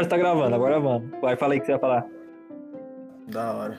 Mas 0.00 0.06
tá 0.06 0.16
gravando, 0.16 0.54
agora 0.54 0.80
vamos. 0.80 1.10
Vai, 1.20 1.36
fala 1.36 1.52
aí 1.52 1.60
que 1.60 1.66
você 1.66 1.72
vai 1.72 1.80
falar. 1.80 2.06
Da 3.28 3.52
hora. 3.52 3.78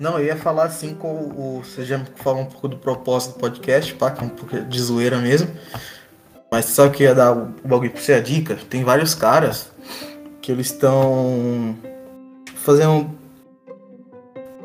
Não, 0.00 0.18
eu 0.18 0.24
ia 0.24 0.34
falar 0.34 0.64
assim 0.64 0.94
com 0.94 1.12
o. 1.14 1.62
Você 1.62 1.84
já 1.84 2.02
falou 2.14 2.40
um 2.40 2.46
pouco 2.46 2.68
do 2.68 2.78
propósito 2.78 3.34
do 3.34 3.40
podcast, 3.40 3.94
pá, 3.96 4.10
que 4.10 4.24
é 4.24 4.26
um 4.26 4.30
pouco 4.30 4.58
de 4.58 4.80
zoeira 4.80 5.18
mesmo. 5.18 5.50
Mas 6.50 6.64
sabe 6.64 6.96
que 6.96 7.02
ia 7.02 7.14
dar 7.14 7.32
o 7.32 7.54
bagulho 7.62 7.90
pra 7.90 8.00
você 8.00 8.14
a 8.14 8.20
dica? 8.20 8.56
Tem 8.70 8.82
vários 8.82 9.14
caras 9.14 9.70
que 10.40 10.50
eles 10.50 10.68
estão 10.68 11.76
fazendo 12.54 13.10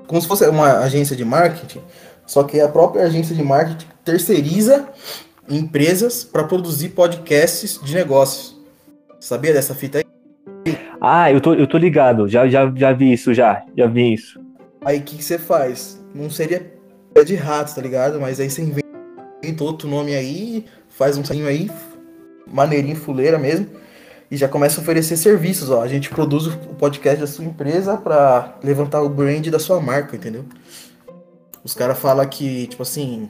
como 0.07 0.21
se 0.21 0.27
fosse 0.27 0.47
uma 0.47 0.77
agência 0.77 1.17
de 1.17 1.25
marketing, 1.25 1.81
só 2.25 2.45
que 2.45 2.61
a 2.61 2.69
própria 2.69 3.03
agência 3.03 3.35
de 3.35 3.43
marketing 3.43 3.87
terceiriza 4.05 4.87
empresas 5.49 6.23
para 6.23 6.45
produzir 6.45 6.89
podcasts 6.89 7.77
de 7.83 7.93
negócios. 7.93 8.57
Sabia 9.19 9.51
dessa 9.51 9.75
fita 9.75 9.97
aí? 9.97 10.00
Ah, 10.99 11.31
eu 11.31 11.41
tô, 11.41 11.53
eu 11.53 11.65
tô 11.65 11.77
ligado, 11.77 12.27
já, 12.27 12.47
já, 12.47 12.71
já 12.75 12.93
vi 12.93 13.13
isso, 13.13 13.33
já, 13.33 13.63
já 13.75 13.87
vi 13.87 14.13
isso. 14.13 14.39
Aí 14.85 14.99
o 14.99 15.01
que, 15.01 15.17
que 15.17 15.23
você 15.23 15.39
faz? 15.39 16.03
Não 16.13 16.29
seria 16.29 16.71
pé 17.13 17.23
de 17.23 17.35
rato, 17.35 17.73
tá 17.73 17.81
ligado? 17.81 18.19
Mas 18.19 18.39
aí 18.39 18.49
você 18.49 18.61
inventa 18.61 19.63
outro 19.63 19.87
nome 19.87 20.13
aí, 20.13 20.65
faz 20.89 21.17
um 21.17 21.23
sainho 21.23 21.47
aí, 21.47 21.69
maneirinho, 22.47 22.95
fuleira 22.95 23.39
mesmo, 23.39 23.67
e 24.29 24.37
já 24.37 24.47
começa 24.47 24.79
a 24.79 24.83
oferecer 24.83 25.17
serviços, 25.17 25.69
ó. 25.69 25.81
A 25.81 25.87
gente 25.87 26.09
produz 26.09 26.47
o 26.47 26.57
podcast 26.75 27.19
da 27.19 27.27
sua 27.27 27.45
empresa 27.45 27.97
para 27.97 28.57
levantar 28.63 29.01
o 29.01 29.09
brand 29.09 29.47
da 29.47 29.59
sua 29.59 29.81
marca, 29.81 30.15
entendeu? 30.15 30.45
Os 31.63 31.73
caras 31.73 31.99
falam 31.99 32.27
que, 32.27 32.67
tipo 32.67 32.83
assim, 32.83 33.29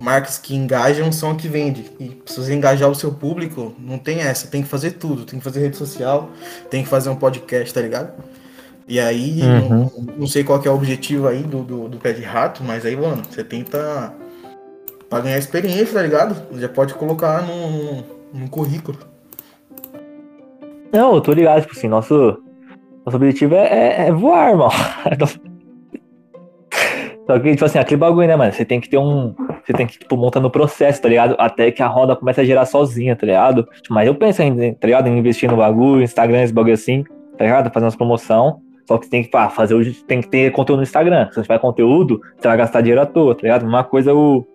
marcas 0.00 0.38
que 0.38 0.54
engajam 0.54 1.10
são 1.10 1.30
a 1.30 1.34
que 1.34 1.48
vende. 1.48 1.90
E 1.98 2.20
se 2.26 2.38
você 2.38 2.54
engajar 2.54 2.90
o 2.90 2.94
seu 2.94 3.12
público, 3.12 3.74
não 3.78 3.98
tem 3.98 4.20
essa. 4.20 4.48
Tem 4.48 4.62
que 4.62 4.68
fazer 4.68 4.92
tudo. 4.92 5.24
Tem 5.24 5.38
que 5.38 5.44
fazer 5.44 5.60
rede 5.60 5.76
social, 5.76 6.30
tem 6.70 6.82
que 6.82 6.88
fazer 6.88 7.08
um 7.10 7.16
podcast, 7.16 7.72
tá 7.72 7.80
ligado? 7.80 8.12
E 8.88 9.00
aí, 9.00 9.42
uhum. 9.42 9.68
não, 9.68 9.90
não, 10.18 10.26
sei 10.28 10.44
qual 10.44 10.62
é 10.64 10.68
o 10.68 10.74
objetivo 10.74 11.26
aí 11.26 11.42
do, 11.42 11.64
do, 11.64 11.88
do, 11.88 11.98
pé 11.98 12.12
de 12.12 12.22
rato, 12.22 12.62
mas 12.62 12.86
aí, 12.86 12.94
mano, 12.94 13.20
você 13.28 13.42
tenta 13.42 14.14
pra 15.10 15.20
ganhar 15.20 15.38
experiência, 15.38 15.94
tá 15.94 16.02
ligado? 16.02 16.36
Já 16.56 16.68
pode 16.68 16.94
colocar 16.94 17.42
no, 17.42 17.72
no, 17.72 18.04
no 18.32 18.48
currículo. 18.48 18.96
Não, 20.92 21.16
eu 21.16 21.20
tô 21.20 21.32
ligado, 21.32 21.62
tipo 21.62 21.76
assim, 21.76 21.88
nosso, 21.88 22.40
nosso 23.04 23.16
objetivo 23.16 23.56
é, 23.56 23.66
é, 23.66 24.06
é 24.06 24.12
voar, 24.12 24.50
irmão. 24.50 24.70
Só 27.26 27.40
que, 27.40 27.50
tipo 27.50 27.64
assim, 27.64 27.78
aquele 27.80 27.98
bagulho, 27.98 28.28
né, 28.28 28.36
mano? 28.36 28.52
Você 28.52 28.64
tem 28.64 28.80
que 28.80 28.88
ter 28.88 28.98
um. 28.98 29.34
Você 29.66 29.72
tem 29.72 29.86
que, 29.86 29.98
tipo, 29.98 30.16
montar 30.16 30.38
no 30.38 30.48
processo, 30.48 31.02
tá 31.02 31.08
ligado? 31.08 31.34
Até 31.38 31.72
que 31.72 31.82
a 31.82 31.88
roda 31.88 32.14
comece 32.14 32.40
a 32.40 32.44
girar 32.44 32.64
sozinha, 32.64 33.16
tá 33.16 33.26
ligado? 33.26 33.66
Mas 33.90 34.06
eu 34.06 34.14
penso 34.14 34.40
em, 34.40 34.74
tá 34.74 34.86
ligado? 34.86 35.08
Em 35.08 35.18
investir 35.18 35.50
no 35.50 35.56
bagulho, 35.56 36.02
Instagram, 36.02 36.44
esse 36.44 36.52
bagulho 36.52 36.74
assim, 36.74 37.02
tá 37.36 37.44
ligado? 37.44 37.72
Fazer 37.72 37.84
umas 37.84 37.96
promoção. 37.96 38.60
Só 38.86 38.96
que 38.96 39.10
tem 39.10 39.24
que 39.24 39.28
pá, 39.28 39.48
fazer 39.48 39.74
o, 39.74 39.94
tem 40.04 40.20
que 40.20 40.28
ter 40.28 40.52
conteúdo 40.52 40.78
no 40.78 40.82
Instagram. 40.84 41.26
Se 41.30 41.34
você 41.34 41.42
tiver 41.42 41.58
conteúdo, 41.58 42.20
você 42.38 42.46
vai 42.46 42.56
gastar 42.56 42.80
dinheiro 42.80 43.00
à 43.00 43.06
toa, 43.06 43.34
tá 43.34 43.42
ligado? 43.42 43.66
Uma 43.66 43.82
coisa 43.82 44.12
é 44.12 44.14
o, 44.14 44.46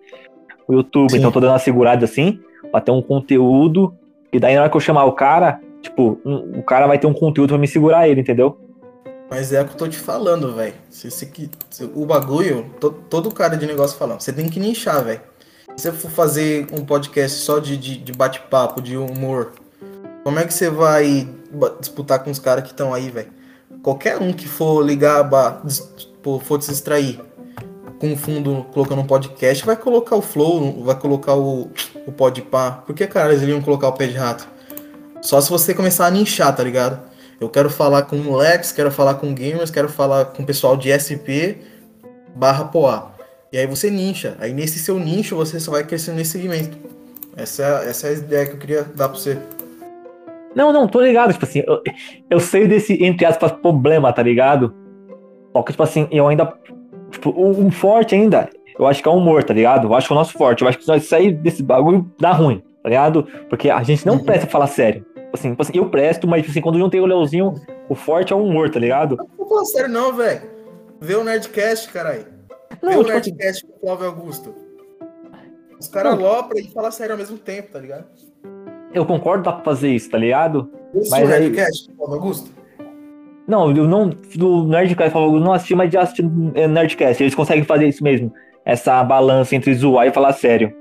o 0.66 0.72
YouTube. 0.72 1.10
Sim. 1.10 1.18
Então 1.18 1.30
tô 1.30 1.40
dando 1.40 1.50
uma 1.50 1.58
segurada 1.58 2.06
assim, 2.06 2.40
pra 2.70 2.80
ter 2.80 2.90
um 2.90 3.02
conteúdo. 3.02 3.94
E 4.32 4.40
daí 4.40 4.54
na 4.54 4.62
hora 4.62 4.70
que 4.70 4.76
eu 4.76 4.80
chamar 4.80 5.04
o 5.04 5.12
cara, 5.12 5.60
tipo, 5.82 6.18
um, 6.24 6.60
o 6.60 6.62
cara 6.62 6.86
vai 6.86 6.98
ter 6.98 7.06
um 7.06 7.12
conteúdo 7.12 7.50
pra 7.50 7.58
me 7.58 7.68
segurar 7.68 8.08
ele, 8.08 8.22
entendeu? 8.22 8.58
Mas 9.32 9.50
é 9.50 9.62
o 9.62 9.64
que 9.64 9.72
eu 9.72 9.78
tô 9.78 9.88
te 9.88 9.96
falando, 9.96 10.54
velho. 10.54 10.74
O 11.94 12.04
bagulho, 12.04 12.70
to, 12.78 12.90
todo 13.08 13.32
cara 13.32 13.56
de 13.56 13.64
negócio 13.64 13.96
falando, 13.96 14.20
você 14.20 14.30
tem 14.30 14.46
que 14.46 14.60
nichar, 14.60 15.02
velho. 15.02 15.22
Se 15.74 15.90
você 15.90 15.92
for 15.92 16.10
fazer 16.10 16.66
um 16.70 16.84
podcast 16.84 17.38
só 17.38 17.58
de, 17.58 17.78
de, 17.78 17.96
de 17.96 18.12
bate-papo, 18.12 18.82
de 18.82 18.94
humor, 18.94 19.52
como 20.22 20.38
é 20.38 20.44
que 20.44 20.52
você 20.52 20.68
vai 20.68 21.26
disputar 21.80 22.22
com 22.22 22.30
os 22.30 22.38
caras 22.38 22.62
que 22.64 22.72
estão 22.72 22.92
aí, 22.92 23.08
velho? 23.08 23.32
Qualquer 23.82 24.18
um 24.18 24.34
que 24.34 24.46
for 24.46 24.84
ligar, 24.84 25.26
for 26.22 26.60
se 26.60 26.70
distrair 26.70 27.18
com 27.98 28.12
o 28.12 28.16
fundo 28.18 28.66
colocando 28.74 29.00
um 29.00 29.06
podcast, 29.06 29.64
vai 29.64 29.76
colocar 29.76 30.14
o 30.14 30.20
flow, 30.20 30.84
vai 30.84 30.94
colocar 30.94 31.36
o, 31.36 31.70
o 32.06 32.12
podpar. 32.12 32.82
Por 32.82 32.94
que, 32.94 33.06
cara, 33.06 33.30
eles 33.30 33.42
iriam 33.42 33.62
colocar 33.62 33.88
o 33.88 33.92
pé 33.94 34.08
de 34.08 34.14
rato? 34.14 34.46
Só 35.22 35.40
se 35.40 35.48
você 35.48 35.72
começar 35.72 36.04
a 36.04 36.10
nichar, 36.10 36.54
tá 36.54 36.62
ligado? 36.62 37.11
Eu 37.42 37.50
quero 37.50 37.68
falar 37.68 38.02
com 38.02 38.14
moleques, 38.18 38.70
quero 38.70 38.92
falar 38.92 39.14
com 39.14 39.34
gamers, 39.34 39.68
quero 39.68 39.88
falar 39.88 40.26
com 40.26 40.44
o 40.44 40.46
pessoal 40.46 40.76
de 40.76 40.92
SP 40.94 41.58
barra 42.36 42.66
Poá. 42.66 43.10
E 43.52 43.58
aí 43.58 43.66
você 43.66 43.90
nicha. 43.90 44.36
Aí 44.38 44.52
nesse 44.52 44.78
seu 44.78 44.96
nicho 44.96 45.34
você 45.34 45.58
só 45.58 45.72
vai 45.72 45.82
crescendo 45.82 46.18
nesse 46.18 46.30
segmento. 46.30 46.78
Essa, 47.36 47.82
é, 47.84 47.90
essa 47.90 48.06
é 48.06 48.10
a 48.10 48.12
ideia 48.12 48.46
que 48.46 48.52
eu 48.52 48.58
queria 48.58 48.82
dar 48.94 49.08
pra 49.08 49.18
você. 49.18 49.36
Não, 50.54 50.72
não, 50.72 50.86
tô 50.86 51.00
ligado. 51.00 51.32
Tipo 51.32 51.44
assim, 51.44 51.64
eu, 51.66 51.82
eu 52.30 52.38
sei 52.38 52.68
desse, 52.68 53.02
entre 53.02 53.26
aspas, 53.26 53.50
problema, 53.50 54.12
tá 54.12 54.22
ligado? 54.22 54.72
Só 55.52 55.62
que, 55.64 55.72
tipo 55.72 55.82
assim, 55.82 56.06
eu 56.12 56.28
ainda. 56.28 56.52
Tipo, 57.10 57.30
o 57.30 57.70
forte 57.72 58.14
ainda, 58.14 58.48
eu 58.78 58.86
acho 58.86 59.02
que 59.02 59.08
é 59.08 59.10
o 59.10 59.16
humor, 59.16 59.42
tá 59.42 59.52
ligado? 59.52 59.88
Eu 59.88 59.94
acho 59.96 60.06
que 60.06 60.12
é 60.12 60.16
o 60.16 60.18
nosso 60.18 60.32
forte. 60.34 60.62
Eu 60.62 60.68
acho 60.68 60.78
que 60.78 60.86
nós 60.86 61.06
sair 61.06 61.32
desse 61.32 61.60
bagulho 61.60 62.08
dá 62.20 62.30
ruim, 62.30 62.62
tá 62.84 62.88
ligado? 62.88 63.26
Porque 63.50 63.68
a 63.68 63.82
gente 63.82 64.06
não 64.06 64.14
uhum. 64.14 64.24
presta 64.24 64.46
falar 64.46 64.68
sério. 64.68 65.04
Assim, 65.32 65.50
tipo 65.50 65.62
assim, 65.62 65.72
eu 65.74 65.88
presto, 65.88 66.28
mas 66.28 66.48
assim, 66.48 66.60
quando 66.60 66.78
juntei 66.78 67.00
o 67.00 67.06
Leozinho, 67.06 67.54
o 67.88 67.94
forte 67.94 68.32
é 68.32 68.36
o 68.36 68.44
humor, 68.44 68.70
tá 68.70 68.78
ligado? 68.78 69.16
Não 69.38 69.46
tô 69.46 69.64
sério 69.64 69.88
não, 69.88 70.14
velho. 70.14 70.42
Vê 71.00 71.14
o 71.14 71.24
Nerdcast, 71.24 71.90
caralho. 71.90 72.26
Vê 72.82 72.88
o 72.96 73.04
tipo 73.04 73.10
assim, 73.10 73.32
Nerdcast 73.32 73.66
com 73.66 73.72
o 73.72 73.80
Flávio 73.80 74.06
Augusto. 74.06 74.54
Os 75.80 75.88
caras 75.88 76.18
lopram 76.18 76.60
e 76.60 76.70
falam 76.70 76.92
sério 76.92 77.14
ao 77.14 77.18
mesmo 77.18 77.38
tempo, 77.38 77.72
tá 77.72 77.78
ligado? 77.78 78.04
Eu 78.94 79.06
concordo 79.06 79.42
pra 79.42 79.60
fazer 79.60 79.90
isso, 79.90 80.10
tá 80.10 80.18
ligado? 80.18 80.70
Esse 80.94 81.10
mas 81.10 81.24
o 81.24 81.28
Nerdcast 81.28 81.86
com 81.86 81.92
o 81.92 81.96
Flávio 81.96 82.14
Augusto? 82.14 82.50
Não, 83.48 83.74
eu 83.74 83.88
não. 83.88 84.10
Do 84.36 84.64
Nerdcast 84.64 85.10
Flávio 85.10 85.28
Augusto 85.28 85.44
não 85.44 85.52
assisti, 85.52 85.74
mas 85.74 85.92
já 85.92 86.02
assisti 86.02 86.22
é, 86.54 86.68
Nerdcast. 86.68 87.22
Eles 87.22 87.34
conseguem 87.34 87.64
fazer 87.64 87.88
isso 87.88 88.04
mesmo. 88.04 88.32
Essa 88.64 89.02
balança 89.02 89.56
entre 89.56 89.74
zoar 89.74 90.06
e 90.06 90.12
falar 90.12 90.34
sério. 90.34 90.72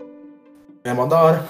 É 0.83 0.94
mó 0.94 1.06
da 1.06 1.22
hora. 1.22 1.45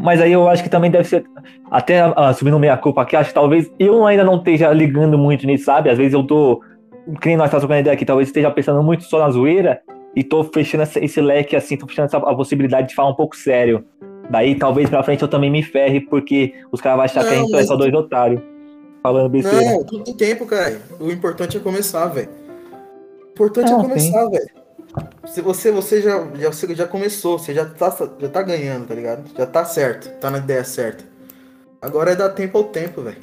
Mas 0.00 0.20
aí 0.20 0.32
eu 0.32 0.48
acho 0.48 0.62
que 0.62 0.68
também 0.68 0.90
deve 0.90 1.08
ser. 1.08 1.24
Até 1.70 2.06
uh, 2.06 2.34
subindo 2.34 2.58
meia 2.58 2.76
culpa 2.76 3.02
aqui, 3.02 3.16
acho 3.16 3.30
que 3.30 3.34
talvez 3.34 3.70
eu 3.78 4.06
ainda 4.06 4.24
não 4.24 4.36
esteja 4.36 4.72
ligando 4.72 5.18
muito 5.18 5.46
nisso, 5.46 5.64
sabe? 5.64 5.90
Às 5.90 5.98
vezes 5.98 6.12
eu 6.14 6.24
tô. 6.24 6.60
Que 7.20 7.28
nem 7.28 7.36
nós 7.36 7.46
estamos 7.46 7.62
trocando 7.62 7.80
ideia 7.80 7.94
aqui, 7.94 8.04
talvez 8.04 8.28
esteja 8.28 8.50
pensando 8.50 8.82
muito 8.82 9.04
só 9.04 9.18
na 9.18 9.30
zoeira 9.30 9.80
e 10.14 10.22
tô 10.22 10.44
fechando 10.44 10.82
esse, 10.82 10.98
esse 10.98 11.20
leque 11.20 11.56
assim, 11.56 11.76
tô 11.76 11.86
fechando 11.86 12.06
essa, 12.06 12.18
a 12.18 12.34
possibilidade 12.34 12.88
de 12.88 12.94
falar 12.94 13.10
um 13.10 13.14
pouco 13.14 13.34
sério. 13.34 13.84
Daí 14.30 14.54
talvez 14.54 14.90
pra 14.90 15.02
frente 15.02 15.22
eu 15.22 15.28
também 15.28 15.50
me 15.50 15.62
ferre, 15.62 16.00
porque 16.00 16.54
os 16.70 16.80
caras 16.80 16.96
vão 16.96 17.04
achar 17.04 17.22
não, 17.22 17.28
que 17.28 17.34
a 17.34 17.38
gente 17.38 17.50
mas... 17.50 17.64
é 17.64 17.66
só 17.66 17.76
dois 17.76 17.94
otários. 17.94 18.40
Falando 19.02 19.30
besteira. 19.30 19.64
Não, 19.64 19.84
tudo 19.84 20.04
tem 20.04 20.14
tempo, 20.14 20.44
cara. 20.44 20.80
O 21.00 21.10
importante 21.10 21.56
é 21.56 21.60
começar, 21.60 22.06
velho. 22.08 22.28
O 23.26 23.30
importante 23.30 23.70
não, 23.70 23.80
é 23.80 23.82
começar, 23.82 24.28
velho. 24.28 24.57
Se 25.26 25.40
você, 25.40 25.70
você 25.70 26.00
já, 26.00 26.26
já, 26.34 26.52
você 26.52 26.74
já 26.74 26.86
começou, 26.86 27.38
você 27.38 27.54
já 27.54 27.64
tá, 27.64 27.94
já 28.18 28.28
tá 28.28 28.42
ganhando, 28.42 28.86
tá 28.86 28.94
ligado? 28.94 29.24
Já 29.36 29.46
tá 29.46 29.64
certo, 29.64 30.08
tá 30.18 30.30
na 30.30 30.38
ideia 30.38 30.64
certa. 30.64 31.04
Agora 31.80 32.12
é 32.12 32.16
dar 32.16 32.30
tempo 32.30 32.58
ao 32.58 32.64
tempo, 32.64 33.02
velho. 33.02 33.18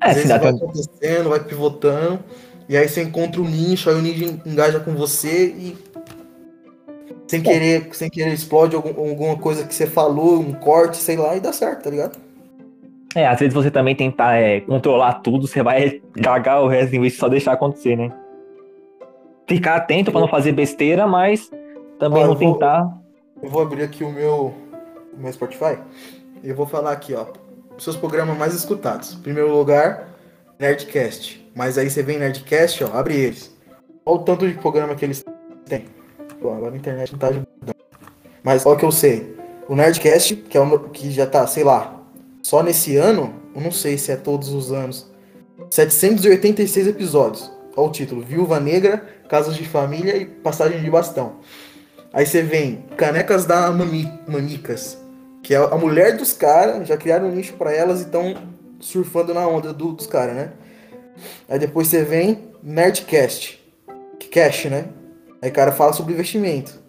É, 0.00 0.10
Às 0.10 0.14
vezes 0.14 0.30
vai 0.30 0.40
tempo. 0.40 0.64
acontecendo, 0.64 1.28
vai 1.30 1.40
pivotando, 1.40 2.20
e 2.68 2.76
aí 2.76 2.88
você 2.88 3.02
encontra 3.02 3.40
o 3.40 3.44
um 3.44 3.48
nicho, 3.48 3.90
aí 3.90 3.96
o 3.96 4.02
nicho 4.02 4.40
engaja 4.46 4.80
com 4.80 4.94
você 4.94 5.46
e 5.46 5.76
sem 7.26 7.42
querer, 7.42 7.88
sem 7.92 8.10
querer 8.10 8.32
explode 8.32 8.76
algum, 8.76 8.90
alguma 8.90 9.36
coisa 9.36 9.64
que 9.64 9.74
você 9.74 9.86
falou, 9.86 10.40
um 10.40 10.52
corte, 10.52 10.98
sei 10.98 11.16
lá, 11.16 11.36
e 11.36 11.40
dá 11.40 11.52
certo, 11.52 11.84
tá 11.84 11.90
ligado? 11.90 12.18
É, 13.14 13.26
às 13.26 13.38
vezes 13.38 13.54
você 13.54 13.70
também 13.70 13.94
tentar 13.94 14.34
é, 14.34 14.60
controlar 14.60 15.14
tudo, 15.14 15.46
você 15.46 15.62
vai 15.62 16.02
cagar 16.22 16.62
o 16.62 16.68
resto 16.68 16.94
em 16.94 17.00
vez 17.00 17.14
de 17.14 17.18
só 17.18 17.28
deixar 17.28 17.52
acontecer, 17.52 17.96
né? 17.96 18.10
Ficar 19.46 19.76
atento 19.76 20.10
para 20.10 20.20
não 20.20 20.28
fazer 20.28 20.52
besteira, 20.52 21.06
mas 21.06 21.50
também 21.98 22.22
ó, 22.22 22.26
não 22.28 22.36
tentar. 22.36 22.98
Eu 23.42 23.50
vou 23.50 23.62
abrir 23.62 23.82
aqui 23.82 24.04
o 24.04 24.10
meu, 24.10 24.54
o 25.12 25.20
meu 25.20 25.32
Spotify 25.32 25.78
e 26.42 26.48
eu 26.48 26.54
vou 26.56 26.66
falar 26.66 26.92
aqui, 26.92 27.14
ó, 27.14 27.26
seus 27.78 27.96
programas 27.96 28.36
mais 28.36 28.54
escutados. 28.54 29.14
Em 29.14 29.22
primeiro 29.22 29.52
lugar, 29.52 30.08
Nerdcast. 30.58 31.44
Mas 31.54 31.78
aí 31.78 31.88
você 31.88 32.02
vem 32.02 32.18
Nerdcast, 32.18 32.84
ó, 32.84 32.96
abre 32.96 33.14
eles. 33.14 33.54
Olha 34.04 34.20
o 34.20 34.22
tanto 34.22 34.46
de 34.46 34.54
programa 34.54 34.94
que 34.94 35.04
eles 35.04 35.24
têm. 35.66 35.86
Pô, 36.40 36.52
agora 36.52 36.74
a 36.74 36.76
internet 36.76 37.12
não 37.12 37.18
tá 37.18 37.28
ajudando. 37.28 37.74
Mas 38.42 38.66
olha 38.66 38.76
o 38.76 38.78
que 38.78 38.84
eu 38.84 38.92
sei. 38.92 39.34
O 39.68 39.74
Nerdcast, 39.74 40.36
que, 40.36 40.58
é 40.58 40.60
o, 40.60 40.78
que 40.90 41.10
já 41.10 41.26
tá, 41.26 41.46
sei 41.46 41.64
lá, 41.64 41.98
só 42.42 42.62
nesse 42.62 42.96
ano, 42.96 43.34
eu 43.54 43.62
não 43.62 43.72
sei 43.72 43.96
se 43.96 44.12
é 44.12 44.16
todos 44.16 44.50
os 44.50 44.70
anos, 44.70 45.10
786 45.70 46.86
episódios. 46.88 47.50
Olha 47.74 47.88
o 47.88 47.90
título: 47.90 48.20
Viúva 48.20 48.60
Negra, 48.60 49.06
Casas 49.34 49.56
de 49.56 49.64
Família 49.64 50.16
e 50.16 50.24
Passagem 50.26 50.80
de 50.80 50.88
Bastão. 50.88 51.40
Aí 52.12 52.24
você 52.24 52.40
vem 52.40 52.84
Canecas 52.96 53.44
da 53.44 53.68
Mami, 53.72 54.08
Manicas, 54.28 54.96
que 55.42 55.52
é 55.52 55.56
a 55.56 55.76
mulher 55.76 56.16
dos 56.16 56.32
caras, 56.32 56.86
já 56.86 56.96
criaram 56.96 57.26
um 57.26 57.32
nicho 57.32 57.54
para 57.54 57.74
elas 57.74 57.98
e 57.98 58.04
estão 58.04 58.32
surfando 58.78 59.34
na 59.34 59.44
onda 59.44 59.72
do, 59.72 59.90
dos 59.90 60.06
caras, 60.06 60.36
né? 60.36 60.52
Aí 61.48 61.58
depois 61.58 61.88
você 61.88 62.04
vem 62.04 62.44
Nerdcast, 62.62 63.60
que 64.20 64.28
cash, 64.28 64.66
né? 64.66 64.84
Aí 65.42 65.50
o 65.50 65.52
cara 65.52 65.72
fala 65.72 65.92
sobre 65.92 66.12
investimento. 66.12 66.80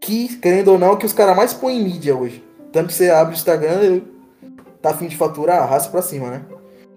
Que, 0.00 0.36
querendo 0.38 0.72
ou 0.72 0.80
não, 0.80 0.94
é 0.94 0.96
que 0.96 1.06
os 1.06 1.12
caras 1.12 1.36
mais 1.36 1.54
põem 1.54 1.78
em 1.78 1.84
mídia 1.84 2.16
hoje. 2.16 2.42
Tanto 2.72 2.88
que 2.88 2.94
você 2.94 3.10
abre 3.10 3.32
o 3.32 3.36
Instagram, 3.36 4.00
tá 4.82 4.90
afim 4.90 5.06
de 5.06 5.16
faturar, 5.16 5.62
arrasta 5.62 5.88
pra 5.88 6.02
cima, 6.02 6.30
né? 6.30 6.42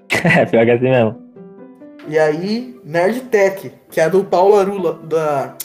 É, 0.25 0.47
pior 0.47 0.65
que 0.65 0.71
é 0.71 0.74
assim 0.74 0.89
mesmo. 0.89 1.29
E 2.10 2.18
aí, 2.18 2.76
Nerd 2.84 3.22
Tech, 3.26 3.72
que 3.92 4.02
é 4.02 4.10
do 4.10 4.26
Paulo 4.26 4.56
Arula, 4.56 4.94
da. 5.04 5.56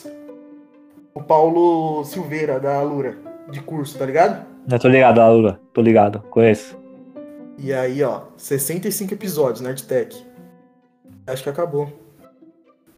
O 1.14 1.22
Paulo 1.22 2.04
Silveira, 2.04 2.60
da 2.60 2.80
Alura, 2.80 3.16
de 3.50 3.62
curso, 3.62 3.96
tá 3.96 4.04
ligado? 4.04 4.44
Eu 4.70 4.78
tô 4.78 4.88
ligado, 4.88 5.22
Lula. 5.22 5.58
Tô 5.72 5.80
ligado, 5.80 6.20
conheço. 6.28 6.76
E 7.56 7.72
aí, 7.72 8.02
ó, 8.02 8.24
65 8.36 9.14
episódios, 9.14 9.62
Nerd 9.62 9.84
Tech. 9.84 10.14
Acho 11.26 11.42
que 11.42 11.48
acabou. 11.48 11.90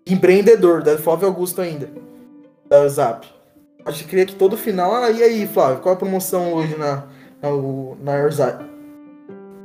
Empreendedor, 0.05 0.83
da 0.83 0.99
Flávio 0.99 1.29
Augusto 1.29 1.61
ainda. 1.61 1.89
Da 2.69 2.89
Zap. 2.89 3.29
Acho 3.85 4.03
que 4.03 4.11
queria 4.11 4.27
que 4.27 4.35
todo 4.35 4.57
final. 4.57 4.93
Ah, 4.93 5.09
e 5.13 5.23
aí, 5.23 5.47
Flávio, 5.47 5.79
qual 5.79 5.95
a 5.95 5.99
promoção 5.99 6.53
hoje 6.53 6.77
na. 6.77 7.05
Na, 7.41 7.51
na 8.03 8.19
Erzap? 8.19 8.65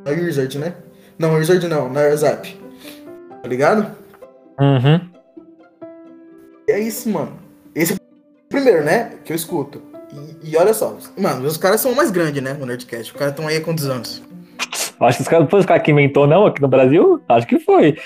Na 0.06 0.12
Wizard, 0.12 0.60
né? 0.60 0.75
Não, 1.18 1.33
Wizard 1.33 1.68
não, 1.68 1.89
na 1.89 2.04
Erzap. 2.04 2.60
Tá 3.41 3.47
ligado? 3.47 3.95
Uhum. 4.59 5.01
E 6.67 6.71
é 6.71 6.79
isso, 6.79 7.09
mano. 7.09 7.33
Esse 7.73 7.93
é 7.93 7.95
o 7.95 7.99
primeiro, 8.49 8.83
né? 8.83 9.13
Que 9.23 9.31
eu 9.33 9.35
escuto. 9.35 9.81
E, 10.43 10.51
e 10.51 10.57
olha 10.57 10.73
só, 10.73 10.95
mano, 11.17 11.45
os 11.47 11.57
caras 11.57 11.81
são 11.81 11.95
mais 11.95 12.11
grandes, 12.11 12.41
né? 12.43 12.53
No 12.53 12.65
Nerdcast. 12.65 13.11
Os 13.11 13.17
caras 13.17 13.33
estão 13.33 13.47
aí 13.47 13.57
há 13.57 13.61
quantos 13.61 13.85
anos? 13.88 14.21
Acho 14.99 15.17
que 15.17 15.23
os 15.23 15.27
caras, 15.27 15.49
foi 15.49 15.59
os 15.59 15.65
caras 15.65 15.83
que 15.83 15.91
inventou, 15.91 16.27
não, 16.27 16.45
aqui 16.45 16.61
no 16.61 16.67
Brasil? 16.67 17.19
Acho 17.27 17.47
que 17.47 17.59
foi. 17.59 17.97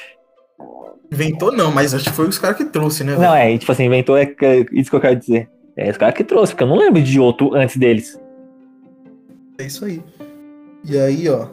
Inventou 1.12 1.52
não, 1.52 1.72
mas 1.72 1.94
acho 1.94 2.06
que 2.06 2.16
foi 2.16 2.28
os 2.28 2.38
caras 2.40 2.56
que 2.58 2.66
trouxe, 2.66 3.04
né? 3.04 3.12
velho? 3.14 3.24
Não, 3.24 3.36
é, 3.36 3.58
tipo 3.58 3.72
assim, 3.72 3.84
inventou 3.86 4.18
é 4.18 4.26
que- 4.26 4.66
isso 4.72 4.90
que 4.90 4.96
eu 4.96 5.02
quero 5.02 5.16
dizer. 5.18 5.50
É 5.76 5.90
os 5.92 5.98
caras 5.98 6.16
que 6.16 6.24
trouxe, 6.24 6.54
porque 6.54 6.64
eu 6.64 6.68
não 6.68 6.78
lembro 6.78 7.02
de 7.02 7.20
outro 7.20 7.54
antes 7.54 7.76
deles. 7.76 8.18
É 9.60 9.66
isso 9.66 9.84
aí. 9.84 10.02
E 10.86 10.98
aí, 10.98 11.28
ó. 11.30 11.48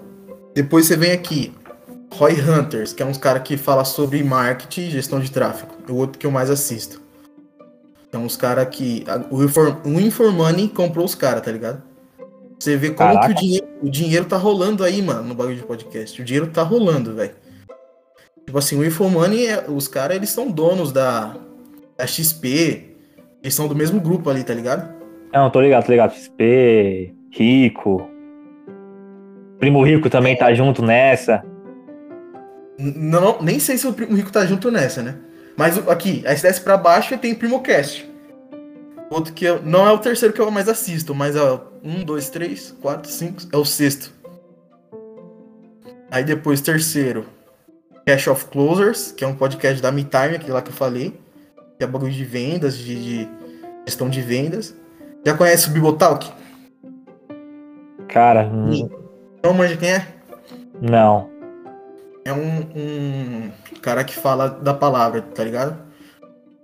Depois 0.55 0.87
você 0.87 0.97
vem 0.97 1.11
aqui. 1.13 1.53
Roy 2.17 2.35
Hunters, 2.41 2.93
que 2.93 3.03
é 3.03 3.07
uns 3.07 3.19
cara 3.19 3.41
que 3.41 3.57
fala 3.57 3.85
sobre 3.85 4.23
marketing 4.23 4.83
e 4.83 4.91
gestão 4.91 5.21
de 5.21 5.31
tráfego. 5.31 5.73
É 5.89 5.93
o 5.93 5.97
outro 5.97 6.19
que 6.19 6.27
eu 6.27 6.31
mais 6.31 6.51
assisto. 6.51 7.01
É 8.13 8.19
uns 8.19 8.37
cara 8.37 8.65
que. 8.67 9.05
O, 9.31 9.43
Inform, 9.43 9.77
o 9.85 10.01
Informoney 10.01 10.69
comprou 10.69 11.05
os 11.05 11.15
caras, 11.15 11.43
tá 11.43 11.51
ligado? 11.51 11.83
Você 12.59 12.77
vê 12.77 12.91
como 12.91 13.15
Caraca. 13.15 13.29
que 13.29 13.33
o 13.33 13.35
dinheiro, 13.35 13.67
o 13.83 13.91
dinheiro 13.91 14.25
tá 14.27 14.37
rolando 14.37 14.85
aí, 14.85 15.01
mano, 15.01 15.25
no 15.25 15.35
bagulho 15.35 15.57
de 15.57 15.63
podcast. 15.63 16.21
O 16.21 16.25
dinheiro 16.25 16.47
tá 16.49 16.63
rolando, 16.63 17.15
velho. 17.15 17.35
Tipo 18.45 18.59
assim, 18.59 18.79
o 18.79 18.85
Informoney, 18.85 19.47
é, 19.47 19.65
os 19.69 19.89
caras, 19.89 20.17
eles 20.17 20.31
são 20.31 20.51
donos 20.51 20.93
da, 20.93 21.35
da 21.97 22.07
XP. 22.07 22.97
Eles 23.43 23.55
são 23.55 23.67
do 23.67 23.75
mesmo 23.75 24.01
grupo 24.01 24.29
ali, 24.29 24.45
tá 24.45 24.55
ligado? 24.55 24.93
Não, 25.33 25.51
tô 25.51 25.61
ligado, 25.61 25.87
tô 25.87 25.93
ligado. 25.93 26.13
XP, 26.13 27.15
Rico. 27.31 28.09
Primo 29.59 29.83
Rico 29.83 30.11
também 30.11 30.37
tá 30.37 30.53
junto 30.53 30.85
nessa. 30.85 31.43
Não, 32.83 33.41
nem 33.41 33.61
sei 33.61 33.79
se 33.79 33.87
o 33.87 33.93
Primo 33.93 34.17
Rico 34.17 34.33
tá 34.33 34.45
junto 34.45 34.71
nessa, 34.71 35.03
né? 35.03 35.15
Mas 35.57 35.79
aqui, 35.89 36.25
aí 36.27 36.37
se 36.37 36.43
desce 36.43 36.61
pra 36.61 36.77
baixo 36.77 37.17
tem 37.19 37.35
Primocast. 37.35 38.11
Outro 39.11 39.33
que 39.33 39.45
eu, 39.45 39.63
não 39.63 39.87
é 39.87 39.93
o 39.93 39.99
terceiro 39.99 40.35
que 40.35 40.41
eu 40.41 40.51
mais 40.51 40.69
assisto, 40.69 41.15
mas 41.15 41.37
é 41.37 41.61
um, 41.85 42.03
dois, 42.03 42.31
três, 42.31 42.75
quatro, 42.81 43.11
cinco, 43.11 43.43
é 43.53 43.57
o 43.57 43.65
sexto. 43.65 44.13
Aí 46.11 46.25
depois 46.25 46.61
terceiro, 46.61 47.27
Cash 48.07 48.27
of 48.29 48.47
Closers, 48.47 49.13
que 49.13 49.23
é 49.23 49.27
um 49.27 49.35
podcast 49.35 49.81
da 49.81 49.93
MeTime, 49.93 50.37
aquele 50.37 50.53
lá 50.53 50.63
que 50.63 50.71
eu 50.71 50.75
falei. 50.75 51.21
Que 51.79 51.85
é 51.85 51.87
bagulho 51.87 52.13
de 52.13 52.25
vendas, 52.25 52.77
de, 52.77 53.25
de 53.25 53.29
gestão 53.87 54.09
de 54.09 54.21
vendas. 54.21 54.75
Já 55.25 55.37
conhece 55.37 55.69
o 55.69 55.73
Bibotalk? 55.73 56.31
Cara, 58.09 58.45
Não 59.43 59.55
manja 59.55 59.77
quem 59.77 59.91
é? 59.91 60.07
não. 60.81 61.32
É 62.25 62.33
um, 62.33 62.61
um 62.77 63.51
cara 63.81 64.05
que 64.05 64.15
fala 64.15 64.49
da 64.49 64.73
palavra, 64.73 65.23
tá 65.23 65.43
ligado? 65.43 65.77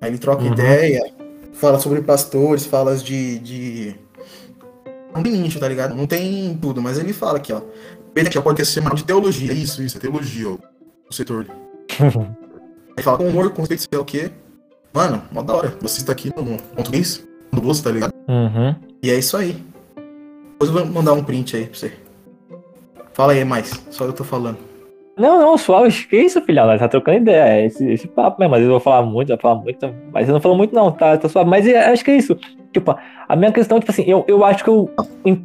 Aí 0.00 0.10
ele 0.10 0.18
troca 0.18 0.42
Uhum. 0.44 0.52
ideia, 0.52 1.12
fala 1.52 1.78
sobre 1.80 2.00
pastores, 2.02 2.64
fala 2.64 2.96
de. 2.96 3.38
de... 3.40 3.94
Não 5.14 5.22
tem 5.22 5.32
nicho, 5.32 5.58
tá 5.58 5.66
ligado? 5.68 5.94
Não 5.94 6.06
tem 6.06 6.56
tudo, 6.60 6.80
mas 6.80 6.98
ele 6.98 7.12
fala 7.12 7.38
aqui, 7.38 7.52
ó. 7.52 7.60
Ele 8.14 8.28
aqui, 8.28 8.38
ó, 8.38 8.42
pode 8.42 8.64
ser 8.64 8.80
chamado 8.80 8.96
de 8.96 9.04
teologia. 9.04 9.52
Isso, 9.52 9.82
isso, 9.82 9.96
é 9.96 10.00
teologia, 10.00 10.50
ó, 10.50 10.58
o 11.10 11.12
setor. 11.14 11.46
Aí 12.96 13.02
fala 13.02 13.18
com 13.18 13.28
humor, 13.28 13.50
com 13.50 13.62
respeito, 13.62 13.82
sei 13.82 13.96
lá 13.96 14.02
o 14.02 14.04
quê. 14.04 14.30
Mano, 14.92 15.22
mó 15.30 15.42
da 15.42 15.54
hora. 15.54 15.76
Você 15.80 16.00
está 16.00 16.12
aqui 16.12 16.32
no 16.36 16.56
português, 16.74 17.24
no 17.52 17.60
bolso, 17.60 17.82
tá 17.82 17.90
ligado? 17.90 18.12
Uhum. 18.28 18.74
E 19.02 19.10
é 19.10 19.18
isso 19.18 19.36
aí. 19.36 19.64
Depois 20.52 20.70
eu 20.70 20.72
vou 20.72 20.86
mandar 20.86 21.12
um 21.12 21.22
print 21.22 21.56
aí 21.56 21.66
pra 21.66 21.78
você. 21.78 21.92
Fala 23.12 23.32
aí 23.32 23.44
mais, 23.44 23.70
só 23.90 24.04
eu 24.04 24.12
tô 24.12 24.24
falando. 24.24 24.58
Não, 25.18 25.38
não, 25.40 25.58
suave, 25.58 25.90
que 26.06 26.16
isso, 26.16 26.40
filhão? 26.42 26.66
Nós 26.66 26.78
tá 26.78 26.88
trocando 26.88 27.18
ideia. 27.18 27.60
É 27.60 27.66
esse, 27.66 27.84
esse 27.90 28.06
papo 28.06 28.40
mesmo. 28.40 28.54
Às 28.54 28.60
vezes 28.60 28.68
eu 28.68 28.74
vou 28.74 28.80
falar 28.80 29.02
muito, 29.02 29.28
vai 29.28 29.38
falar 29.38 29.56
muito, 29.56 29.94
mas 30.12 30.26
você 30.26 30.32
não 30.32 30.40
falou 30.40 30.56
muito, 30.56 30.74
não, 30.74 30.92
tá, 30.92 31.16
tá 31.16 31.28
suave. 31.28 31.50
Mas 31.50 31.66
é, 31.66 31.90
acho 31.90 32.04
que 32.04 32.10
é 32.10 32.16
isso. 32.16 32.38
Tipo, 32.72 32.96
a 33.28 33.36
minha 33.36 33.50
questão, 33.50 33.80
tipo 33.80 33.90
assim, 33.90 34.04
eu, 34.06 34.24
eu 34.28 34.44
acho 34.44 34.62
que 34.62 34.70
eu, 34.70 34.90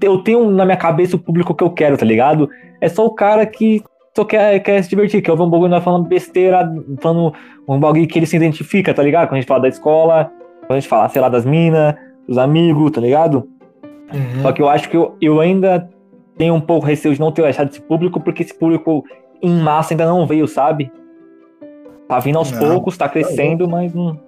eu 0.01 0.17
tenho 0.19 0.49
na 0.51 0.65
minha 0.65 0.77
cabeça 0.77 1.15
o 1.15 1.19
público 1.19 1.55
que 1.55 1.63
eu 1.63 1.69
quero, 1.69 1.97
tá 1.97 2.05
ligado? 2.05 2.49
É 2.79 2.87
só 2.87 3.05
o 3.05 3.15
cara 3.15 3.45
que 3.45 3.81
só 4.15 4.23
quer, 4.23 4.59
quer 4.59 4.83
se 4.83 4.89
divertir, 4.89 5.21
que 5.21 5.31
eu 5.31 5.35
vou 5.35 5.47
um 5.47 5.49
bagulho 5.49 5.71
nós 5.71 5.83
falando 5.83 6.07
besteira, 6.07 6.71
falando 7.01 7.33
um 7.67 7.79
bagulho 7.79 8.07
que 8.07 8.19
ele 8.19 8.27
se 8.27 8.35
identifica, 8.35 8.93
tá 8.93 9.01
ligado? 9.01 9.27
Quando 9.27 9.37
a 9.37 9.39
gente 9.39 9.47
fala 9.47 9.61
da 9.61 9.69
escola, 9.69 10.31
quando 10.67 10.77
a 10.77 10.79
gente 10.79 10.87
fala, 10.87 11.09
sei 11.09 11.21
lá, 11.21 11.29
das 11.29 11.45
minas, 11.45 11.95
dos 12.27 12.37
amigos, 12.37 12.91
tá 12.91 13.01
ligado? 13.01 13.47
Uhum. 14.13 14.41
Só 14.43 14.51
que 14.51 14.61
eu 14.61 14.69
acho 14.69 14.89
que 14.89 14.95
eu, 14.95 15.15
eu 15.19 15.39
ainda 15.39 15.89
tenho 16.37 16.53
um 16.53 16.61
pouco 16.61 16.85
receio 16.85 17.13
de 17.13 17.19
não 17.19 17.31
ter 17.31 17.43
achado 17.45 17.69
esse 17.69 17.81
público, 17.81 18.19
porque 18.19 18.43
esse 18.43 18.53
público 18.53 19.03
em 19.43 19.51
massa 19.61 19.93
ainda 19.93 20.05
não 20.05 20.25
veio, 20.25 20.47
sabe? 20.47 20.91
Tá 22.07 22.19
vindo 22.19 22.37
aos 22.37 22.51
Não, 22.51 22.59
poucos, 22.59 22.97
tá 22.97 23.09
crescendo, 23.09 23.67
mas 23.67 23.93
não. 23.93 24.19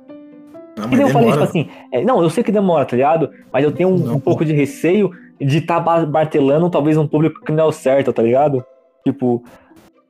Não, 0.78 0.86
E 0.86 0.88
mas 0.92 1.00
eu 1.00 1.08
falei, 1.10 1.32
tipo 1.32 1.44
assim, 1.44 1.70
é, 1.92 2.04
não, 2.04 2.22
eu 2.22 2.30
sei 2.30 2.44
que 2.44 2.52
demora, 2.52 2.86
tá 2.86 2.96
ligado? 2.96 3.30
Mas 3.52 3.64
eu 3.64 3.72
tenho 3.72 3.90
um, 3.90 3.98
Não. 3.98 4.16
um 4.16 4.20
pouco 4.20 4.44
de 4.44 4.52
receio 4.54 5.10
de 5.40 5.60
estar 5.60 5.82
tá 5.82 6.06
martelando 6.06 6.70
talvez 6.70 6.98
um 6.98 7.08
público 7.08 7.42
que 7.46 7.52
não 7.52 7.64
é 7.64 7.68
o 7.68 7.72
certo, 7.72 8.12
tá 8.12 8.22
ligado? 8.22 8.64
Tipo, 9.06 9.42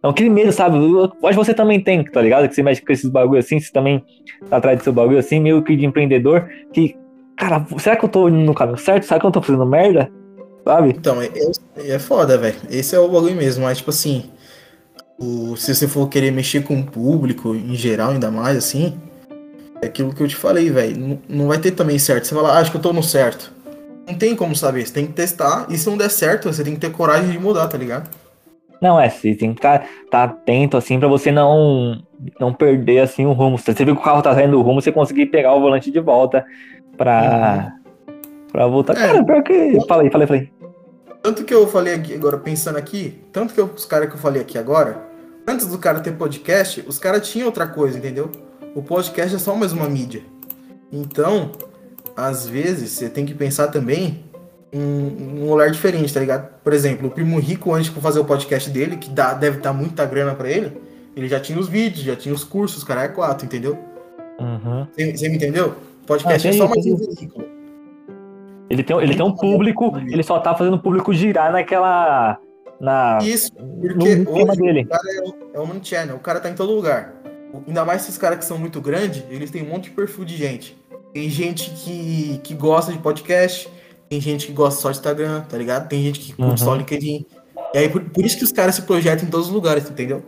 é 0.01 0.07
aquele 0.07 0.29
medo, 0.29 0.51
sabe? 0.51 0.77
Que 1.21 1.33
você 1.35 1.53
também 1.53 1.79
tem, 1.79 2.03
tá 2.03 2.21
ligado? 2.21 2.47
Que 2.47 2.55
você 2.55 2.63
mexe 2.63 2.81
com 2.83 2.91
esses 2.91 3.09
bagulho 3.09 3.39
assim, 3.39 3.59
você 3.59 3.71
também 3.71 4.03
tá 4.49 4.57
atrás 4.57 4.77
do 4.79 4.83
seu 4.83 4.93
bagulho 4.93 5.19
assim, 5.19 5.39
meio 5.39 5.61
que 5.63 5.75
de 5.75 5.85
empreendedor, 5.85 6.47
que, 6.73 6.95
cara, 7.37 7.63
será 7.77 7.95
que 7.95 8.05
eu 8.05 8.09
tô 8.09 8.27
indo 8.27 8.37
no 8.37 8.53
caminho 8.53 8.77
certo? 8.77 9.03
Será 9.03 9.19
que 9.19 9.25
eu 9.25 9.31
tô 9.31 9.41
fazendo 9.41 9.65
merda? 9.65 10.11
Sabe? 10.63 10.89
Então, 10.89 11.21
é- 11.21 11.29
é 11.77 11.99
foda, 11.99 12.38
velho. 12.39 12.55
Esse 12.71 12.95
é 12.95 13.00
o 13.00 13.07
bagulho 13.07 13.35
mesmo, 13.35 13.63
mas 13.65 13.77
tipo 13.77 13.91
assim, 13.91 14.25
o, 15.17 15.55
se 15.55 15.74
você 15.74 15.88
for 15.88 16.07
querer 16.10 16.31
mexer 16.31 16.63
com 16.63 16.79
o 16.79 16.84
público 16.84 17.55
em 17.55 17.75
geral, 17.75 18.12
ainda 18.12 18.29
mais 18.29 18.57
assim, 18.57 19.00
é 19.81 19.88
aquilo 19.88 20.13
que 20.13 20.22
eu 20.22 20.27
te 20.27 20.36
falei, 20.36 20.69
velho. 20.69 20.98
Não, 20.98 21.19
não 21.27 21.48
vai 21.48 21.57
ter 21.57 21.72
também 21.72 21.98
certo. 21.98 22.27
Você 22.27 22.36
fala, 22.36 22.53
ah, 22.53 22.60
acho 22.60 22.72
que 22.72 22.77
eu 22.77 22.81
tô 22.81 22.91
no 22.91 23.03
certo. 23.03 23.53
Não 24.07 24.15
tem 24.15 24.36
como 24.36 24.55
saber, 24.55 24.86
você 24.86 24.93
tem 24.93 25.07
que 25.07 25.13
testar, 25.13 25.65
e 25.69 25.77
se 25.77 25.89
não 25.89 25.98
der 25.98 26.10
certo, 26.10 26.51
você 26.51 26.63
tem 26.63 26.75
que 26.75 26.79
ter 26.79 26.91
coragem 26.91 27.31
de 27.31 27.39
mudar, 27.39 27.67
tá 27.67 27.77
ligado? 27.77 28.10
Não, 28.79 29.00
é, 29.00 29.10
você 29.10 29.34
tem 29.34 29.51
que 29.51 29.60
estar 29.60 29.79
tá, 29.79 29.88
tá 30.12 30.24
atento, 30.25 30.77
assim, 30.77 31.00
pra 31.00 31.07
você 31.07 31.31
não, 31.31 32.03
não 32.39 32.53
perder, 32.53 33.00
assim, 33.00 33.25
o 33.25 33.31
rumo. 33.31 33.57
Você 33.57 33.74
vê 33.74 33.86
que 33.86 33.91
o 33.91 33.95
carro 33.95 34.22
tá 34.22 34.34
saindo 34.36 34.51
do 34.51 34.62
rumo, 34.62 34.81
você 34.81 34.91
conseguir 34.91 35.27
pegar 35.27 35.55
o 35.55 35.62
volante 35.62 35.89
de 35.89 36.00
volta 36.00 36.45
pra, 36.95 37.74
pra 38.51 38.67
voltar. 38.67 38.95
Uhum. 38.95 39.03
É. 39.03 39.07
Cara, 39.07 39.24
pior 39.24 39.43
que... 39.43 39.53
Aí, 39.53 39.88
fala 39.88 40.27
aí. 40.29 40.51
Tanto 41.25 41.44
que 41.44 41.51
eu 41.51 41.65
falei 41.67 41.96
aqui, 41.96 42.13
agora 42.13 42.38
pensando 42.38 42.77
aqui, 42.77 43.20
tanto 43.34 43.51
que 43.51 43.60
eu- 43.60 43.72
os 43.75 43.84
caras 43.84 44.08
que 44.10 44.13
eu 44.13 44.20
falei 44.20 44.44
aqui 44.44 44.60
agora, 44.60 45.01
antes 45.48 45.65
do 45.65 45.79
cara 45.79 46.00
ter 46.00 46.12
podcast, 46.12 46.84
os 46.88 47.00
caras 47.00 47.27
tinham 47.27 47.48
outra 47.48 47.65
coisa, 47.65 47.98
entendeu? 47.98 48.29
O 48.75 48.84
podcast 48.84 49.36
é 49.36 49.39
só 49.39 49.55
mais 49.55 49.72
uma 49.74 49.89
mídia. 49.89 50.22
Então, 50.91 51.51
às 52.15 52.48
vezes, 52.48 52.91
você 52.91 53.10
tem 53.10 53.25
que 53.25 53.34
pensar 53.34 53.70
também 53.70 54.24
em 54.72 55.39
um 55.41 55.50
olhar 55.50 55.72
diferente, 55.72 56.13
tá 56.13 56.20
ligado? 56.20 56.48
Por 56.63 56.74
exemplo, 56.74 57.08
o 57.08 57.12
Primo 57.12 57.39
Rico, 57.39 57.74
antes 57.74 57.91
de 57.91 58.00
fazer 58.00 58.20
o 58.20 58.25
podcast 58.25 58.70
dele, 58.70 58.98
que 58.98 59.10
dá, 59.10 59.34
deve 59.34 59.58
dar 59.62 59.74
muita 59.74 60.05
grana 60.05 60.36
pra 60.36 60.48
ele, 60.48 60.77
ele 61.15 61.27
já 61.27 61.39
tinha 61.39 61.58
os 61.58 61.67
vídeos, 61.67 62.05
já 62.05 62.15
tinha 62.15 62.36
os 62.36 62.44
cursos, 62.44 62.84
cara 62.84 63.01
é 63.01 63.08
quatro, 63.08 63.48
entendeu? 63.48 63.75
Uhum. 64.39 64.86
Você 64.96 65.27
me 65.27 65.38
entendeu? 65.38 65.74
Podcast 66.05 66.48
Ah, 66.48 66.51
é 66.51 66.53
só 66.53 66.67
mais 66.67 66.86
um 66.86 66.96
veículo. 66.98 67.54
Ele 68.69 68.84
tem, 68.84 68.98
ele 69.00 69.15
tem 69.15 69.25
um 69.25 69.36
público, 69.36 69.93
ele 70.07 70.24
só 70.24 70.39
tá 70.39 70.55
fazendo 70.55 70.75
o 70.75 70.79
público 70.79 71.13
girar 71.13 71.51
naquela... 71.51 72.38
Na, 72.79 73.19
Isso, 73.22 73.51
no 73.57 73.88
porque 73.93 74.15
tema 74.25 74.51
hoje 74.51 74.62
dele. 74.62 74.81
o 74.81 74.88
cara 74.89 75.01
é, 75.15 75.22
o- 75.22 75.36
é 75.53 75.60
omnichannel, 75.62 76.15
o 76.17 76.19
cara 76.19 76.39
tá 76.41 76.50
em 76.50 76.55
todo 76.55 76.74
lugar. 76.74 77.13
Ainda 77.65 77.86
mais 77.86 78.01
esses 78.03 78.17
caras 78.17 78.38
que 78.39 78.43
são 78.45 78.57
muito 78.57 78.81
grandes, 78.81 79.24
eles 79.29 79.50
têm 79.50 79.63
um 79.63 79.69
monte 79.69 79.86
de 79.86 79.91
perfil 79.91 80.25
de 80.25 80.36
gente. 80.36 80.77
Tem 81.13 81.29
gente 81.29 81.69
que, 81.72 82.38
que 82.43 82.53
gosta 82.53 82.91
de 82.91 82.98
podcast, 82.98 83.69
tem 84.10 84.19
gente 84.19 84.48
que 84.48 84.51
gosta 84.51 84.81
só 84.81 84.91
de 84.91 84.98
Instagram, 84.98 85.41
tá 85.48 85.57
ligado? 85.57 85.88
Tem 85.88 86.01
gente 86.03 86.19
que 86.19 86.34
curte 86.34 86.50
Uhum. 86.50 86.57
só 86.57 86.75
LinkedIn. 86.75 87.25
E 87.74 87.77
aí, 87.77 87.88
por, 87.88 88.01
por 88.10 88.25
isso 88.25 88.38
que 88.38 88.43
os 88.43 88.51
caras 88.51 88.75
se 88.75 88.81
projetam 88.81 89.25
em 89.25 89.31
todos 89.31 89.48
os 89.48 89.53
lugares, 89.53 89.89
entendeu? 89.89 90.22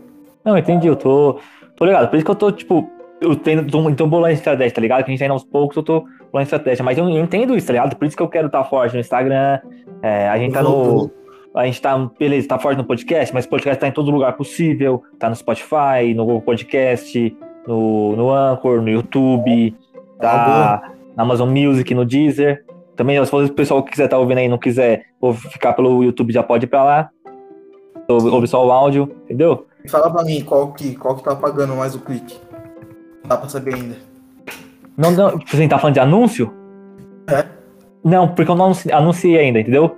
Não, 0.46 0.58
entendi, 0.58 0.88
eu 0.88 0.96
tô, 0.96 1.40
tô 1.76 1.84
ligado. 1.84 2.10
Por 2.10 2.16
isso 2.16 2.24
que 2.24 2.32
eu 2.32 2.36
tô, 2.36 2.50
tipo, 2.50 2.90
eu 3.20 3.36
tenho, 3.36 3.68
tô, 3.70 3.94
tô 3.94 4.08
bolando 4.08 4.34
estratégia, 4.34 4.74
tá 4.74 4.80
ligado? 4.80 5.00
Que 5.04 5.10
a 5.10 5.12
gente 5.12 5.20
tá 5.20 5.26
indo 5.26 5.34
aos 5.34 5.44
poucos, 5.44 5.76
eu 5.76 5.84
tô 5.84 6.06
bolando 6.38 6.44
estratégia. 6.44 6.84
Mas 6.84 6.98
eu 6.98 7.10
entendo 7.10 7.56
isso, 7.56 7.68
tá 7.68 7.74
ligado? 7.74 7.96
Por 7.96 8.06
isso 8.06 8.16
que 8.16 8.24
eu 8.24 8.30
quero 8.30 8.48
estar 8.48 8.64
forte 8.64 8.94
no 8.94 9.00
Instagram. 9.00 9.60
É, 10.02 10.30
a 10.30 10.38
gente 10.38 10.54
tá 10.54 10.62
no. 10.62 11.10
A 11.56 11.66
gente 11.66 11.82
tá, 11.82 11.98
beleza, 12.20 12.48
tá 12.48 12.60
forte 12.60 12.78
no 12.78 12.84
podcast, 12.84 13.34
mas 13.34 13.46
o 13.46 13.50
podcast 13.50 13.80
tá 13.80 13.88
em 13.88 13.92
todo 13.92 14.12
lugar 14.12 14.34
possível. 14.34 15.02
Tá 15.18 15.28
no 15.28 15.36
Spotify, 15.36 16.14
no 16.16 16.24
Google 16.24 16.42
Podcast, 16.42 17.36
no, 17.66 18.16
no 18.16 18.32
Anchor, 18.32 18.80
no 18.80 18.90
YouTube, 18.90 19.76
tá 20.20 20.84
na 21.16 21.24
Amazon 21.24 21.50
Music, 21.50 21.96
no 21.96 22.06
Deezer. 22.06 22.64
Também, 22.96 23.24
se 23.26 23.36
o 23.36 23.54
pessoal 23.54 23.82
que 23.82 23.92
quiser 23.92 24.06
estar 24.06 24.18
tá 24.18 24.22
ouvindo 24.22 24.38
aí 24.38 24.48
não 24.48 24.58
quiser 24.60 25.06
ou 25.20 25.34
ficar 25.34 25.74
pelo 25.74 26.04
YouTube, 26.04 26.32
já 26.32 26.44
pode 26.44 26.66
ir 26.66 26.68
pra 26.68 26.84
lá. 26.84 27.10
Ouve 28.08 28.48
só 28.48 28.66
o 28.66 28.72
áudio, 28.72 29.12
entendeu? 29.24 29.66
Fala 29.90 30.12
pra 30.12 30.24
mim 30.24 30.44
qual 30.44 30.74
que, 30.74 30.96
qual 30.96 31.16
que 31.16 31.24
tá 31.24 31.36
pagando 31.36 31.76
mais 31.76 31.96
o 31.96 32.00
clique. 32.00 32.40
Não 33.24 33.30
dá 33.30 33.38
pra 33.38 33.50
saber 33.50 33.74
ainda. 33.74 34.07
Não, 34.98 35.12
não, 35.12 35.40
você 35.46 35.68
tá 35.68 35.78
falando 35.78 35.94
de 35.94 36.00
anúncio? 36.00 36.52
É. 37.30 37.46
Não, 38.04 38.28
porque 38.30 38.50
eu 38.50 38.56
não 38.56 38.72
anunciei 38.92 39.38
ainda, 39.38 39.60
entendeu? 39.60 39.96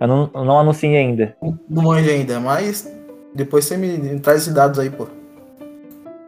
Eu 0.00 0.06
não, 0.06 0.30
eu 0.32 0.44
não 0.44 0.58
anunciei 0.60 0.96
ainda. 0.96 1.36
Não 1.68 1.82
manja 1.82 2.10
ainda, 2.10 2.38
mas 2.38 2.88
depois 3.34 3.64
você 3.64 3.76
me 3.76 4.20
traz 4.20 4.42
esses 4.42 4.54
dados 4.54 4.78
aí, 4.78 4.88
pô. 4.88 5.08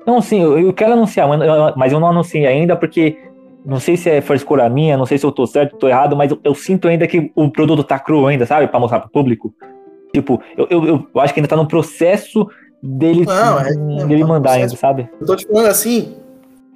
Não, 0.07 0.21
sim, 0.21 0.43
eu, 0.43 0.59
eu 0.59 0.73
quero 0.73 0.95
anunciar, 0.95 1.29
mas 1.77 1.93
eu 1.93 2.01
não 2.01 2.09
anunciei 2.09 2.45
ainda 2.45 2.75
porque 2.77 3.17
não 3.65 3.79
sei 3.79 3.97
se 3.97 4.11
é 4.11 4.21
frescura 4.21 4.69
minha, 4.69 4.97
não 4.97 5.07
sei 5.07 5.17
se 5.17 5.25
eu 5.25 5.31
tô 5.31 5.47
certo, 5.47 5.77
tô 5.77 5.89
errado, 5.89 6.17
mas 6.17 6.31
eu, 6.31 6.41
eu 6.43 6.55
sinto 6.55 6.89
ainda 6.89 7.07
que 7.07 7.31
o 7.37 7.51
produto 7.51 7.85
tá 7.85 7.99
cru 7.99 8.27
ainda, 8.27 8.45
sabe? 8.45 8.67
Pra 8.67 8.81
mostrar 8.81 9.01
pro 9.01 9.11
público. 9.11 9.55
Tipo, 10.13 10.43
eu, 10.57 10.67
eu, 10.69 11.09
eu 11.15 11.21
acho 11.21 11.33
que 11.33 11.41
ainda 11.41 11.49
tá 11.49 11.57
no 11.57 11.69
processo 11.69 12.49
dele, 12.83 13.25
não, 13.25 13.61
é, 13.61 13.71
é, 14.03 14.07
dele 14.07 14.25
mandar 14.25 14.53
ainda, 14.53 14.77
sabe? 14.77 15.09
Eu 15.21 15.27
tô 15.27 15.37
te 15.37 15.47
falando 15.47 15.67
assim, 15.67 16.17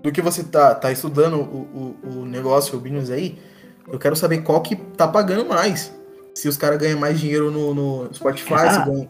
do 0.06 0.12
que 0.12 0.22
você 0.22 0.44
tá, 0.44 0.74
tá 0.74 0.92
estudando 0.92 1.36
o, 1.36 1.96
o, 2.04 2.20
o 2.20 2.24
negócio, 2.24 2.78
o 2.78 2.80
business 2.80 3.10
aí, 3.10 3.36
eu 3.90 3.98
quero 3.98 4.14
saber 4.14 4.38
qual 4.38 4.60
que 4.60 4.76
tá 4.76 5.06
pagando 5.06 5.44
mais 5.44 5.94
se 6.32 6.48
os 6.48 6.56
caras 6.56 6.78
ganham 6.78 7.00
mais 7.00 7.18
dinheiro 7.18 7.50
no, 7.50 7.74
no 7.74 8.14
Spotify, 8.14 8.54
ah. 8.54 8.70
se 8.70 8.84
ganham. 8.84 9.08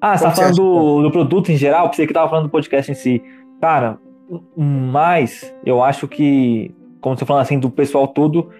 Ah, 0.00 0.18
você 0.18 0.24
tá 0.24 0.30
falando 0.32 0.56
do, 0.56 1.02
do, 1.02 1.10
produto 1.10 1.50
em 1.50 1.56
geral? 1.56 1.88
Pensei 1.88 2.06
que 2.06 2.12
tava 2.12 2.28
falando 2.28 2.46
do 2.46 2.50
podcast 2.50 2.90
em 2.90 2.94
si. 2.94 3.22
Cara, 3.60 3.98
mas 4.56 5.54
eu 5.64 5.82
acho 5.82 6.08
que, 6.08 6.74
como 7.00 7.16
você 7.16 7.24
falando 7.24 7.42
assim, 7.42 7.58
do 7.58 7.70
pessoal 7.70 8.08
todo, 8.08 8.50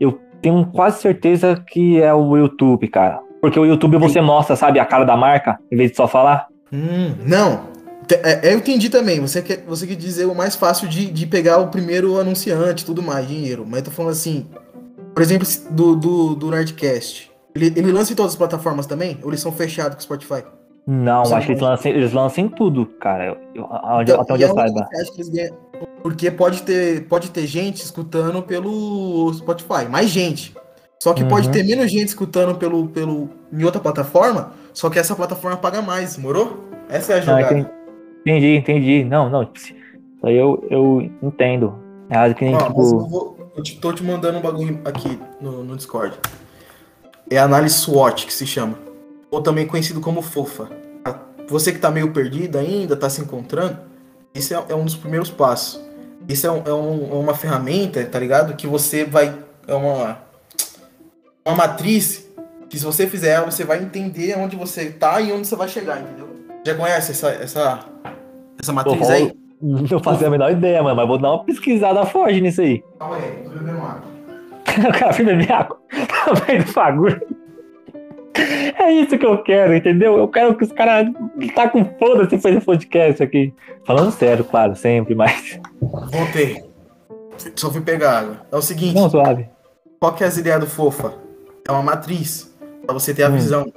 eu 0.00 0.18
tenho 0.40 0.64
quase 0.66 1.02
certeza 1.02 1.62
que 1.68 2.00
é 2.00 2.14
o 2.14 2.36
YouTube, 2.36 2.88
cara. 2.88 3.20
Porque 3.40 3.58
o 3.58 3.66
YouTube 3.66 3.98
você 3.98 4.20
mostra, 4.20 4.56
sabe, 4.56 4.78
a 4.78 4.86
cara 4.86 5.04
da 5.04 5.16
marca, 5.16 5.58
em 5.70 5.76
vez 5.76 5.90
de 5.90 5.96
só 5.96 6.08
falar. 6.08 6.46
Hum, 6.72 7.14
não. 7.26 7.73
É, 8.22 8.52
eu 8.52 8.58
entendi 8.58 8.90
também. 8.90 9.20
Você 9.20 9.40
quer, 9.40 9.64
você 9.66 9.86
quer 9.86 9.96
dizer 9.96 10.26
o 10.26 10.34
mais 10.34 10.56
fácil 10.56 10.88
de, 10.88 11.10
de 11.10 11.26
pegar 11.26 11.58
o 11.58 11.68
primeiro 11.68 12.18
anunciante 12.18 12.84
tudo 12.84 13.02
mais, 13.02 13.26
dinheiro. 13.26 13.64
Mas 13.66 13.80
eu 13.80 13.84
tô 13.86 13.90
falando 13.90 14.12
assim, 14.12 14.46
por 15.14 15.22
exemplo, 15.22 15.46
do, 15.70 15.96
do, 15.96 16.34
do 16.34 16.50
Nerdcast. 16.50 17.30
Ele, 17.54 17.66
ele 17.76 17.92
lança 17.92 18.12
em 18.12 18.16
todas 18.16 18.32
as 18.32 18.38
plataformas 18.38 18.86
também? 18.86 19.18
Ou 19.22 19.30
eles 19.30 19.40
são 19.40 19.52
fechados 19.52 19.94
com 19.94 20.00
o 20.00 20.02
Spotify? 20.02 20.44
Não, 20.86 21.24
Você 21.24 21.34
acho 21.34 21.46
que 21.46 21.52
eles 21.52 21.62
lançam, 21.62 21.90
eles 21.90 22.12
lançam 22.12 22.44
em 22.44 22.48
tudo, 22.48 22.84
cara. 22.84 23.38
Eu, 23.54 23.64
onde, 23.64 24.10
então, 24.10 24.20
até 24.20 24.34
onde 24.34 24.42
eu 24.42 24.54
saiba. 24.54 24.86
Porque 26.02 26.30
pode 26.30 26.62
ter, 26.62 27.06
pode 27.08 27.30
ter 27.30 27.46
gente 27.46 27.82
escutando 27.82 28.42
pelo 28.42 29.32
Spotify, 29.32 29.88
mais 29.88 30.10
gente. 30.10 30.54
Só 31.02 31.14
que 31.14 31.22
uhum. 31.22 31.28
pode 31.28 31.48
ter 31.50 31.62
menos 31.62 31.90
gente 31.90 32.08
escutando 32.08 32.54
pelo, 32.56 32.88
pelo, 32.88 33.30
em 33.52 33.64
outra 33.64 33.80
plataforma, 33.80 34.52
só 34.72 34.88
que 34.88 34.98
essa 34.98 35.14
plataforma 35.14 35.56
paga 35.56 35.82
mais, 35.82 36.16
morou? 36.16 36.64
Essa 36.88 37.14
é 37.14 37.16
a 37.16 37.20
jogada. 37.20 37.54
Não, 37.54 37.83
entendi, 38.24 38.56
entendi. 38.56 39.04
Não, 39.04 39.28
não. 39.28 39.48
Isso 39.54 39.74
aí 40.22 40.36
eu, 40.36 40.66
eu 40.70 41.10
entendo. 41.22 41.78
É 42.10 42.34
que 42.34 42.44
nem, 42.44 42.54
Ó, 42.54 42.58
tipo... 42.58 42.80
eu, 42.80 43.08
vou, 43.08 43.52
eu 43.56 43.62
te, 43.62 43.76
tô 43.76 43.92
te 43.92 44.02
mandando 44.02 44.38
um 44.38 44.42
bagulho 44.42 44.80
aqui 44.84 45.18
no, 45.40 45.64
no 45.64 45.76
Discord. 45.76 46.18
É 47.30 47.38
análise 47.38 47.74
SWOT 47.76 48.26
que 48.26 48.32
se 48.32 48.46
chama. 48.46 48.78
Ou 49.30 49.40
também 49.40 49.66
conhecido 49.66 50.00
como 50.00 50.22
FOFA. 50.22 50.68
Você 51.48 51.72
que 51.72 51.78
tá 51.78 51.90
meio 51.90 52.12
perdido 52.12 52.58
ainda, 52.58 52.96
tá 52.96 53.10
se 53.10 53.20
encontrando, 53.20 53.78
esse 54.34 54.54
é, 54.54 54.64
é 54.68 54.74
um 54.74 54.84
dos 54.84 54.94
primeiros 54.94 55.30
passos. 55.30 55.80
Isso 56.28 56.46
é, 56.46 56.50
um, 56.50 56.62
é, 56.64 56.72
um, 56.72 57.10
é 57.12 57.14
uma 57.14 57.34
ferramenta, 57.34 58.04
tá 58.06 58.18
ligado? 58.18 58.56
Que 58.56 58.66
você 58.66 59.04
vai. 59.04 59.36
É 59.66 59.74
uma, 59.74 60.18
uma 61.44 61.54
matriz 61.54 62.26
que 62.68 62.78
se 62.78 62.84
você 62.84 63.06
fizer 63.06 63.32
ela, 63.32 63.50
você 63.50 63.64
vai 63.64 63.82
entender 63.82 64.36
onde 64.36 64.56
você 64.56 64.90
tá 64.90 65.20
e 65.20 65.32
onde 65.32 65.46
você 65.46 65.54
vai 65.54 65.68
chegar, 65.68 66.00
entendeu? 66.00 66.28
Já 66.66 66.74
conhece 66.74 67.12
essa, 67.12 67.28
essa, 67.28 67.86
essa 68.64 68.72
matriz 68.72 69.08
aí? 69.08 69.32
Não 69.60 69.98
fazia 70.00 70.26
a 70.26 70.30
menor 70.30 70.50
ideia, 70.50 70.82
mano, 70.82 70.96
mas 70.96 71.08
vou 71.08 71.18
dar 71.18 71.30
uma 71.30 71.44
pesquisada 71.44 72.04
forte 72.04 72.40
nisso 72.40 72.60
aí. 72.60 72.82
Calma 72.98 73.16
aí, 73.16 73.42
tô 73.44 73.50
bebendo 73.50 73.78
água. 73.78 74.02
o 74.88 74.98
cara 74.98 75.12
foi 75.12 75.24
beber 75.24 75.52
água. 75.52 75.78
Também 76.24 76.60
do 76.60 76.66
fagulho. 76.66 77.20
É 78.36 78.92
isso 78.92 79.16
que 79.16 79.24
eu 79.24 79.42
quero, 79.42 79.74
entendeu? 79.74 80.18
Eu 80.18 80.28
quero 80.28 80.54
que 80.56 80.64
os 80.64 80.72
caras 80.72 81.08
tá 81.54 81.68
com 81.68 81.84
foda-se 81.98 82.36
fazer 82.38 82.60
podcast 82.62 83.22
aqui. 83.22 83.54
Falando 83.86 84.10
sério, 84.10 84.44
claro, 84.44 84.74
sempre, 84.74 85.14
mas. 85.14 85.60
Voltei. 85.80 86.64
Só 87.54 87.70
fui 87.70 87.80
pegar 87.80 88.18
água. 88.18 88.40
É 88.50 88.56
o 88.56 88.62
seguinte. 88.62 88.94
Não, 88.94 89.08
suave. 89.08 89.48
Qual 90.00 90.12
que 90.14 90.24
é 90.24 90.26
as 90.26 90.36
ideias 90.36 90.60
do 90.60 90.66
Fofa? 90.66 91.14
É 91.66 91.72
uma 91.72 91.82
matriz. 91.82 92.54
Pra 92.84 92.92
você 92.92 93.14
ter 93.14 93.22
a 93.22 93.28
hum. 93.28 93.34
visão. 93.34 93.72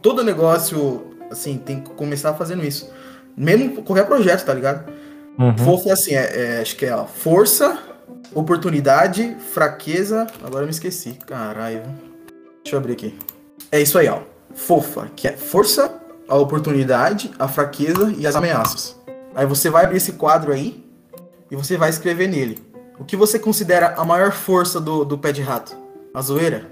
Todo 0.00 0.22
negócio, 0.22 1.04
assim, 1.30 1.58
tem 1.58 1.80
que 1.80 1.90
começar 1.90 2.32
fazendo 2.34 2.64
isso. 2.64 2.92
Mesmo 3.36 3.82
qualquer 3.82 4.06
projeto, 4.06 4.44
tá 4.44 4.54
ligado? 4.54 4.92
Uhum. 5.38 5.56
Fofa 5.58 5.88
é 5.88 5.92
assim, 5.92 6.14
é, 6.14 6.58
é, 6.58 6.60
acho 6.60 6.76
que 6.76 6.86
é 6.86 6.94
ó, 6.94 7.04
força, 7.04 7.78
oportunidade, 8.32 9.36
fraqueza. 9.52 10.26
Agora 10.44 10.62
eu 10.62 10.66
me 10.66 10.72
esqueci. 10.72 11.18
Caralho. 11.26 11.82
Deixa 12.62 12.76
eu 12.76 12.78
abrir 12.78 12.92
aqui. 12.92 13.18
É 13.70 13.80
isso 13.80 13.98
aí, 13.98 14.08
ó. 14.08 14.20
Fofa, 14.54 15.08
que 15.16 15.26
é 15.26 15.32
força, 15.32 15.92
a 16.28 16.36
oportunidade, 16.36 17.30
a 17.38 17.48
fraqueza 17.48 18.14
e 18.16 18.26
as 18.26 18.36
ameaças. 18.36 18.98
Aí 19.34 19.46
você 19.46 19.68
vai 19.68 19.84
abrir 19.84 19.96
esse 19.96 20.12
quadro 20.12 20.52
aí 20.52 20.84
e 21.50 21.56
você 21.56 21.76
vai 21.76 21.90
escrever 21.90 22.28
nele. 22.28 22.58
O 22.98 23.04
que 23.04 23.16
você 23.16 23.38
considera 23.38 23.94
a 23.96 24.04
maior 24.04 24.30
força 24.30 24.80
do, 24.80 25.04
do 25.04 25.18
pé 25.18 25.32
de 25.32 25.42
rato? 25.42 25.76
A 26.14 26.20
zoeira? 26.22 26.66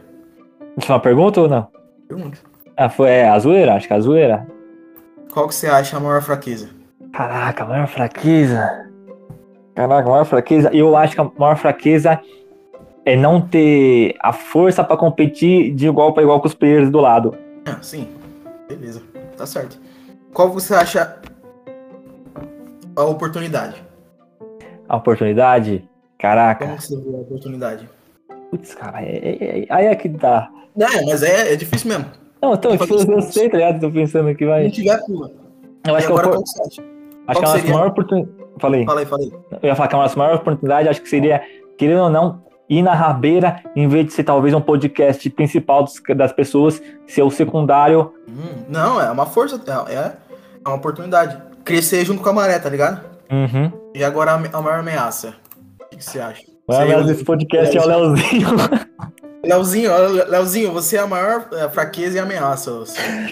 Isso 0.79 0.91
é 0.91 0.95
uma 0.95 1.01
pergunta 1.01 1.41
ou 1.41 1.49
não? 1.49 1.67
Pergunta. 2.07 2.39
Ah, 2.77 2.89
foi 2.89 3.11
é, 3.11 3.29
a 3.29 3.39
zoeira? 3.39 3.75
Acho 3.75 3.89
que 3.89 3.93
é 3.93 3.97
a 3.97 4.01
zoeira. 4.01 4.47
Qual 5.33 5.49
que 5.49 5.55
você 5.55 5.67
acha 5.67 5.97
a 5.97 6.01
maior 6.01 6.21
fraqueza? 6.21 6.69
Caraca, 7.11 7.65
a 7.65 7.67
maior 7.67 7.89
fraqueza. 7.89 8.87
Caraca, 9.75 10.07
a 10.07 10.11
maior 10.11 10.25
fraqueza. 10.27 10.69
Eu 10.75 10.95
acho 10.95 11.15
que 11.15 11.21
a 11.23 11.31
maior 11.39 11.57
fraqueza 11.57 12.21
é 13.07 13.17
não 13.17 13.41
ter 13.41 14.15
a 14.21 14.31
força 14.31 14.85
para 14.85 14.95
competir 14.95 15.75
de 15.75 15.87
igual 15.87 16.13
para 16.13 16.23
igual 16.23 16.39
com 16.39 16.49
os 16.49 16.55
players 16.55 16.91
do 16.91 17.01
lado. 17.01 17.35
Ah, 17.65 17.79
sim. 17.81 18.09
Beleza. 18.69 19.03
Tá 19.35 19.47
certo. 19.47 19.81
Qual 20.35 20.51
você 20.51 20.75
acha 20.75 21.17
a 22.95 23.03
oportunidade? 23.03 23.83
A 24.87 24.97
oportunidade? 24.99 25.89
Caraca. 26.19 26.67
Como 26.67 26.79
você 26.79 26.95
vê 26.95 27.17
a 27.17 27.21
oportunidade? 27.21 27.89
Putz, 28.51 28.75
cara, 28.75 29.03
é, 29.03 29.17
é, 29.17 29.61
é, 29.61 29.67
aí 29.71 29.87
é 29.87 29.95
que 29.95 30.11
dá. 30.11 30.51
Não, 30.77 31.07
mas 31.07 31.23
é, 31.23 31.55
é 31.55 31.57
difícil 31.57 31.89
mesmo. 31.89 32.22
Não, 32.43 32.55
então, 32.55 32.77
tipo, 32.77 32.95
eu 32.95 33.23
sei, 33.23 33.49
tá 33.49 33.57
ligado? 33.57 33.81
Tô 33.81 33.91
pensando 33.91 34.35
que 34.35 34.45
vai. 34.45 34.65
Se 34.65 34.73
tiver, 34.73 34.99
pula. 35.07 35.31
Eu 35.87 35.95
acho 35.95 36.07
e 36.07 36.07
que 36.07 36.13
eu... 36.13 36.45
Acho 37.29 37.41
qual 37.41 37.53
que 37.55 37.67
é 37.67 37.71
a 37.71 37.75
maior 37.75 37.89
oportunidade. 37.89 38.43
Falei. 38.59 38.85
Falei, 38.85 39.07
falei. 39.07 39.33
Eu 39.63 39.69
ia 39.69 39.77
falar 39.77 39.89
que 39.89 39.95
a 39.95 39.99
nossa 39.99 40.19
maior 40.19 40.37
oportunidade, 40.37 40.89
acho 40.89 41.01
que 41.01 41.09
seria, 41.09 41.41
querendo 41.79 42.03
ou 42.03 42.11
não, 42.11 42.43
ir 42.69 42.83
na 42.83 42.95
rabeira, 42.95 43.63
em 43.77 43.87
vez 43.87 44.07
de 44.07 44.13
ser 44.13 44.25
talvez 44.25 44.55
um 44.55 44.61
podcast 44.61 45.29
principal 45.31 45.85
dos, 45.85 46.01
das 46.17 46.33
pessoas, 46.33 46.83
ser 47.07 47.23
o 47.23 47.31
secundário. 47.31 48.13
Hum, 48.29 48.65
não, 48.69 49.01
é 49.01 49.11
uma 49.11 49.27
força, 49.27 49.61
é, 49.89 49.93
é 49.93 50.69
uma 50.69 50.77
oportunidade. 50.77 51.41
Crescer 51.65 52.05
junto 52.05 52.23
com 52.23 52.29
a 52.29 52.33
maré, 52.33 52.59
tá 52.59 52.69
ligado? 52.69 53.05
Uhum. 53.31 53.71
E 53.95 54.03
agora 54.03 54.33
a, 54.33 54.35
a 54.35 54.63
maior 54.63 54.81
ameaça. 54.81 55.35
O 55.81 55.97
que, 55.97 56.03
você 56.03 56.19
acha? 56.19 56.43
A 56.69 56.73
maior 56.73 56.83
ameaça 56.83 57.05
desse 57.07 57.25
podcast 57.25 57.77
é, 57.77 57.81
é 57.81 57.85
o 57.85 57.87
Leozinho. 57.87 58.49
Leozinho, 59.45 59.91
Leozinho, 60.29 60.73
você 60.73 60.97
é 60.97 61.01
a 61.01 61.07
maior 61.07 61.49
é, 61.53 61.69
fraqueza 61.69 62.17
e 62.17 62.21
ameaça. 62.21 62.85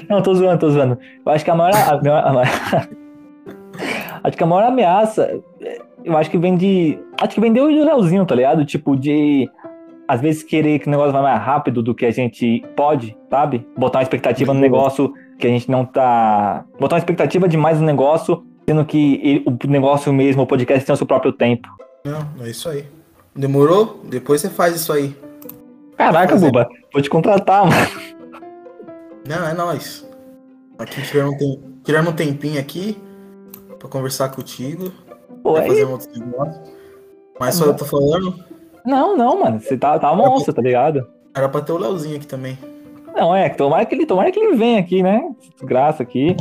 Não, 0.08 0.20
tô 0.20 0.34
zoando, 0.34 0.58
tô 0.58 0.70
zoando. 0.70 0.98
Eu 1.24 1.32
acho 1.32 1.44
que 1.44 1.50
a 1.50 1.54
maior. 1.54 1.74
A 1.74 2.02
maior, 2.02 2.26
a 2.26 2.32
maior 2.32 2.48
acho 4.24 4.36
que 4.36 4.42
a 4.42 4.46
maior 4.46 4.64
ameaça, 4.64 5.40
eu 6.04 6.16
acho 6.16 6.30
que 6.30 6.38
vem 6.38 6.56
de. 6.56 6.98
Acho 7.20 7.34
que 7.34 7.40
vem 7.40 7.52
de 7.52 7.60
Leozinho, 7.60 8.26
tá 8.26 8.34
ligado? 8.34 8.64
Tipo, 8.64 8.96
de. 8.96 9.48
Às 10.08 10.20
vezes 10.20 10.42
querer 10.42 10.80
que 10.80 10.88
o 10.88 10.90
negócio 10.90 11.12
vá 11.12 11.22
mais 11.22 11.40
rápido 11.40 11.80
do 11.80 11.94
que 11.94 12.04
a 12.04 12.10
gente 12.10 12.64
pode, 12.74 13.16
sabe? 13.30 13.64
Botar 13.78 13.98
uma 13.98 14.02
expectativa 14.02 14.52
no 14.52 14.58
negócio 14.58 15.12
que 15.38 15.46
a 15.46 15.50
gente 15.50 15.70
não 15.70 15.84
tá. 15.84 16.64
Botar 16.80 16.96
uma 16.96 17.00
expectativa 17.00 17.48
demais 17.48 17.78
no 17.78 17.86
negócio, 17.86 18.44
sendo 18.68 18.84
que 18.84 19.20
ele, 19.22 19.44
o 19.46 19.68
negócio 19.68 20.12
mesmo, 20.12 20.42
o 20.42 20.46
podcast 20.46 20.84
tem 20.84 20.92
o 20.92 20.96
seu 20.96 21.06
próprio 21.06 21.32
tempo. 21.32 21.68
Não, 22.04 22.44
é 22.44 22.50
isso 22.50 22.68
aí. 22.68 22.84
Demorou? 23.36 24.00
Depois 24.04 24.40
você 24.40 24.50
faz 24.50 24.74
isso 24.74 24.92
aí. 24.92 25.14
Caraca, 26.00 26.34
Buba, 26.34 26.66
vou 26.90 27.02
te 27.02 27.10
contratar, 27.10 27.66
mano. 27.66 27.86
Não, 29.28 29.46
é 29.46 29.52
nóis. 29.52 30.08
Aqui 30.78 31.02
tirando 31.02 31.34
um, 31.34 31.78
tirando 31.84 32.08
um 32.08 32.12
tempinho 32.14 32.58
aqui 32.58 32.96
pra 33.78 33.86
conversar 33.86 34.30
contigo. 34.30 34.90
Oi? 35.44 35.66
fazer 35.66 35.84
um 35.84 35.90
outro 35.90 36.08
negócio. 36.18 36.62
Mas 37.38 37.54
só 37.54 37.66
eu 37.66 37.76
tô 37.76 37.84
falando. 37.84 38.34
Não, 38.82 39.14
não, 39.14 39.40
mano. 39.40 39.60
Você 39.60 39.76
tá, 39.76 39.98
tá 39.98 40.14
monstro, 40.14 40.54
tá 40.54 40.62
ligado? 40.62 41.06
Era 41.34 41.50
pra 41.50 41.60
ter 41.60 41.72
o 41.72 41.76
Leozinho 41.76 42.16
aqui 42.16 42.26
também. 42.26 42.58
Não, 43.14 43.36
é, 43.36 43.50
tomara 43.50 43.84
que 43.84 43.94
ele, 43.94 44.06
tomara 44.06 44.32
que 44.32 44.40
ele 44.40 44.56
venha 44.56 44.80
aqui, 44.80 45.02
né? 45.02 45.22
Desgraça 45.54 46.02
aqui. 46.02 46.34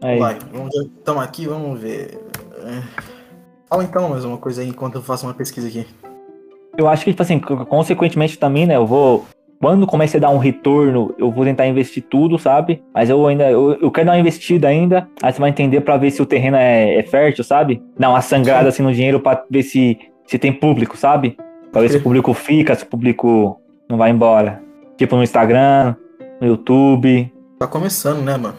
Aí. 0.00 0.18
Vai, 0.18 0.38
vamos 0.50 0.70
ver. 0.74 0.90
Estamos 0.98 1.22
aqui, 1.22 1.46
vamos 1.46 1.78
ver. 1.78 2.18
É. 2.64 2.82
Fala 3.68 3.84
então 3.84 4.08
mais 4.08 4.24
uma 4.24 4.38
coisa 4.38 4.62
aí 4.62 4.68
enquanto 4.68 4.94
eu 4.94 5.02
faço 5.02 5.26
uma 5.26 5.34
pesquisa 5.34 5.68
aqui. 5.68 5.86
Eu 6.76 6.88
acho 6.88 7.04
que, 7.04 7.10
tipo 7.10 7.22
assim, 7.22 7.38
consequentemente 7.38 8.38
também, 8.38 8.66
né? 8.66 8.76
Eu 8.76 8.86
vou. 8.86 9.26
Quando 9.60 9.86
comece 9.86 10.16
a 10.16 10.20
dar 10.20 10.30
um 10.30 10.38
retorno, 10.38 11.14
eu 11.16 11.30
vou 11.30 11.44
tentar 11.44 11.66
investir 11.66 12.02
tudo, 12.02 12.38
sabe? 12.38 12.82
Mas 12.92 13.08
eu 13.08 13.24
ainda. 13.26 13.50
Eu, 13.50 13.78
eu 13.80 13.90
quero 13.90 14.06
dar 14.06 14.12
uma 14.12 14.20
investida 14.20 14.68
ainda. 14.68 15.08
Aí 15.22 15.32
você 15.32 15.40
vai 15.40 15.50
entender 15.50 15.80
pra 15.82 15.96
ver 15.96 16.10
se 16.10 16.20
o 16.20 16.26
terreno 16.26 16.56
é, 16.56 16.96
é 16.96 17.02
fértil, 17.02 17.44
sabe? 17.44 17.82
Dar 17.96 18.10
uma 18.10 18.20
sangrada 18.20 18.68
assim 18.68 18.82
no 18.82 18.92
dinheiro 18.92 19.20
pra 19.20 19.44
ver 19.48 19.62
se, 19.62 19.98
se 20.26 20.38
tem 20.38 20.52
público, 20.52 20.96
sabe? 20.96 21.36
Pra 21.70 21.80
ver 21.80 21.90
se 21.90 21.98
o 21.98 22.02
público 22.02 22.34
fica, 22.34 22.74
se 22.74 22.82
o 22.82 22.86
público 22.86 23.60
não 23.88 23.96
vai 23.96 24.10
embora. 24.10 24.60
Tipo 24.96 25.16
no 25.16 25.22
Instagram, 25.22 25.94
no 26.40 26.46
YouTube. 26.46 27.32
Tá 27.58 27.66
começando, 27.66 28.22
né, 28.22 28.36
mano? 28.36 28.56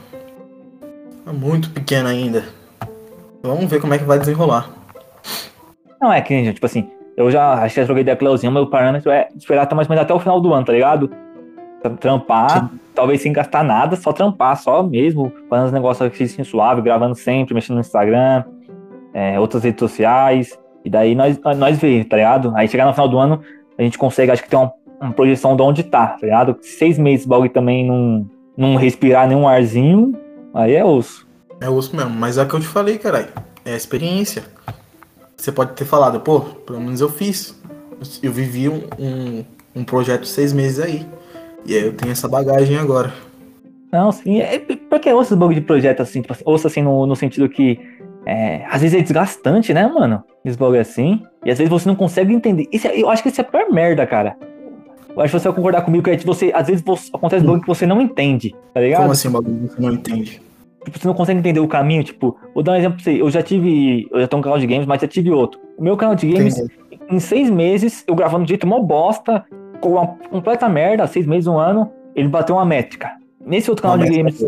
Tá 1.25 1.33
muito 1.33 1.69
pequeno 1.71 2.07
ainda. 2.07 2.45
Vamos 3.41 3.65
ver 3.65 3.81
como 3.81 3.93
é 3.93 3.97
que 3.97 4.05
vai 4.05 4.17
desenrolar. 4.17 4.69
Não, 6.01 6.11
é 6.11 6.21
que, 6.21 6.53
tipo 6.53 6.65
assim, 6.65 6.89
eu 7.15 7.29
já 7.29 7.53
acho 7.53 7.75
que 7.75 7.81
já 7.81 7.87
joguei 7.87 8.03
o 8.03 8.51
meu 8.51 8.67
parâmetro 8.67 9.11
é 9.11 9.27
esperar 9.35 9.63
até 9.63 9.75
mais 9.75 9.87
ou 9.87 9.93
menos 9.93 10.03
até 10.03 10.13
o 10.13 10.19
final 10.19 10.41
do 10.41 10.53
ano, 10.53 10.65
tá 10.65 10.73
ligado? 10.73 11.09
Trampar, 11.99 12.69
Sim. 12.69 12.79
talvez 12.95 13.21
sem 13.21 13.33
gastar 13.33 13.63
nada, 13.63 13.95
só 13.95 14.13
trampar, 14.13 14.57
só 14.57 14.81
mesmo, 14.81 15.31
fazendo 15.49 15.65
os 15.67 15.71
negócios 15.73 16.21
assim 16.21 16.43
suave, 16.43 16.81
gravando 16.81 17.13
sempre, 17.13 17.53
mexendo 17.53 17.75
no 17.75 17.81
Instagram, 17.81 18.45
é, 19.13 19.39
outras 19.39 19.63
redes 19.63 19.79
sociais, 19.79 20.57
e 20.83 20.89
daí 20.89 21.13
nós, 21.13 21.39
nós 21.57 21.77
ver, 21.77 22.05
tá 22.05 22.15
ligado? 22.15 22.53
Aí 22.55 22.67
chegar 22.67 22.85
no 22.85 22.93
final 22.93 23.09
do 23.09 23.17
ano, 23.17 23.41
a 23.77 23.83
gente 23.83 23.97
consegue, 23.97 24.31
acho 24.31 24.43
que 24.43 24.49
ter 24.49 24.55
uma, 24.55 24.71
uma 24.99 25.11
projeção 25.11 25.55
de 25.55 25.61
onde 25.61 25.83
tá, 25.83 26.07
tá 26.07 26.25
ligado? 26.25 26.57
Seis 26.61 26.97
meses 26.97 27.25
o 27.25 27.29
bagulho 27.29 27.49
também 27.49 27.85
não, 27.85 28.25
não 28.55 28.75
respirar 28.75 29.27
nenhum 29.27 29.47
arzinho, 29.47 30.17
aí 30.53 30.73
é 30.73 30.85
osso. 30.85 31.27
É 31.59 31.69
osso 31.69 31.95
mesmo, 31.95 32.11
mas 32.11 32.37
é 32.37 32.43
o 32.43 32.47
que 32.47 32.53
eu 32.53 32.59
te 32.59 32.67
falei, 32.67 32.97
caralho. 32.97 33.27
É 33.65 33.73
a 33.73 33.77
experiência. 33.77 34.43
Você 35.43 35.51
pode 35.51 35.73
ter 35.73 35.83
falado, 35.83 36.21
pô, 36.21 36.39
pelo 36.39 36.79
menos 36.79 37.01
eu 37.01 37.09
fiz. 37.09 37.53
Eu 38.23 38.31
vivi 38.31 38.69
um, 38.69 38.83
um, 38.97 39.43
um 39.75 39.83
projeto 39.83 40.25
seis 40.25 40.53
meses 40.53 40.79
aí. 40.79 41.05
E 41.65 41.75
aí 41.75 41.83
eu 41.83 41.91
tenho 41.91 42.13
essa 42.13 42.29
bagagem 42.29 42.77
agora. 42.77 43.13
Não, 43.91 44.09
sim. 44.09 44.39
É, 44.39 44.57
porque 44.57 45.09
eu 45.09 45.17
ouço 45.17 45.35
bagulho 45.35 45.59
de 45.59 45.65
projeto 45.65 45.99
assim, 45.99 46.21
tipo, 46.21 46.33
ouço 46.45 46.67
assim 46.67 46.81
no, 46.81 47.05
no 47.05 47.13
sentido 47.13 47.49
que 47.49 47.77
é, 48.25 48.63
às 48.69 48.81
vezes 48.81 48.97
é 48.97 49.01
desgastante, 49.03 49.73
né, 49.73 49.85
mano? 49.85 50.23
Esse 50.45 50.57
bagulho 50.57 50.79
assim. 50.79 51.21
E 51.43 51.51
às 51.51 51.57
vezes 51.57 51.69
você 51.69 51.89
não 51.89 51.95
consegue 51.97 52.33
entender. 52.33 52.69
Isso 52.71 52.87
é, 52.87 52.97
eu 52.97 53.09
acho 53.09 53.21
que 53.21 53.27
isso 53.27 53.41
é 53.41 53.43
a 53.43 53.45
pior 53.45 53.69
merda, 53.69 54.07
cara. 54.07 54.37
Eu 55.13 55.21
acho 55.21 55.33
que 55.33 55.39
você 55.41 55.49
vai 55.49 55.55
concordar 55.57 55.81
comigo 55.81 56.05
que 56.05 56.09
é, 56.09 56.17
você, 56.19 56.53
às 56.55 56.67
vezes 56.67 56.81
você, 56.81 57.09
acontece 57.13 57.43
bagulho 57.43 57.61
que 57.61 57.67
você 57.67 57.85
não 57.85 58.01
entende, 58.01 58.55
tá 58.73 58.79
ligado? 58.79 59.01
Como 59.01 59.11
assim 59.11 59.29
bagulho 59.29 59.67
que 59.67 59.75
você 59.75 59.81
não 59.81 59.91
entende? 59.91 60.41
Tipo, 60.83 60.99
você 60.99 61.07
não 61.07 61.13
consegue 61.13 61.39
entender 61.39 61.59
o 61.59 61.67
caminho, 61.67 62.03
tipo, 62.03 62.37
vou 62.53 62.63
dar 62.63 62.73
um 62.73 62.75
exemplo 62.75 62.95
pra 62.97 63.03
você. 63.03 63.21
Eu 63.21 63.29
já 63.29 63.41
tive. 63.41 64.07
Eu 64.11 64.21
já 64.21 64.27
tenho 64.27 64.39
um 64.39 64.43
canal 64.43 64.59
de 64.59 64.67
games, 64.67 64.85
mas 64.85 65.01
já 65.01 65.07
tive 65.07 65.31
outro. 65.31 65.59
O 65.77 65.83
meu 65.83 65.95
canal 65.95 66.15
de 66.15 66.31
games, 66.31 66.55
em 67.09 67.19
seis 67.19 67.49
meses, 67.49 68.03
eu 68.07 68.15
gravando 68.15 68.43
de 68.43 68.49
jeito 68.49 68.67
mó 68.67 68.79
bosta, 68.79 69.45
com 69.79 69.91
uma 69.91 70.07
completa 70.29 70.67
merda, 70.67 71.07
seis 71.07 71.25
meses, 71.25 71.47
um 71.47 71.57
ano, 71.57 71.91
ele 72.15 72.27
bateu 72.27 72.55
uma 72.55 72.65
métrica. 72.65 73.11
Nesse 73.45 73.69
outro 73.69 73.83
canal 73.83 73.97
uma 73.97 74.05
de 74.05 74.15
games. 74.15 74.45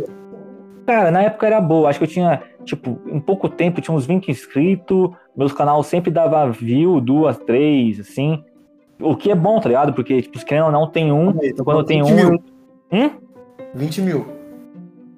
Cara, 0.86 1.10
na 1.10 1.24
época 1.24 1.48
era 1.48 1.60
boa. 1.60 1.90
Acho 1.90 2.00
que 2.00 2.06
eu 2.06 2.10
tinha, 2.10 2.42
tipo, 2.64 3.00
em 3.08 3.20
pouco 3.20 3.50
tempo, 3.50 3.82
tinha 3.82 3.96
uns 3.96 4.06
20 4.06 4.30
inscritos. 4.30 5.10
Meus 5.36 5.52
canal 5.52 5.82
sempre 5.84 6.12
dava 6.12 6.50
view, 6.50 7.02
duas, 7.02 7.38
três, 7.40 8.00
assim. 8.00 8.44
O 9.00 9.16
que 9.16 9.32
é 9.32 9.36
bom, 9.36 9.60
tá 9.60 9.68
ligado? 9.68 9.94
Porque, 9.94 10.22
tipo, 10.22 10.38
se 10.38 10.46
querendo 10.46 10.68
ou 10.68 10.72
não, 10.72 10.88
tem 10.88 11.12
um. 11.12 11.30
Aí, 11.42 11.54
quando 11.54 11.84
tem 11.84 12.04
um. 12.04 12.16
Mil. 12.16 12.44
Hum? 12.92 13.10
20 13.74 14.02
mil. 14.02 14.26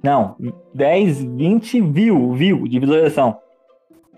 Não, 0.08 0.38
10, 0.74 1.22
20 1.22 1.82
view, 1.82 2.32
view 2.32 2.66
de 2.66 2.80
visualização. 2.80 3.40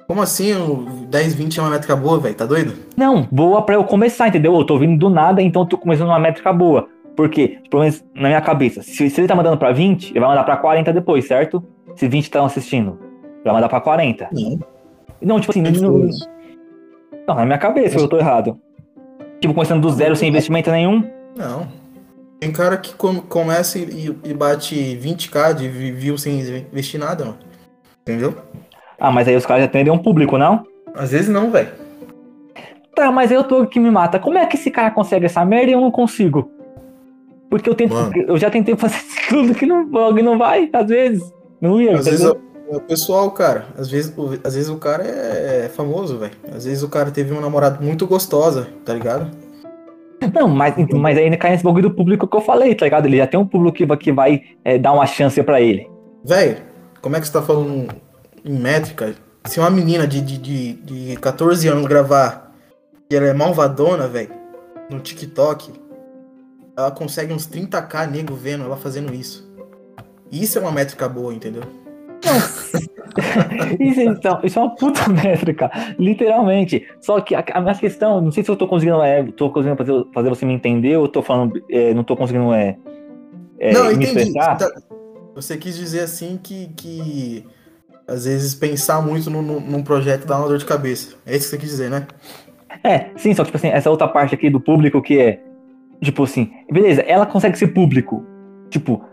Como 0.05 0.21
assim? 0.21 0.53
O 0.53 0.85
10, 1.07 1.33
20 1.33 1.57
é 1.59 1.63
uma 1.63 1.71
métrica 1.71 1.95
boa, 1.95 2.19
velho? 2.19 2.35
Tá 2.35 2.45
doido? 2.45 2.73
Não, 2.95 3.27
boa 3.31 3.63
pra 3.63 3.73
eu 3.73 3.83
começar, 3.83 4.27
entendeu? 4.27 4.53
Eu 4.53 4.63
tô 4.63 4.77
vindo 4.77 4.99
do 4.99 5.09
nada, 5.09 5.41
então 5.41 5.63
eu 5.63 5.67
tô 5.67 5.79
começando 5.79 6.09
uma 6.09 6.19
métrica 6.19 6.53
boa. 6.53 6.87
Porque, 7.15 7.57
pelo 7.71 7.81
menos 7.81 8.05
na 8.13 8.27
minha 8.27 8.39
cabeça, 8.39 8.83
se, 8.83 9.09
se 9.09 9.19
ele 9.19 9.27
tá 9.27 9.33
mandando 9.33 9.57
pra 9.57 9.71
20, 9.71 10.11
ele 10.11 10.19
vai 10.19 10.29
mandar 10.29 10.43
pra 10.43 10.57
40 10.57 10.93
depois, 10.93 11.25
certo? 11.25 11.63
Se 11.95 12.07
20 12.07 12.23
estão 12.23 12.45
assistindo, 12.45 12.99
ele 13.23 13.45
vai 13.45 13.53
mandar 13.55 13.67
pra 13.67 13.81
40. 13.81 14.29
Não, 14.31 14.59
não 15.23 15.39
tipo 15.39 15.51
assim, 15.51 15.65
é 15.65 15.71
não, 15.71 16.07
não, 17.27 17.35
na 17.35 17.45
minha 17.47 17.57
cabeça 17.57 17.97
eu 17.97 18.07
tô 18.07 18.19
errado. 18.19 18.59
Tipo, 19.41 19.55
começando 19.55 19.81
do 19.81 19.89
zero 19.89 20.15
sem 20.15 20.29
investimento 20.29 20.69
nenhum. 20.69 21.03
Não. 21.35 21.78
Tem 22.39 22.51
cara 22.51 22.77
que 22.77 22.93
começa 22.93 23.77
e, 23.77 24.15
e 24.23 24.33
bate 24.33 24.75
20k 24.75 25.53
de 25.53 25.67
view 25.67 26.17
sem 26.17 26.39
investir 26.39 26.99
nada, 26.99 27.25
mano. 27.25 27.37
Entendeu? 28.01 28.33
Ah, 28.97 29.11
mas 29.11 29.27
aí 29.27 29.35
os 29.35 29.45
caras 29.45 29.63
já 29.63 29.67
atendem 29.67 29.91
um 29.91 29.97
público, 29.97 30.37
não? 30.37 30.65
Às 30.95 31.11
vezes 31.11 31.29
não, 31.29 31.51
velho. 31.51 31.69
Tá, 32.95 33.11
mas 33.11 33.31
eu 33.31 33.43
tô 33.43 33.67
que 33.67 33.79
me 33.79 33.91
mata. 33.91 34.19
Como 34.19 34.37
é 34.37 34.45
que 34.45 34.55
esse 34.55 34.71
cara 34.71 34.91
consegue 34.91 35.25
essa 35.25 35.43
merda 35.45 35.71
e 35.71 35.73
eu 35.73 35.81
não 35.81 35.91
consigo? 35.91 36.49
Porque 37.49 37.69
eu 37.69 37.75
tento. 37.75 37.93
Mano. 37.93 38.11
Eu 38.15 38.37
já 38.37 38.49
tentei 38.49 38.75
fazer 38.75 39.01
tudo 39.27 39.53
que 39.53 39.65
não, 39.65 39.85
não 39.85 40.37
vai, 40.37 40.69
às 40.71 40.87
vezes. 40.87 41.33
Não 41.59 41.81
ia. 41.81 41.97
Às 41.97 42.05
vezes 42.05 42.25
é 42.25 42.75
o 42.75 42.79
pessoal, 42.79 43.31
cara. 43.31 43.65
Às 43.77 43.89
vezes, 43.89 44.13
às 44.43 44.55
vezes 44.55 44.69
o 44.69 44.77
cara 44.77 45.03
é 45.03 45.69
famoso, 45.69 46.17
velho. 46.17 46.33
Às 46.55 46.65
vezes 46.65 46.83
o 46.83 46.89
cara 46.89 47.11
teve 47.11 47.31
uma 47.31 47.41
namorada 47.41 47.79
muito 47.81 48.05
gostosa, 48.07 48.67
tá 48.85 48.93
ligado? 48.93 49.29
Não, 50.33 50.47
mas, 50.47 50.75
mas 50.93 51.17
ainda 51.17 51.37
cai 51.37 51.51
nesse 51.51 51.63
bagulho 51.63 51.89
do 51.89 51.95
público 51.95 52.27
que 52.27 52.35
eu 52.35 52.41
falei, 52.41 52.75
tá 52.75 52.85
ligado? 52.85 53.05
Ele 53.05 53.17
já 53.17 53.27
tem 53.27 53.39
um 53.39 53.47
público 53.47 53.77
que, 53.77 53.97
que 53.97 54.11
vai 54.11 54.43
é, 54.63 54.77
dar 54.77 54.93
uma 54.93 55.05
chance 55.05 55.41
para 55.43 55.61
ele. 55.61 55.89
Velho, 56.23 56.57
como 57.01 57.15
é 57.15 57.19
que 57.19 57.27
você 57.27 57.33
tá 57.33 57.41
falando 57.41 57.87
em 58.43 58.53
métrica? 58.53 59.15
Se 59.45 59.59
uma 59.59 59.69
menina 59.69 60.05
de, 60.05 60.21
de, 60.21 60.37
de, 60.37 60.73
de 60.73 61.15
14 61.17 61.67
anos 61.67 61.85
gravar 61.85 62.51
e 63.09 63.15
ela 63.15 63.27
é 63.27 63.33
malvadona, 63.33 64.07
velho, 64.07 64.31
no 64.89 64.99
TikTok, 64.99 65.71
ela 66.75 66.91
consegue 66.91 67.33
uns 67.33 67.47
30k 67.47 68.09
nego 68.09 68.35
vendo 68.35 68.63
ela 68.63 68.77
fazendo 68.77 69.13
isso. 69.13 69.49
Isso 70.31 70.57
é 70.57 70.61
uma 70.61 70.71
métrica 70.71 71.09
boa, 71.09 71.33
entendeu? 71.33 71.63
Isso, 73.79 74.01
então, 74.01 74.39
isso 74.43 74.59
é 74.59 74.61
uma 74.61 74.75
puta 74.75 75.07
métrica, 75.09 75.71
literalmente. 75.97 76.87
Só 77.01 77.19
que 77.21 77.35
a, 77.35 77.43
a, 77.53 77.61
minha 77.61 77.75
questão, 77.75 78.21
não 78.21 78.31
sei 78.31 78.43
se 78.43 78.51
eu 78.51 78.55
tô 78.55 78.67
conseguindo, 78.67 79.01
é, 79.01 79.23
tô 79.23 79.49
conseguindo 79.49 79.77
fazer, 79.77 80.05
fazer 80.13 80.29
você 80.29 80.45
me 80.45 80.53
entender 80.53 80.97
ou 80.97 81.07
tô 81.07 81.21
falando, 81.21 81.61
é, 81.69 81.93
não 81.93 82.03
tô 82.03 82.15
conseguindo 82.15 82.53
é, 82.53 82.77
é 83.59 83.73
não, 83.73 83.87
me 83.87 83.93
entendi. 83.93 84.19
expressar. 84.19 84.57
Tá, 84.57 84.69
você 85.35 85.57
quis 85.57 85.77
dizer 85.77 86.01
assim 86.01 86.39
que, 86.41 86.69
que 86.75 87.45
às 88.07 88.25
vezes 88.25 88.53
pensar 88.55 89.01
muito 89.01 89.29
no, 89.29 89.41
no, 89.41 89.59
num 89.59 89.83
projeto 89.83 90.25
dá 90.25 90.37
uma 90.37 90.47
dor 90.47 90.57
de 90.57 90.65
cabeça. 90.65 91.15
É 91.25 91.35
isso 91.35 91.45
que 91.45 91.51
você 91.51 91.57
quis 91.57 91.69
dizer, 91.69 91.89
né? 91.89 92.07
É, 92.83 93.09
sim, 93.15 93.33
só 93.33 93.43
que 93.43 93.47
tipo 93.51 93.57
assim, 93.57 93.69
essa 93.69 93.89
outra 93.89 94.07
parte 94.07 94.33
aqui 94.33 94.49
do 94.49 94.59
público 94.59 95.01
que 95.01 95.19
é, 95.19 95.41
tipo 96.01 96.23
assim, 96.23 96.51
beleza, 96.71 97.01
ela 97.01 97.25
consegue 97.25 97.57
ser 97.57 97.67
público. 97.67 98.25
Tipo, 98.69 99.03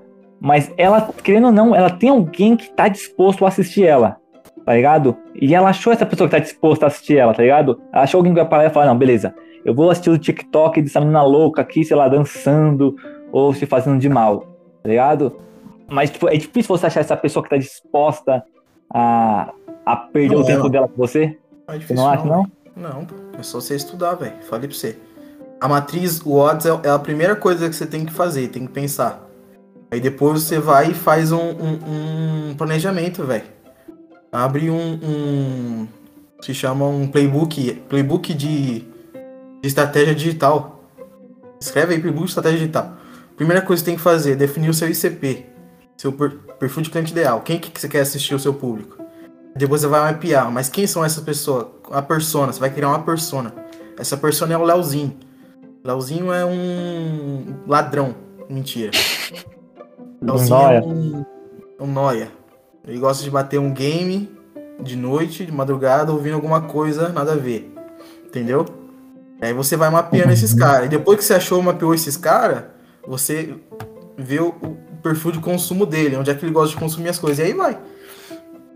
mas 0.40 0.72
ela, 0.76 1.12
querendo 1.22 1.46
ou 1.46 1.52
não, 1.52 1.74
ela 1.74 1.90
tem 1.90 2.10
alguém 2.10 2.56
que 2.56 2.70
tá 2.70 2.88
disposto 2.88 3.44
a 3.44 3.48
assistir 3.48 3.84
ela, 3.84 4.16
tá 4.64 4.74
ligado? 4.74 5.16
E 5.34 5.54
ela 5.54 5.70
achou 5.70 5.92
essa 5.92 6.06
pessoa 6.06 6.28
que 6.28 6.36
tá 6.36 6.42
disposta 6.42 6.86
a 6.86 6.88
assistir 6.88 7.16
ela, 7.16 7.32
tá 7.32 7.42
ligado? 7.42 7.80
Ela 7.92 8.04
achou 8.04 8.18
alguém 8.18 8.32
que 8.32 8.40
vai 8.40 8.48
parar 8.48 8.66
e 8.66 8.70
falar, 8.70 8.86
não, 8.86 8.98
beleza, 8.98 9.34
eu 9.64 9.74
vou 9.74 9.90
assistir 9.90 10.10
o 10.10 10.18
TikTok 10.18 10.82
dessa 10.82 11.00
menina 11.00 11.22
louca 11.22 11.62
aqui, 11.62 11.84
sei 11.84 11.96
lá, 11.96 12.08
dançando 12.08 12.94
ou 13.32 13.52
se 13.52 13.66
fazendo 13.66 13.98
de 13.98 14.08
mal, 14.08 14.40
tá 14.82 14.88
ligado? 14.88 15.36
Mas 15.88 16.10
tipo, 16.10 16.28
é 16.28 16.36
difícil 16.36 16.76
você 16.76 16.86
achar 16.86 17.00
essa 17.00 17.16
pessoa 17.16 17.42
que 17.42 17.50
tá 17.50 17.56
disposta 17.56 18.44
a, 18.92 19.52
a 19.84 19.96
perder 19.96 20.34
não, 20.34 20.42
o 20.42 20.46
tempo 20.46 20.68
dela 20.68 20.88
com 20.88 20.96
você. 20.96 21.38
É 21.68 21.78
difícil, 21.78 21.96
você 21.96 22.02
não 22.02 22.08
acha, 22.08 22.24
não? 22.24 22.50
Não, 22.76 23.06
é 23.38 23.42
só 23.42 23.60
você 23.60 23.74
estudar, 23.74 24.14
velho. 24.14 24.34
Falei 24.42 24.68
pra 24.68 24.76
você. 24.76 24.98
A 25.60 25.66
matriz, 25.66 26.20
o 26.20 26.34
odds 26.34 26.66
é, 26.66 26.80
é 26.84 26.90
a 26.90 26.98
primeira 26.98 27.34
coisa 27.34 27.68
que 27.68 27.74
você 27.74 27.86
tem 27.86 28.04
que 28.04 28.12
fazer, 28.12 28.48
tem 28.48 28.66
que 28.66 28.72
pensar. 28.72 29.25
Aí 29.90 30.00
depois 30.00 30.42
você 30.42 30.58
vai 30.58 30.90
e 30.90 30.94
faz 30.94 31.32
um, 31.32 31.38
um, 31.38 32.50
um 32.50 32.54
planejamento, 32.56 33.24
velho. 33.24 33.44
Abre 34.32 34.68
um, 34.70 34.98
um, 35.02 35.88
Se 36.40 36.52
chama 36.52 36.86
um 36.86 37.06
playbook. 37.06 37.72
Playbook 37.88 38.34
de, 38.34 38.80
de 38.80 38.86
estratégia 39.62 40.14
digital. 40.14 40.84
Escreve 41.60 41.94
aí 41.94 42.00
playbook 42.00 42.24
de 42.24 42.30
estratégia 42.30 42.58
digital. 42.58 42.96
Primeira 43.36 43.62
coisa 43.62 43.82
que 43.82 43.84
você 43.84 43.92
tem 43.92 43.96
que 43.96 44.02
fazer 44.02 44.32
é 44.32 44.36
definir 44.36 44.68
o 44.68 44.74
seu 44.74 44.88
ICP. 44.88 45.46
Seu 45.96 46.12
perfil 46.12 46.82
de 46.82 46.90
cliente 46.90 47.12
ideal. 47.12 47.40
Quem 47.40 47.58
que 47.58 47.80
você 47.80 47.88
quer 47.88 48.00
assistir 48.00 48.34
o 48.34 48.38
seu 48.38 48.52
público? 48.52 48.98
Depois 49.54 49.80
você 49.80 49.86
vai 49.86 50.12
mapear. 50.12 50.50
Mas 50.50 50.68
quem 50.68 50.86
são 50.86 51.04
essas 51.04 51.22
pessoas? 51.22 51.66
A 51.90 52.02
persona. 52.02 52.52
Você 52.52 52.60
vai 52.60 52.70
criar 52.70 52.88
uma 52.88 53.02
persona. 53.02 53.54
Essa 53.98 54.16
persona 54.16 54.52
é 54.52 54.58
o 54.58 54.64
Leozinho. 54.64 55.16
Leozinho 55.82 56.32
é 56.32 56.44
um 56.44 57.62
ladrão. 57.66 58.14
Mentira. 58.50 58.90
Elzinho 60.22 60.56
é 60.56 60.80
um, 60.80 61.24
um 61.80 61.86
noia. 61.86 62.30
Ele 62.86 62.98
gosta 62.98 63.24
de 63.24 63.30
bater 63.30 63.58
um 63.58 63.72
game 63.72 64.30
de 64.80 64.96
noite, 64.96 65.44
de 65.44 65.52
madrugada, 65.52 66.12
ouvindo 66.12 66.34
alguma 66.34 66.60
coisa, 66.62 67.08
nada 67.08 67.32
a 67.32 67.36
ver. 67.36 67.72
Entendeu? 68.24 68.64
Aí 69.40 69.52
você 69.52 69.76
vai 69.76 69.90
mapeando 69.90 70.32
esses 70.32 70.52
uhum. 70.52 70.58
caras. 70.58 70.86
E 70.86 70.88
depois 70.88 71.18
que 71.18 71.24
você 71.24 71.34
achou, 71.34 71.60
mapeou 71.62 71.94
esses 71.94 72.16
caras, 72.16 72.64
você 73.06 73.54
o, 74.40 74.66
o 74.66 74.76
perfil 75.02 75.32
de 75.32 75.40
consumo 75.40 75.84
dele, 75.84 76.16
onde 76.16 76.30
é 76.30 76.34
que 76.34 76.44
ele 76.44 76.52
gosta 76.52 76.74
de 76.74 76.80
consumir 76.80 77.08
as 77.08 77.18
coisas. 77.18 77.38
E 77.38 77.42
aí 77.42 77.52
vai. 77.52 77.78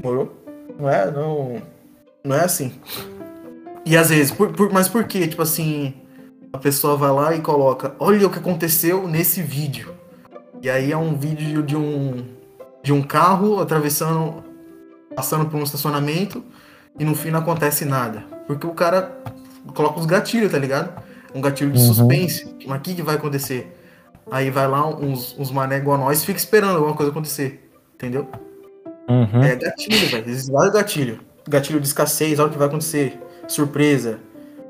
Morou? 0.03 0.33
Não 0.79 0.88
é, 0.88 1.11
não, 1.11 1.62
não 2.24 2.37
é 2.37 2.44
assim. 2.44 2.72
E 3.85 3.96
às 3.96 4.11
vezes, 4.11 4.31
por, 4.31 4.53
por, 4.53 4.72
mas 4.72 4.88
por 4.88 5.05
que? 5.05 5.26
Tipo 5.26 5.42
assim, 5.42 5.94
a 6.53 6.59
pessoa 6.59 6.96
vai 6.96 7.11
lá 7.11 7.35
e 7.35 7.40
coloca, 7.40 7.94
olha 7.98 8.26
o 8.26 8.31
que 8.31 8.38
aconteceu 8.38 9.07
nesse 9.09 9.42
vídeo. 9.42 9.94
E 10.62 10.68
aí 10.68 10.92
é 10.92 10.96
um 10.96 11.16
vídeo 11.16 11.62
de 11.62 11.77
um 11.77 12.25
de 12.83 12.92
um 12.94 13.03
carro 13.03 13.61
atravessando, 13.61 14.42
passando 15.14 15.44
por 15.46 15.59
um 15.59 15.62
estacionamento 15.62 16.42
e 16.99 17.05
no 17.05 17.14
fim 17.14 17.31
não 17.31 17.40
acontece 17.40 17.85
nada. 17.85 18.25
Porque 18.46 18.66
o 18.66 18.73
cara 18.73 19.18
coloca 19.75 20.01
os 20.01 20.07
gatilhos, 20.07 20.51
tá 20.51 20.59
ligado? 20.59 21.03
Um 21.35 21.40
gatilho 21.42 21.70
de 21.70 21.79
Uhum. 21.79 21.87
suspense. 21.94 22.55
Mas 22.66 22.79
o 22.79 22.81
que, 22.81 22.94
que 22.94 23.03
vai 23.03 23.16
acontecer? 23.16 23.77
Aí 24.31 24.51
vai 24.51 24.66
lá 24.66 24.87
uns, 24.88 25.37
uns 25.38 25.51
mané 25.51 25.77
igual 25.77 25.96
a 25.96 26.01
nós 26.05 26.23
e 26.23 26.27
fica 26.27 26.38
esperando 26.38 26.77
alguma 26.77 26.94
coisa 26.94 27.11
acontecer. 27.11 27.70
Entendeu? 27.94 28.29
Uhum. 29.09 29.42
É 29.42 29.57
gatilho, 29.57 30.09
velho. 30.09 30.29
Existem 30.29 30.55
vários 30.55 30.73
gatilhos. 30.73 31.18
Gatilho 31.49 31.81
de 31.81 31.87
escassez, 31.87 32.38
olha 32.38 32.49
o 32.49 32.53
que 32.53 32.59
vai 32.59 32.68
acontecer. 32.68 33.20
Surpresa. 33.46 34.18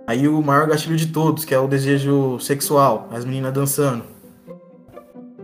Aí 0.07 0.27
o 0.27 0.43
maior 0.43 0.67
gatilho 0.67 0.97
de 0.97 1.07
todos, 1.07 1.45
que 1.45 1.55
é 1.55 1.59
o 1.59 1.69
desejo 1.69 2.39
sexual. 2.41 3.09
As 3.13 3.25
meninas 3.25 3.53
dançando. 3.53 4.05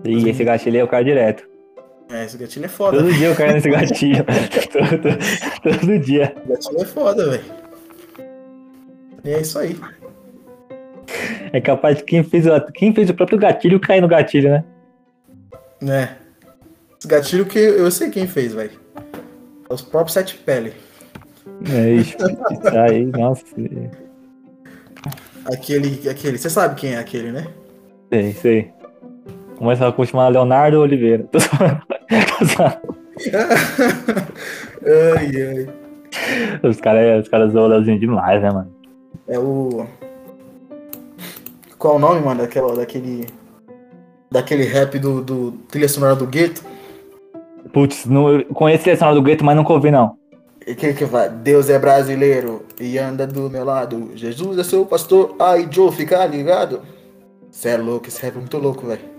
E 0.06 0.28
esse 0.28 0.44
gatilho 0.44 0.76
aí 0.76 0.80
eu 0.80 0.88
caio 0.88 1.04
direto. 1.04 1.48
É, 2.08 2.24
esse 2.24 2.36
gatilho 2.38 2.64
é 2.66 2.68
foda. 2.68 2.98
Todo 2.98 3.12
dia 3.12 3.26
eu 3.28 3.34
caio 3.34 3.52
nesse 3.54 3.68
gatilho. 3.70 4.24
todo, 4.72 5.78
todo 5.78 5.98
dia. 5.98 6.34
Esse 6.36 6.48
gatilho 6.48 6.82
é 6.82 6.84
foda, 6.84 7.30
velho. 7.30 7.44
E 9.24 9.30
é 9.30 9.40
isso 9.40 9.58
aí. 9.58 9.76
É 11.52 11.60
capaz 11.60 11.96
de 11.98 12.04
quem 12.04 12.22
fez, 12.22 12.46
o- 12.46 12.72
quem 12.72 12.94
fez 12.94 13.10
o 13.10 13.14
próprio 13.14 13.38
gatilho 13.38 13.80
cair 13.80 14.00
no 14.00 14.08
gatilho, 14.08 14.50
né? 14.50 14.64
Né? 15.80 16.16
Esse 16.98 17.08
gatilho 17.08 17.44
que 17.46 17.58
eu 17.58 17.90
sei 17.90 18.08
quem 18.10 18.26
fez, 18.26 18.54
velho. 18.54 18.72
É 19.68 19.74
os 19.74 19.82
próprios 19.82 20.12
sete 20.14 20.36
pele. 20.36 20.72
É 21.72 21.90
isso. 21.94 22.16
Isso 22.52 22.78
aí, 22.78 23.04
nossa. 23.06 23.44
Aquele, 25.46 26.08
aquele. 26.08 26.38
Você 26.38 26.50
sabe 26.50 26.74
quem 26.74 26.94
é 26.94 26.98
aquele, 26.98 27.30
né? 27.32 27.46
Sei, 28.12 28.32
sei. 28.32 28.72
Começa 29.56 29.88
a 29.88 30.06
chamar 30.06 30.28
Leonardo 30.28 30.80
Oliveira. 30.80 31.26
Ai, 34.86 35.30
ai. 35.42 35.68
Os 36.62 36.80
caras 36.80 37.24
os 37.24 37.28
cara 37.28 37.48
zoam 37.48 37.64
o 37.64 37.68
Leozinho 37.68 37.98
demais, 37.98 38.42
né, 38.42 38.50
mano? 38.50 38.72
É 39.26 39.38
o. 39.38 39.86
Qual 41.78 41.94
é 41.94 41.96
o 41.96 42.00
nome, 42.00 42.20
mano? 42.20 42.42
Daquela, 42.42 42.76
daquele. 42.76 43.26
Daquele 44.30 44.64
rap 44.64 44.98
do, 44.98 45.22
do 45.22 45.52
trilha 45.68 45.88
sonora 45.88 46.14
do 46.14 46.26
gueto. 46.26 46.62
Putz, 47.72 48.06
não, 48.06 48.42
conheço 48.54 48.82
a 48.82 48.84
seleção 48.84 49.14
do 49.14 49.22
gueto, 49.22 49.44
mas 49.44 49.56
nunca 49.56 49.72
ouvi, 49.72 49.90
não. 49.90 50.16
E 50.66 50.74
quem 50.74 50.94
que 50.94 51.04
vai? 51.04 51.28
Deus 51.28 51.70
é 51.70 51.78
brasileiro 51.78 52.64
e 52.80 52.98
anda 52.98 53.26
do 53.26 53.48
meu 53.48 53.64
lado. 53.64 54.10
Jesus 54.14 54.58
é 54.58 54.64
seu 54.64 54.84
pastor. 54.84 55.34
Ai, 55.38 55.68
Joe, 55.70 55.92
fica 55.92 56.24
ligado. 56.26 56.82
Cê 57.50 57.70
é 57.70 57.76
louco, 57.76 58.08
esse 58.08 58.20
rap 58.22 58.34
é 58.34 58.38
muito 58.38 58.58
louco, 58.58 58.86
velho. 58.86 59.15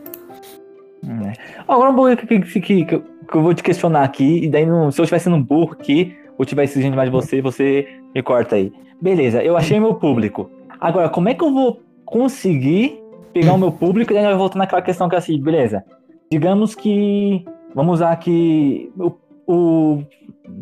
É. 1.07 1.33
Agora 1.67 1.89
um 1.91 1.95
bagulho 1.95 2.17
que, 2.17 2.27
que, 2.39 2.61
que, 2.61 2.85
que 2.85 2.95
eu 3.35 3.41
vou 3.41 3.53
te 3.53 3.63
questionar 3.63 4.03
aqui, 4.03 4.43
e 4.45 4.49
daí 4.49 4.65
não- 4.65 4.91
se 4.91 4.99
eu 4.99 5.03
estiver 5.03 5.19
sendo 5.19 5.37
burro 5.43 5.73
aqui, 5.73 6.15
ou 6.37 6.43
estiver 6.43 6.63
exigindo 6.63 6.95
mais 6.95 7.09
de 7.09 7.15
você, 7.15 7.41
você 7.41 7.87
me 8.13 8.21
corta 8.21 8.55
aí. 8.55 8.71
Beleza, 9.01 9.43
eu 9.43 9.55
achei 9.55 9.79
meu 9.79 9.95
público. 9.95 10.49
Agora, 10.79 11.09
como 11.09 11.29
é 11.29 11.33
que 11.33 11.43
eu 11.43 11.51
vou 11.53 11.81
conseguir 12.05 12.99
pegar 13.33 13.53
o 13.53 13.57
meu 13.57 13.71
público 13.71 14.11
e 14.11 14.15
daí 14.15 14.23
vai 14.25 14.35
voltar 14.35 14.57
naquela 14.57 14.81
questão 14.81 15.07
que 15.07 15.15
é 15.15 15.17
assim, 15.17 15.39
beleza. 15.41 15.83
Digamos 16.31 16.75
que. 16.75 17.45
Vamos 17.75 17.95
usar 17.95 18.11
aqui. 18.11 18.91
O, 18.97 19.11
o- 19.47 20.03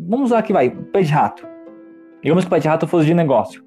vamos 0.08 0.26
usar 0.26 0.38
aqui, 0.38 0.52
vai, 0.52 0.70
pé 0.70 1.00
de 1.02 1.10
rato. 1.12 1.46
Digamos 2.22 2.44
que 2.44 2.48
o 2.48 2.50
pé 2.50 2.58
de 2.58 2.68
rato 2.68 2.86
fosse 2.86 3.06
de 3.06 3.14
negócio. 3.14 3.64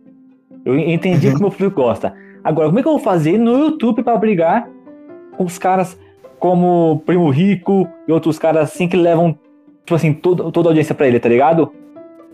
Eu 0.65 0.77
entendi 0.77 1.29
que 1.31 1.35
o 1.37 1.39
meu 1.39 1.49
público 1.51 1.81
gosta. 1.81 2.13
Agora, 2.43 2.67
como 2.67 2.79
é 2.79 2.81
que 2.81 2.87
eu 2.87 2.93
vou 2.93 3.01
fazer 3.01 3.37
no 3.37 3.57
YouTube 3.57 4.03
para 4.03 4.17
brigar 4.17 4.69
com 5.37 5.43
os 5.45 5.57
caras 5.57 5.99
como 6.39 7.03
Primo 7.05 7.29
Rico 7.29 7.87
e 8.07 8.11
outros 8.11 8.39
caras 8.39 8.69
assim 8.69 8.87
que 8.87 8.97
levam, 8.97 9.37
tipo 9.85 9.95
assim, 9.95 10.13
todo, 10.13 10.51
toda 10.51 10.69
a 10.69 10.71
audiência 10.71 10.95
pra 10.95 11.07
ele, 11.07 11.19
tá 11.19 11.29
ligado? 11.29 11.71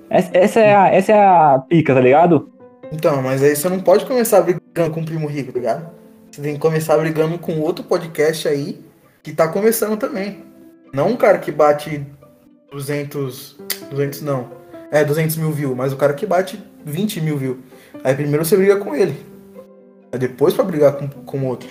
Essa, 0.10 0.30
essa 0.34 0.60
é 0.60 0.76
a, 0.76 0.88
essa 0.88 1.12
é 1.12 1.26
a 1.26 1.60
pica, 1.68 1.94
tá 1.94 2.00
ligado? 2.00 2.50
Então, 2.92 3.22
mas 3.22 3.42
aí 3.42 3.56
você 3.56 3.68
não 3.68 3.80
pode 3.80 4.06
começar 4.06 4.42
brigando 4.42 4.92
com 4.92 5.02
o 5.02 5.06
primo 5.06 5.28
rico, 5.28 5.52
tá 5.52 5.60
ligado? 5.60 5.90
Você 6.32 6.42
tem 6.42 6.54
que 6.54 6.60
começar 6.60 6.98
brigando 6.98 7.38
com 7.40 7.60
outro 7.60 7.84
podcast 7.84 8.48
aí 8.48 8.80
que 9.24 9.32
tá 9.32 9.48
começando 9.48 9.98
também. 9.98 10.44
Não 10.94 11.10
um 11.10 11.18
cara 11.18 11.40
que 11.40 11.52
bate 11.52 12.06
200. 12.72 13.58
200 13.90 14.22
não. 14.22 14.50
É, 14.92 15.04
200 15.04 15.36
mil 15.38 15.52
views, 15.52 15.76
mas 15.76 15.92
o 15.92 15.98
cara 15.98 16.14
que 16.14 16.26
bate 16.26 16.62
20 16.86 17.22
mil 17.22 17.38
views. 17.38 17.58
Aí 18.04 18.14
primeiro 18.14 18.46
você 18.46 18.56
briga 18.56 18.78
com 18.78 18.96
ele. 18.96 19.16
Aí 20.12 20.20
depois 20.20 20.54
pra 20.54 20.64
brigar 20.64 20.94
com, 20.94 21.08
com 21.08 21.46
outro. 21.46 21.70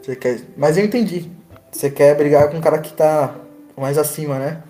Você 0.00 0.16
quer... 0.16 0.40
Mas 0.56 0.76
eu 0.76 0.84
entendi. 0.84 1.30
Você 1.70 1.90
quer 1.90 2.16
brigar 2.16 2.48
com 2.50 2.56
um 2.56 2.60
cara 2.60 2.78
que 2.78 2.92
tá 2.92 3.34
mais 3.76 3.98
acima, 3.98 4.38
né? 4.38 4.62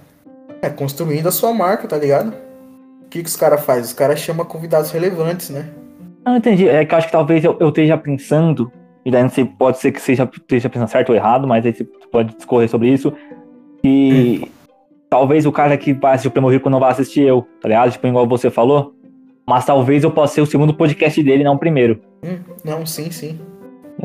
É, 0.62 0.70
construindo 0.70 1.26
a 1.26 1.32
sua 1.32 1.52
marca, 1.52 1.86
tá 1.86 1.98
ligado? 1.98 2.34
O 3.04 3.08
que, 3.10 3.22
que 3.22 3.28
os 3.28 3.36
caras 3.36 3.64
fazem? 3.64 3.82
Os 3.82 3.92
caras 3.92 4.18
chamam 4.18 4.46
convidados 4.46 4.90
relevantes, 4.90 5.50
né? 5.50 5.68
Não 6.24 6.36
entendi. 6.36 6.68
É 6.68 6.84
que 6.84 6.94
eu 6.94 6.98
acho 6.98 7.08
que 7.08 7.12
talvez 7.12 7.44
eu, 7.44 7.56
eu 7.60 7.68
esteja 7.68 7.98
pensando, 7.98 8.72
e 9.04 9.10
daí 9.10 9.22
não 9.22 9.28
sei, 9.28 9.44
pode 9.44 9.78
ser 9.78 9.92
que 9.92 10.00
seja, 10.00 10.28
esteja 10.32 10.70
pensando 10.70 10.88
certo 10.88 11.10
ou 11.10 11.14
errado, 11.14 11.46
mas 11.46 11.66
aí 11.66 11.74
você 11.74 11.84
pode 12.10 12.34
discorrer 12.34 12.68
sobre 12.68 12.88
isso. 12.88 13.12
Que 13.82 14.50
talvez 15.10 15.44
o 15.44 15.52
cara 15.52 15.76
que 15.76 15.92
vai 15.92 16.12
assistir 16.12 16.28
o 16.28 16.30
Primo 16.30 16.48
Rico 16.48 16.70
não 16.70 16.80
vá 16.80 16.88
assistir 16.88 17.20
eu, 17.20 17.46
tá 17.60 17.68
ligado? 17.68 17.92
Tipo, 17.92 18.06
igual 18.06 18.26
você 18.26 18.50
falou. 18.50 18.94
Mas 19.46 19.66
talvez 19.66 20.02
eu 20.02 20.10
possa 20.10 20.34
ser 20.34 20.40
o 20.40 20.46
segundo 20.46 20.72
podcast 20.72 21.22
dele, 21.22 21.44
não 21.44 21.54
o 21.54 21.58
primeiro. 21.58 22.00
Hum, 22.24 22.38
não, 22.64 22.86
sim, 22.86 23.10
sim. 23.10 23.38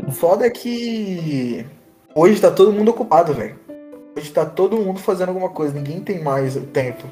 O 0.06 0.12
foda 0.12 0.46
é 0.46 0.50
que 0.50 1.64
hoje 2.14 2.40
tá 2.40 2.50
todo 2.50 2.72
mundo 2.72 2.90
ocupado, 2.90 3.34
velho. 3.34 3.58
Hoje 4.16 4.30
tá 4.30 4.44
todo 4.44 4.76
mundo 4.76 4.98
fazendo 4.98 5.28
alguma 5.28 5.50
coisa, 5.50 5.74
ninguém 5.74 6.00
tem 6.00 6.22
mais 6.22 6.54
tempo. 6.72 7.06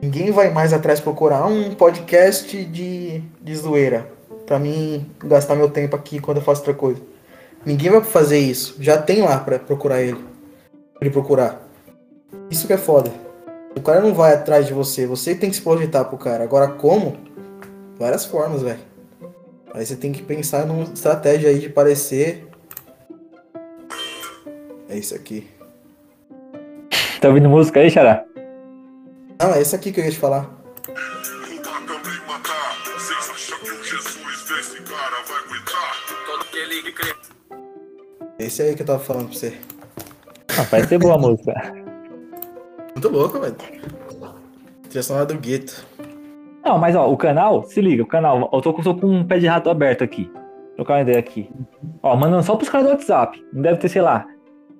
Ninguém 0.00 0.30
vai 0.30 0.50
mais 0.50 0.72
atrás 0.72 1.00
procurar 1.00 1.46
um 1.46 1.74
podcast 1.74 2.64
de, 2.64 3.20
de 3.42 3.56
zoeira. 3.56 4.06
Pra 4.44 4.58
mim 4.58 5.10
gastar 5.18 5.56
meu 5.56 5.70
tempo 5.70 5.96
aqui 5.96 6.20
quando 6.20 6.36
eu 6.36 6.42
faço 6.42 6.60
outra 6.60 6.74
coisa. 6.74 7.00
Ninguém 7.64 7.90
vai 7.90 8.02
fazer 8.04 8.38
isso. 8.38 8.76
Já 8.78 9.00
tem 9.00 9.22
lá 9.22 9.38
pra 9.38 9.58
procurar 9.58 10.02
ele. 10.02 10.22
Pra 10.94 11.02
ele 11.02 11.10
procurar. 11.10 11.66
Isso 12.50 12.66
que 12.66 12.72
é 12.72 12.78
foda. 12.78 13.10
O 13.74 13.80
cara 13.80 14.00
não 14.00 14.14
vai 14.14 14.34
atrás 14.34 14.66
de 14.66 14.72
você. 14.72 15.06
Você 15.06 15.34
tem 15.34 15.50
que 15.50 15.56
se 15.56 15.62
projetar 15.62 16.04
pro 16.04 16.18
cara. 16.18 16.44
Agora 16.44 16.68
como? 16.68 17.16
Várias 17.98 18.24
formas, 18.24 18.62
velho. 18.62 18.78
Aí 19.76 19.84
você 19.84 19.94
tem 19.94 20.10
que 20.10 20.22
pensar 20.22 20.64
numa 20.64 20.84
estratégia 20.84 21.50
aí 21.50 21.58
de 21.58 21.68
parecer. 21.68 22.48
É 24.88 24.96
isso 24.96 25.14
aqui. 25.14 25.46
Tá 27.20 27.28
ouvindo 27.28 27.50
música 27.50 27.80
aí, 27.80 27.90
Xará? 27.90 28.24
Não, 29.38 29.52
é 29.52 29.60
esse 29.60 29.76
aqui 29.76 29.92
que 29.92 30.00
eu 30.00 30.04
ia 30.06 30.10
te 30.10 30.18
falar. 30.18 30.50
Vai. 30.88 31.26
Esse 38.38 38.62
aí 38.62 38.74
que 38.74 38.80
eu 38.80 38.86
tava 38.86 38.98
falando 38.98 39.28
pra 39.28 39.38
você. 39.38 39.58
Ah, 40.58 40.64
parece 40.70 40.88
ser 40.88 40.98
boa 40.98 41.16
a 41.16 41.18
música. 41.18 41.52
Muito 42.94 43.08
louco, 43.10 43.38
velho. 43.40 43.56
Trilha 44.88 45.02
sonora 45.02 45.26
do 45.26 45.38
gueto. 45.38 45.86
Não, 46.66 46.78
mas 46.78 46.96
ó, 46.96 47.08
o 47.10 47.16
canal, 47.16 47.62
se 47.62 47.80
liga, 47.80 48.02
o 48.02 48.06
canal, 48.06 48.50
eu 48.52 48.60
tô, 48.60 48.72
com- 48.74 48.82
tô 48.82 48.94
com 48.94 49.06
um 49.06 49.24
pé 49.24 49.38
de 49.38 49.46
rato 49.46 49.70
aberto 49.70 50.02
aqui. 50.02 50.28
Trocar 50.74 50.94
uma 50.94 51.02
ideia 51.02 51.18
aqui. 51.18 51.48
Ó, 52.02 52.16
mandando 52.16 52.42
só 52.42 52.56
pros 52.56 52.68
caras 52.68 52.86
do 52.88 52.90
WhatsApp. 52.92 53.42
Não 53.52 53.62
deve 53.62 53.78
ter, 53.78 53.88
sei 53.88 54.02
lá, 54.02 54.26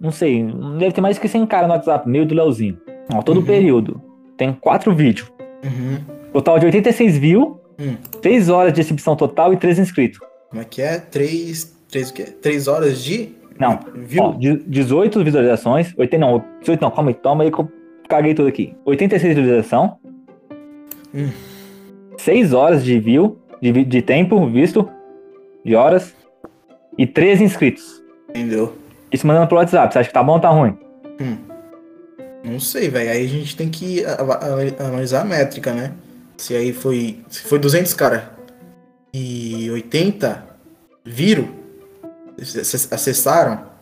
não 0.01 0.11
sei, 0.11 0.43
não 0.43 0.77
deve 0.77 0.93
ter 0.93 1.01
mais 1.01 1.17
que 1.19 1.29
100 1.29 1.47
caras 1.47 1.69
no 1.69 1.75
WhatsApp, 1.75 2.09
meio 2.09 2.27
do 2.27 2.35
Leozinho. 2.35 2.77
Ó, 3.15 3.23
todo 3.23 3.39
Uhum. 3.41 3.47
período. 3.47 4.03
Tem 4.37 4.53
quatro 4.53 4.95
vídeos. 4.95 5.33
Uhum. 5.65 5.99
Total 6.33 6.59
de 6.59 6.67
86 6.67 7.17
views, 7.17 7.55
Hum. 7.79 7.95
3 8.21 8.49
horas 8.49 8.73
de 8.73 8.81
exibição 8.81 9.15
total 9.15 9.53
e 9.53 9.57
3 9.57 9.79
inscritos. 9.79 10.19
Como 10.51 10.61
é 10.61 10.65
que 10.65 10.83
é? 10.83 10.99
Três. 10.99 11.77
Três 11.89 12.11
o 12.11 12.15
quê? 12.15 12.25
Três 12.25 12.67
horas 12.69 13.03
de. 13.03 13.31
Não, 13.61 13.79
Viu? 13.95 14.23
ó, 14.25 14.33
de- 14.33 14.59
18 14.67 15.23
visualizações, 15.23 15.95
80, 15.97 16.19
não, 16.27 16.43
18 16.61 16.81
não, 16.83 16.91
calma 16.91 17.11
aí, 17.11 17.15
toma 17.15 17.45
aí 17.45 17.51
que 17.51 17.59
eu 17.61 17.69
caguei 18.09 18.35
tudo 18.35 18.49
aqui. 18.49 18.75
86 18.85 19.35
visualização, 19.35 19.97
Hum. 21.15 21.29
6 22.19 22.53
horas 22.53 22.85
de 22.85 22.99
view, 22.99 23.39
de, 23.61 23.85
de 23.85 24.03
tempo 24.03 24.47
visto, 24.49 24.89
de 25.65 25.75
horas, 25.75 26.15
e 26.99 27.07
13 27.07 27.45
inscritos. 27.45 28.03
Entendeu? 28.31 28.75
Isso 29.13 29.27
mandando 29.27 29.47
pro 29.47 29.57
WhatsApp, 29.57 29.93
você 29.93 29.99
acha 29.99 30.09
que 30.09 30.15
tá 30.15 30.23
bom 30.23 30.33
ou 30.33 30.41
tá 30.41 30.49
ruim? 30.51 30.77
Não 32.45 32.61
sei, 32.61 32.89
velho. 32.89 33.11
Aí 33.11 33.25
a 33.25 33.29
gente 33.29 33.57
tem 33.57 33.69
que 33.69 34.03
analisar 34.79 35.23
a 35.23 35.25
métrica, 35.25 35.73
né? 35.73 35.93
Se 36.37 36.55
aí 36.55 36.73
foi. 36.73 37.19
Se 37.29 37.43
foi 37.43 37.59
200 37.59 37.93
cara 37.95 38.31
e 39.13 39.71
80 39.71 40.45
viram, 41.05 41.49
ac- 42.41 42.89
acessaram, 42.93 43.75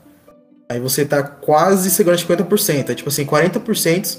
Aí 0.67 0.81
você 0.81 1.05
tá 1.05 1.23
quase 1.23 1.91
segurando 1.91 2.21
50%. 2.21 2.89
É 2.89 2.95
tipo 2.95 3.11
assim, 3.11 3.27
40% 3.27 4.19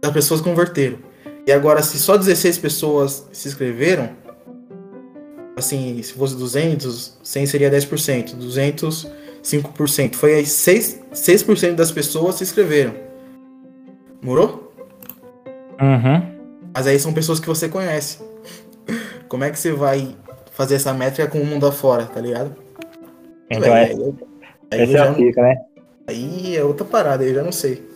das 0.00 0.12
pessoas 0.12 0.40
converteram. 0.40 0.98
E 1.46 1.52
agora, 1.52 1.82
se 1.82 1.98
só 1.98 2.16
16 2.16 2.58
pessoas 2.58 3.26
se 3.32 3.48
inscreveram, 3.48 4.10
assim, 5.56 6.00
se 6.02 6.12
fosse 6.12 6.36
200, 6.36 7.18
100 7.22 7.46
seria 7.46 7.70
10%. 7.70 8.34
200, 8.34 9.06
5%. 9.42 10.14
Foi 10.16 10.34
aí 10.34 10.42
6%, 10.44 10.98
6 11.14 11.74
das 11.74 11.90
pessoas 11.90 12.36
se 12.36 12.44
inscreveram. 12.44 12.94
Morou? 14.22 14.72
Uhum. 15.80 16.38
Mas 16.74 16.86
aí 16.86 16.98
são 16.98 17.12
pessoas 17.12 17.40
que 17.40 17.46
você 17.48 17.68
conhece. 17.68 18.18
Como 19.28 19.44
é 19.44 19.50
que 19.50 19.58
você 19.58 19.72
vai 19.72 20.14
fazer 20.52 20.74
essa 20.74 20.92
métrica 20.92 21.28
com 21.30 21.40
o 21.40 21.46
mundo 21.46 21.66
afora, 21.66 22.04
tá 22.04 22.20
ligado? 22.20 22.54
Então 23.50 23.74
é, 23.74 23.84
aí, 23.90 24.14
aí 24.72 24.94
é 24.94 24.98
a 24.98 25.04
não- 25.06 25.14
pica, 25.14 25.42
né? 25.42 25.56
aí 26.06 26.56
é 26.56 26.62
outra 26.62 26.84
parada, 26.84 27.24
eu 27.24 27.34
já 27.34 27.42
não 27.42 27.50
sei. 27.52 27.88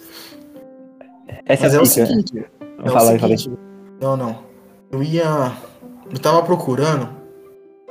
Essa 1.46 1.64
Mas 1.64 1.74
é 1.74 1.76
é 1.76 1.78
a 1.78 1.82
o 1.82 1.82
pica. 1.82 2.06
seguinte, 2.06 2.44
é 2.78 2.88
o 2.88 2.92
falar 2.92 3.10
aí, 3.12 3.20
seguinte. 3.20 3.50
Não, 4.00 4.16
não. 4.16 4.38
Eu 4.90 5.02
ia. 5.02 5.52
Eu 6.12 6.18
tava 6.18 6.42
procurando 6.42 7.08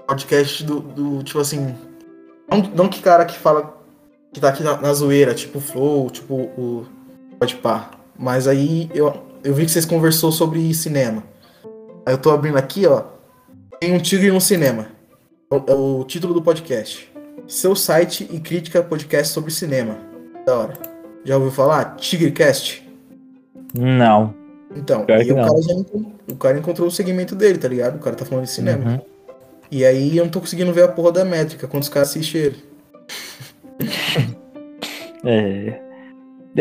podcast 0.07 0.63
do, 0.63 0.79
do 0.79 1.23
tipo 1.23 1.39
assim. 1.39 1.75
Não, 2.49 2.59
não 2.75 2.87
que 2.89 3.01
cara 3.01 3.25
que 3.25 3.37
fala 3.37 3.77
que 4.33 4.39
tá 4.39 4.49
aqui 4.49 4.63
na, 4.63 4.79
na 4.79 4.93
zoeira, 4.93 5.33
tipo 5.33 5.57
o 5.59 5.61
Flow, 5.61 6.09
tipo 6.09 6.33
o 6.35 6.85
Pode 7.39 7.55
Pá. 7.55 7.91
Mas 8.17 8.47
aí 8.47 8.89
eu, 8.93 9.13
eu 9.43 9.53
vi 9.53 9.65
que 9.65 9.71
vocês 9.71 9.85
conversou 9.85 10.31
sobre 10.31 10.73
cinema. 10.73 11.23
Aí 12.05 12.13
eu 12.13 12.17
tô 12.17 12.31
abrindo 12.31 12.57
aqui, 12.57 12.85
ó. 12.85 13.03
Tem 13.79 13.93
um 13.93 13.99
tigre 13.99 14.31
no 14.31 14.41
cinema. 14.41 14.87
É 15.51 15.55
o- 15.55 15.63
é 15.67 15.73
o 15.73 16.03
título 16.03 16.33
do 16.33 16.41
podcast. 16.41 17.11
Seu 17.47 17.75
site 17.75 18.27
e 18.31 18.39
crítica 18.39 18.81
podcast 18.81 19.33
sobre 19.33 19.51
cinema. 19.51 19.97
Da 20.45 20.55
hora. 20.57 20.73
Já 21.25 21.35
ouviu 21.37 21.51
falar? 21.51 21.95
Tigrecast? 21.95 22.87
Não. 23.73 24.33
Então, 24.75 25.05
Pior 25.05 25.21
e 25.21 25.31
o 25.31 25.35
cara, 25.35 25.61
já 25.61 25.73
o 26.31 26.35
cara 26.35 26.57
encontrou 26.59 26.87
o 26.87 26.91
segmento 26.91 27.35
dele, 27.35 27.57
tá 27.57 27.67
ligado? 27.67 27.95
O 27.95 27.99
cara 27.99 28.15
tá 28.15 28.25
falando 28.25 28.45
de 28.45 28.51
cinema. 28.51 28.91
Uhum. 28.91 28.99
E 29.71 29.85
aí 29.85 30.17
eu 30.17 30.23
não 30.23 30.31
tô 30.31 30.39
conseguindo 30.39 30.71
ver 30.73 30.83
a 30.83 30.87
porra 30.87 31.11
da 31.11 31.25
métrica, 31.25 31.67
quantos 31.67 31.89
caras 31.89 32.09
assistem 32.09 32.41
ele. 32.41 32.55
É. 35.25 35.79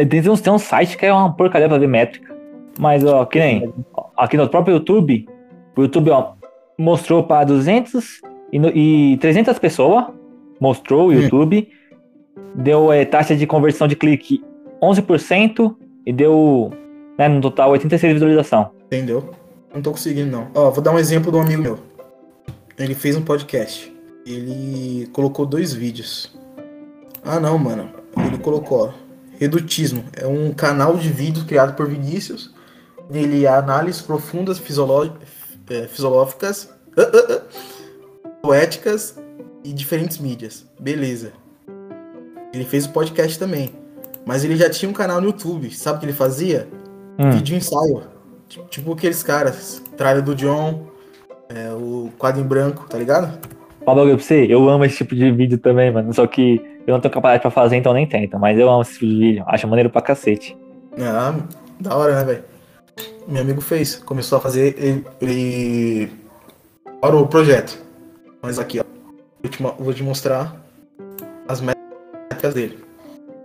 Tem 0.06 0.30
um, 0.30 0.36
tem 0.36 0.52
um 0.52 0.58
site 0.58 0.96
que 0.96 1.04
é 1.04 1.12
uma 1.12 1.32
porcaria 1.34 1.68
pra 1.68 1.78
ver 1.78 1.88
métrica. 1.88 2.32
Mas, 2.78 3.04
ó, 3.04 3.24
que 3.24 3.38
nem. 3.38 3.72
Aqui 4.16 4.36
no 4.36 4.48
próprio 4.48 4.76
YouTube, 4.76 5.28
o 5.76 5.82
YouTube, 5.82 6.10
ó, 6.10 6.32
mostrou 6.78 7.24
pra 7.24 7.44
200 7.44 8.20
e, 8.52 8.58
no- 8.58 8.68
e 8.70 9.18
300 9.20 9.58
pessoas. 9.58 10.06
Mostrou 10.60 11.08
o 11.08 11.12
YouTube. 11.12 11.68
Deu 12.54 12.92
é, 12.92 13.04
taxa 13.04 13.34
de 13.34 13.46
conversão 13.46 13.88
de 13.88 13.96
clique 13.96 14.42
11% 14.80 15.74
e 16.06 16.12
deu, 16.12 16.70
né, 17.18 17.28
no 17.28 17.40
total, 17.40 17.70
86 17.70 18.14
visualização. 18.14 18.70
Entendeu? 18.86 19.30
Não 19.74 19.80
tô 19.80 19.90
conseguindo, 19.90 20.30
não. 20.30 20.48
Ó, 20.54 20.70
vou 20.70 20.82
dar 20.82 20.92
um 20.92 20.98
exemplo 20.98 21.30
de 21.30 21.38
um 21.38 21.40
amigo 21.40 21.62
meu. 21.62 21.78
Ele 22.78 22.94
fez 22.94 23.16
um 23.16 23.22
podcast. 23.22 23.92
Ele 24.26 25.08
colocou 25.12 25.46
dois 25.46 25.72
vídeos. 25.72 26.34
Ah, 27.24 27.40
não, 27.40 27.58
mano. 27.58 27.90
Ele 28.26 28.38
colocou, 28.38 28.88
ó. 28.88 28.92
Redutismo. 29.38 30.04
É 30.14 30.26
um 30.26 30.52
canal 30.52 30.96
de 30.96 31.08
vídeos 31.08 31.44
criado 31.44 31.74
por 31.74 31.88
Vinícius. 31.88 32.54
Ele 33.10 33.46
análises 33.46 34.00
profundas 34.00 34.58
é, 34.58 35.86
fisiológicas, 35.86 36.70
ah, 36.96 37.02
ah, 37.02 37.26
ah, 37.30 38.28
poéticas 38.42 39.18
e 39.64 39.72
diferentes 39.72 40.18
mídias. 40.18 40.66
Beleza. 40.78 41.32
Ele 42.52 42.64
fez 42.64 42.86
o 42.86 42.90
podcast 42.90 43.38
também. 43.38 43.70
Mas 44.24 44.44
ele 44.44 44.56
já 44.56 44.68
tinha 44.70 44.88
um 44.88 44.92
canal 44.92 45.20
no 45.20 45.28
YouTube. 45.28 45.74
Sabe 45.74 45.96
o 45.96 46.00
que 46.00 46.06
ele 46.06 46.12
fazia? 46.12 46.68
Hum, 47.22 47.30
Vídeo 47.30 47.56
ensaio. 47.56 48.02
Tipo, 48.68 48.92
aqueles 48.92 49.22
caras. 49.22 49.82
Tralha 49.96 50.20
do 50.20 50.34
John, 50.34 50.86
é, 51.48 51.70
o 51.72 52.10
quadro 52.18 52.40
em 52.40 52.44
branco, 52.44 52.86
tá 52.88 52.98
ligado? 52.98 53.38
Fala 53.84 54.04
pra 54.04 54.16
você, 54.16 54.46
eu 54.48 54.68
amo 54.68 54.84
esse 54.84 54.98
tipo 54.98 55.14
de 55.14 55.30
vídeo 55.30 55.58
também, 55.58 55.92
mano. 55.92 56.12
Só 56.12 56.26
que 56.26 56.60
eu 56.86 56.92
não 56.92 57.00
tenho 57.00 57.12
capacidade 57.12 57.42
pra 57.42 57.50
fazer, 57.50 57.76
então 57.76 57.92
nem 57.92 58.06
tento. 58.06 58.38
Mas 58.38 58.58
eu 58.58 58.68
amo 58.68 58.82
esse 58.82 58.94
tipo 58.94 59.06
de 59.06 59.18
vídeo. 59.18 59.44
Acho 59.46 59.68
maneiro 59.68 59.90
pra 59.90 60.02
cacete. 60.02 60.56
Ah, 61.00 61.34
da 61.80 61.96
hora, 61.96 62.16
né, 62.16 62.24
velho? 62.24 62.44
Meu 63.26 63.42
amigo 63.42 63.60
fez. 63.60 63.96
Começou 63.96 64.38
a 64.38 64.40
fazer. 64.40 64.74
Ele. 64.78 65.04
ele 65.20 66.12
parou 67.00 67.22
o 67.22 67.26
projeto. 67.26 67.78
Mas 68.40 68.58
aqui, 68.58 68.80
ó. 68.80 68.84
Vou 69.42 69.50
te, 69.50 69.62
vou 69.62 69.94
te 69.94 70.02
mostrar 70.02 70.56
as 71.48 71.60
métricas 71.60 72.54
dele. 72.54 72.78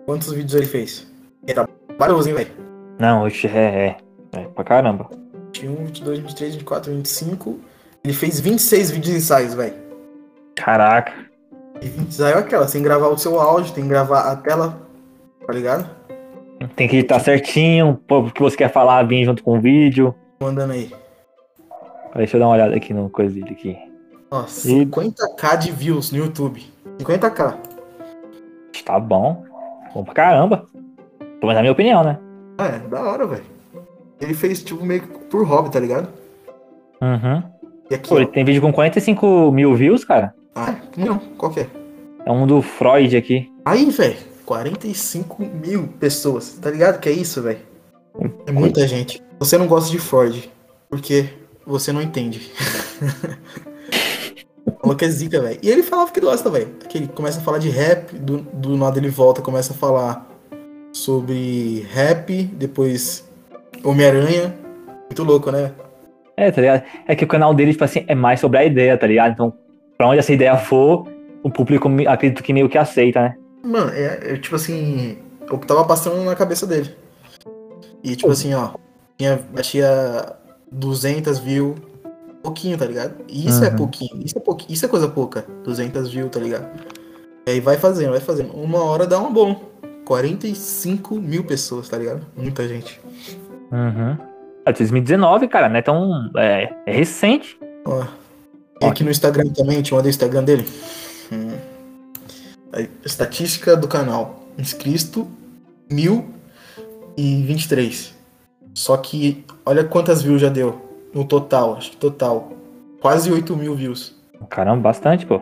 Quantos 0.06 0.32
vídeos 0.32 0.54
ele 0.54 0.66
fez? 0.66 1.08
Ele 1.46 1.54
trabalhoso, 1.88 2.30
hein, 2.30 2.36
velho? 2.36 2.67
Não, 3.00 3.24
oxe, 3.24 3.48
é, 3.48 3.98
é. 4.34 4.40
É 4.40 4.44
pra 4.48 4.64
caramba. 4.64 5.10
21, 5.54 5.76
22, 5.86 6.20
23, 6.20 6.56
24, 6.56 6.92
25. 6.92 7.60
Ele 8.04 8.14
fez 8.14 8.40
26 8.40 8.92
vídeos 8.92 9.16
ensaios, 9.16 9.54
velho. 9.54 9.74
Caraca. 10.56 11.14
E 11.82 11.88
vídeo 11.88 12.08
ensaio 12.08 12.36
é 12.36 12.40
aquela, 12.40 12.68
sem 12.68 12.82
gravar 12.82 13.08
o 13.08 13.18
seu 13.18 13.40
áudio, 13.40 13.74
tem 13.74 13.84
que 13.84 13.90
gravar 13.90 14.32
a 14.32 14.36
tela, 14.36 14.82
tá 15.46 15.54
ligado? 15.54 15.88
Tem 16.76 16.88
que 16.88 16.98
editar 16.98 17.20
certinho, 17.20 18.00
o 18.10 18.32
que 18.32 18.42
você 18.42 18.58
quer 18.58 18.72
falar 18.72 19.04
vir 19.04 19.26
junto 19.26 19.44
com 19.44 19.58
o 19.58 19.62
vídeo. 19.62 20.16
Mandando 20.40 20.74
aí. 20.74 20.92
Deixa 22.16 22.36
eu 22.36 22.40
dar 22.40 22.48
uma 22.48 22.56
olhada 22.56 22.76
aqui 22.76 22.94
no 22.94 23.10
coisa 23.10 23.34
dele 23.34 23.52
aqui. 23.52 23.78
Ó, 24.32 24.44
50k 24.44 25.58
de 25.58 25.72
views 25.72 26.12
no 26.12 26.18
YouTube. 26.18 26.66
50k. 26.98 27.58
Tá 28.84 29.00
bom. 29.00 29.46
Bom 29.94 30.04
pra 30.04 30.14
caramba. 30.14 30.66
Pelo 31.20 31.42
menos 31.44 31.56
na 31.56 31.62
minha 31.62 31.72
opinião, 31.72 32.04
né? 32.04 32.18
É, 32.58 32.80
da 32.80 33.02
hora, 33.02 33.28
velho. 33.28 33.46
Ele 34.20 34.34
fez, 34.34 34.64
tipo, 34.64 34.84
meio 34.84 35.02
que 35.02 35.08
por 35.26 35.46
hobby, 35.46 35.72
tá 35.72 35.80
ligado? 35.80 36.10
Uhum. 37.02 37.44
E 37.90 37.96
aqui, 37.96 38.10
Pô, 38.10 38.18
ele 38.18 38.26
ó. 38.26 38.30
tem 38.30 38.44
vídeo 38.44 38.62
com 38.62 38.74
45 38.74 39.52
mil 39.52 39.76
views, 39.76 40.04
cara. 40.04 40.34
Ah, 40.56 40.76
não, 40.96 41.20
qual 41.38 41.52
que 41.52 41.62
é? 41.62 41.68
É 42.26 42.32
um 42.32 42.48
do 42.48 42.62
Freud 42.62 43.16
aqui. 43.16 43.52
Aí, 43.64 43.90
velho, 43.90 44.18
45 44.46 45.46
mil 45.46 45.88
pessoas. 46.00 46.58
Tá 46.60 46.72
ligado 46.72 47.00
que 47.00 47.08
é 47.08 47.12
isso, 47.12 47.42
velho? 47.42 47.60
É 48.46 48.52
muita 48.52 48.88
gente. 48.88 49.24
Você 49.40 49.58
não 49.58 49.68
gosta 49.68 49.92
de 49.92 50.00
Ford, 50.00 50.50
porque 50.90 51.30
você 51.66 51.92
não 51.92 52.02
entende. 52.02 52.52
Falou 54.82 54.96
que 54.96 55.06
é 55.06 55.10
zica, 55.10 55.42
velho. 55.42 55.60
E 55.62 55.70
ele 55.70 55.84
falava 55.84 56.12
que 56.12 56.20
gosta, 56.20 56.50
velho. 56.50 56.68
Que 56.90 56.98
ele 56.98 57.08
começa 57.08 57.40
a 57.40 57.44
falar 57.44 57.58
de 57.58 57.70
rap, 57.70 58.16
do, 58.18 58.38
do 58.38 58.78
nada 58.78 58.98
ele 58.98 59.10
volta, 59.10 59.42
começa 59.42 59.74
a 59.74 59.76
falar 59.76 60.27
sobre 60.92 61.86
rap, 61.92 62.44
depois 62.54 63.28
Homem-Aranha. 63.84 64.56
Muito 65.06 65.24
louco, 65.24 65.52
né? 65.52 65.72
É, 66.36 66.52
tá 66.52 66.62
ligado? 66.62 66.84
É 67.08 67.16
que 67.16 67.24
o 67.24 67.28
canal 67.28 67.54
dele, 67.54 67.72
tipo 67.72 67.84
assim, 67.84 68.04
é 68.08 68.14
mais 68.16 68.40
sobre 68.40 68.60
a 68.60 68.66
ideia, 68.66 68.98
tá 68.98 69.08
ligado? 69.08 69.32
Então, 69.32 69.54
pra 69.98 70.08
onde 70.08 70.20
essa 70.20 70.34
ideia 70.34 70.56
for, 70.58 71.08
o 71.44 71.50
público 71.50 71.90
acredito 72.08 72.44
que 72.44 72.54
meio 72.54 72.70
que 72.70 72.78
aceita, 72.78 73.22
né? 73.22 73.36
Mano, 73.64 73.92
é, 73.92 74.34
é 74.34 74.38
tipo 74.38 74.56
assim, 74.56 75.18
o 75.50 75.58
que 75.58 75.66
tava 75.66 75.84
passando 75.86 76.24
na 76.24 76.36
cabeça 76.36 76.68
dele. 76.68 76.94
E 78.04 78.16
tipo 78.16 78.32
assim, 78.32 78.54
ó, 78.54 78.72
tinha, 79.18 79.40
batia 79.52 80.34
200 80.72 81.40
views, 81.40 81.76
pouquinho, 82.44 82.78
tá 82.78 82.86
ligado? 82.86 83.16
E 83.28 83.48
isso 83.48 83.64
é 83.64 83.70
Uhum. 83.70 83.76
pouquinho, 83.76 84.22
isso 84.24 84.38
é 84.38 84.42
pouquinho, 84.42 84.74
isso 84.74 84.86
é 84.86 84.90
coisa 84.90 85.08
pouca, 85.08 85.46
200 85.64 86.12
views, 86.12 86.30
tá 86.30 86.40
ligado? 86.40 86.68
E 87.48 87.52
aí 87.52 87.60
vai 87.60 87.78
fazendo, 87.78 88.12
vai 88.12 88.20
fazendo. 88.20 88.54
Uma 88.54 88.84
hora 88.84 89.08
dá 89.08 89.20
um 89.20 89.34
bom. 89.34 89.60
45 90.08 91.16
mil 91.16 91.44
pessoas, 91.44 91.90
tá 91.90 91.98
ligado? 91.98 92.26
Muita 92.34 92.66
gente. 92.66 92.98
Uhum. 93.70 94.18
É 94.66 94.72
2019, 94.72 95.50
cara, 95.50 95.68
né? 95.68 95.80
Então, 95.80 96.32
é, 96.38 96.74
é 96.86 96.92
recente. 96.94 97.60
Ó. 97.84 98.06
E 98.82 98.86
aqui 98.86 99.04
no 99.04 99.12
Instagram 99.12 99.50
também, 99.50 99.82
te 99.82 99.94
mandei 99.94 100.10
o 100.10 100.12
Instagram 100.12 100.46
dele. 100.46 100.66
Hum. 101.30 101.52
Estatística 103.04 103.76
do 103.76 103.90
canal. 103.90 104.44
Inscrito 104.58 105.28
1023. 105.92 108.16
Só 108.74 108.96
que 108.96 109.44
olha 109.66 109.84
quantas 109.84 110.22
views 110.22 110.40
já 110.40 110.48
deu 110.48 111.10
no 111.14 111.26
total, 111.26 111.76
acho 111.76 111.92
que 111.92 111.98
total. 111.98 112.54
Quase 113.02 113.30
8 113.30 113.58
mil 113.58 113.76
views. 113.76 114.16
Caramba, 114.50 114.84
bastante, 114.84 115.26
pô. 115.26 115.42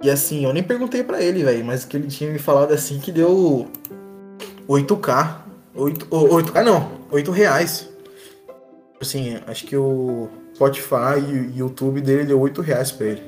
E 0.00 0.08
assim, 0.08 0.44
eu 0.44 0.52
nem 0.52 0.62
perguntei 0.62 1.02
pra 1.02 1.20
ele, 1.20 1.42
velho, 1.42 1.64
mas 1.64 1.84
que 1.84 1.96
ele 1.96 2.06
tinha 2.06 2.30
me 2.30 2.38
falado 2.38 2.72
assim 2.72 3.00
que 3.00 3.10
deu 3.10 3.68
8k. 4.68 5.44
8, 5.74 6.06
ô, 6.10 6.28
8k 6.36 6.64
não, 6.64 6.88
8 7.10 7.30
reais. 7.32 7.90
Assim, 9.00 9.38
acho 9.46 9.66
que 9.66 9.76
o 9.76 10.28
Spotify 10.54 11.18
e 11.28 11.32
o 11.32 11.56
YouTube 11.56 12.00
dele 12.00 12.24
deu 12.24 12.40
8 12.40 12.62
reais 12.62 12.92
pra 12.92 13.06
ele. 13.08 13.22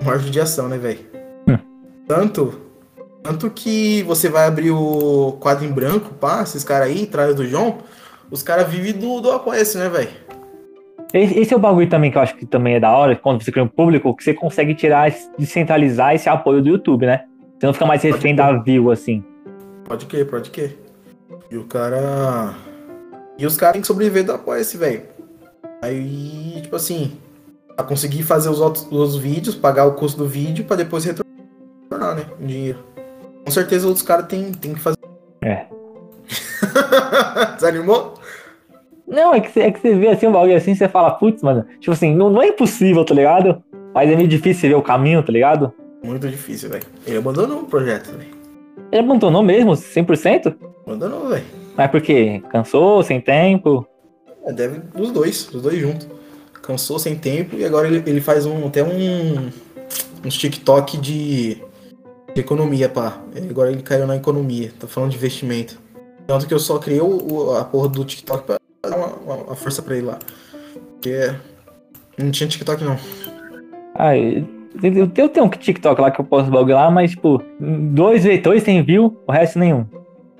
Uma 0.00 0.16
judiação, 0.18 0.68
né, 0.68 0.78
velho? 0.78 1.00
Hum. 1.48 1.58
Tanto, 2.06 2.60
tanto 3.22 3.50
que 3.50 4.02
você 4.04 4.28
vai 4.28 4.46
abrir 4.46 4.70
o 4.70 5.36
quadro 5.40 5.64
em 5.64 5.72
branco, 5.72 6.14
pá, 6.14 6.42
esses 6.42 6.62
caras 6.62 6.88
aí, 6.88 7.04
trás 7.04 7.34
do 7.34 7.44
João, 7.44 7.78
os 8.30 8.42
caras 8.42 8.68
vivem 8.68 8.92
do, 8.92 9.20
do 9.20 9.32
Apoia-se, 9.32 9.76
né, 9.76 9.88
velho? 9.88 10.28
Esse 11.12 11.54
é 11.54 11.56
o 11.56 11.60
bagulho 11.60 11.88
também 11.88 12.10
que 12.10 12.18
eu 12.18 12.22
acho 12.22 12.36
que 12.36 12.44
também 12.44 12.74
é 12.74 12.80
da 12.80 12.90
hora, 12.90 13.16
quando 13.16 13.42
você 13.42 13.50
cria 13.50 13.64
um 13.64 13.68
público, 13.68 14.14
que 14.14 14.22
você 14.22 14.34
consegue 14.34 14.74
tirar, 14.74 15.10
descentralizar 15.38 16.14
esse 16.14 16.28
apoio 16.28 16.62
do 16.62 16.68
YouTube, 16.68 17.06
né? 17.06 17.24
Você 17.58 17.66
não 17.66 17.72
fica 17.72 17.86
mais 17.86 18.02
refém 18.02 18.34
da 18.34 18.52
view, 18.52 18.90
assim. 18.90 19.24
Pode 19.88 20.06
crer, 20.06 20.26
pode 20.28 20.50
crer. 20.50 20.78
E 21.50 21.56
o 21.56 21.64
cara. 21.64 22.54
E 23.38 23.46
os 23.46 23.56
caras 23.56 23.72
têm 23.72 23.80
que 23.80 23.86
sobreviver 23.86 24.24
do 24.24 24.32
apoia-se, 24.32 24.76
velho. 24.76 25.02
Aí, 25.82 26.60
tipo 26.62 26.76
assim, 26.76 27.16
pra 27.74 27.84
conseguir 27.84 28.22
fazer 28.22 28.50
os 28.50 28.60
outros 28.60 28.86
os 28.90 29.16
vídeos, 29.16 29.54
pagar 29.54 29.86
o 29.86 29.94
custo 29.94 30.18
do 30.18 30.28
vídeo, 30.28 30.64
pra 30.64 30.76
depois 30.76 31.04
retornar, 31.04 32.16
né? 32.16 32.26
O 32.38 32.44
dinheiro. 32.46 32.78
Com 33.44 33.50
certeza 33.50 33.86
outros 33.86 34.04
caras 34.04 34.26
têm 34.26 34.52
tem 34.52 34.74
que 34.74 34.80
fazer. 34.80 34.98
É. 35.42 35.66
Desanimou? 37.54 38.14
Não, 39.06 39.32
é 39.32 39.40
que, 39.40 39.50
você- 39.50 39.60
é 39.60 39.70
que 39.72 39.80
você 39.80 39.94
vê 39.94 40.08
assim 40.08 40.26
um 40.26 40.32
bagulho 40.32 40.54
assim, 40.54 40.74
você 40.74 40.86
fala, 40.86 41.12
putz, 41.12 41.42
mano, 41.42 41.64
tipo 41.80 41.92
assim, 41.92 42.14
não, 42.14 42.28
não 42.28 42.42
é 42.42 42.48
impossível, 42.48 43.04
tá 43.06 43.14
ligado? 43.14 43.62
Mas 43.94 44.10
é 44.10 44.14
meio 44.16 44.28
difícil 44.28 44.60
você 44.60 44.68
ver 44.68 44.74
o 44.74 44.82
caminho, 44.82 45.22
tá 45.22 45.32
ligado? 45.32 45.72
Muito 46.04 46.28
difícil, 46.28 46.68
velho. 46.68 46.84
Ele 47.06 47.16
abandonou 47.16 47.60
o 47.60 47.64
projeto, 47.64 48.10
velho. 48.12 48.37
Ele 48.90 49.02
abandonou 49.02 49.42
mesmo, 49.42 49.72
100%? 49.72 50.56
Abandonou, 50.86 51.28
velho. 51.28 51.44
Mas 51.76 51.90
por 51.90 52.00
quê? 52.00 52.42
Cansou, 52.50 53.02
sem 53.02 53.20
tempo? 53.20 53.86
É, 54.44 54.52
deve 54.52 54.80
os 54.98 55.10
dois, 55.12 55.48
os 55.52 55.62
dois 55.62 55.78
juntos. 55.78 56.08
Cansou 56.62 56.98
sem 56.98 57.14
tempo 57.16 57.56
e 57.56 57.64
agora 57.64 57.86
ele, 57.86 58.02
ele 58.06 58.20
faz 58.20 58.44
um, 58.46 58.66
até 58.66 58.82
um 58.82 59.50
uns 60.24 60.36
TikTok 60.36 60.98
de, 60.98 61.54
de 62.34 62.40
economia, 62.40 62.88
pá. 62.88 63.18
Agora 63.48 63.70
ele 63.70 63.82
caiu 63.82 64.06
na 64.06 64.16
economia, 64.16 64.72
tá 64.78 64.86
falando 64.86 65.10
de 65.10 65.16
investimento. 65.16 65.78
Tanto 66.26 66.46
que 66.46 66.52
eu 66.52 66.58
só 66.58 66.78
criei 66.78 67.00
o- 67.00 67.56
a 67.56 67.64
porra 67.64 67.88
do 67.88 68.04
TikTok 68.04 68.44
pra 68.44 68.58
dar 68.82 68.96
uma, 68.96 69.06
uma- 69.06 69.44
uma 69.44 69.54
força 69.56 69.80
pra 69.80 69.96
ele 69.96 70.06
lá. 70.06 70.18
Porque 70.94 71.32
não 72.18 72.30
tinha 72.30 72.48
TikTok 72.48 72.82
não. 72.84 72.98
Ah, 73.94 74.12
eu, 74.82 75.10
eu 75.16 75.28
tenho 75.28 75.46
um 75.46 75.48
TikTok 75.48 76.00
lá 76.00 76.10
que 76.10 76.20
eu 76.20 76.24
bagulho 76.24 76.74
lá, 76.74 76.90
mas, 76.90 77.12
tipo, 77.12 77.42
dois 77.60 78.24
vetores 78.24 78.62
tem 78.62 78.82
view, 78.82 79.16
o 79.26 79.32
resto 79.32 79.58
nenhum. 79.58 79.84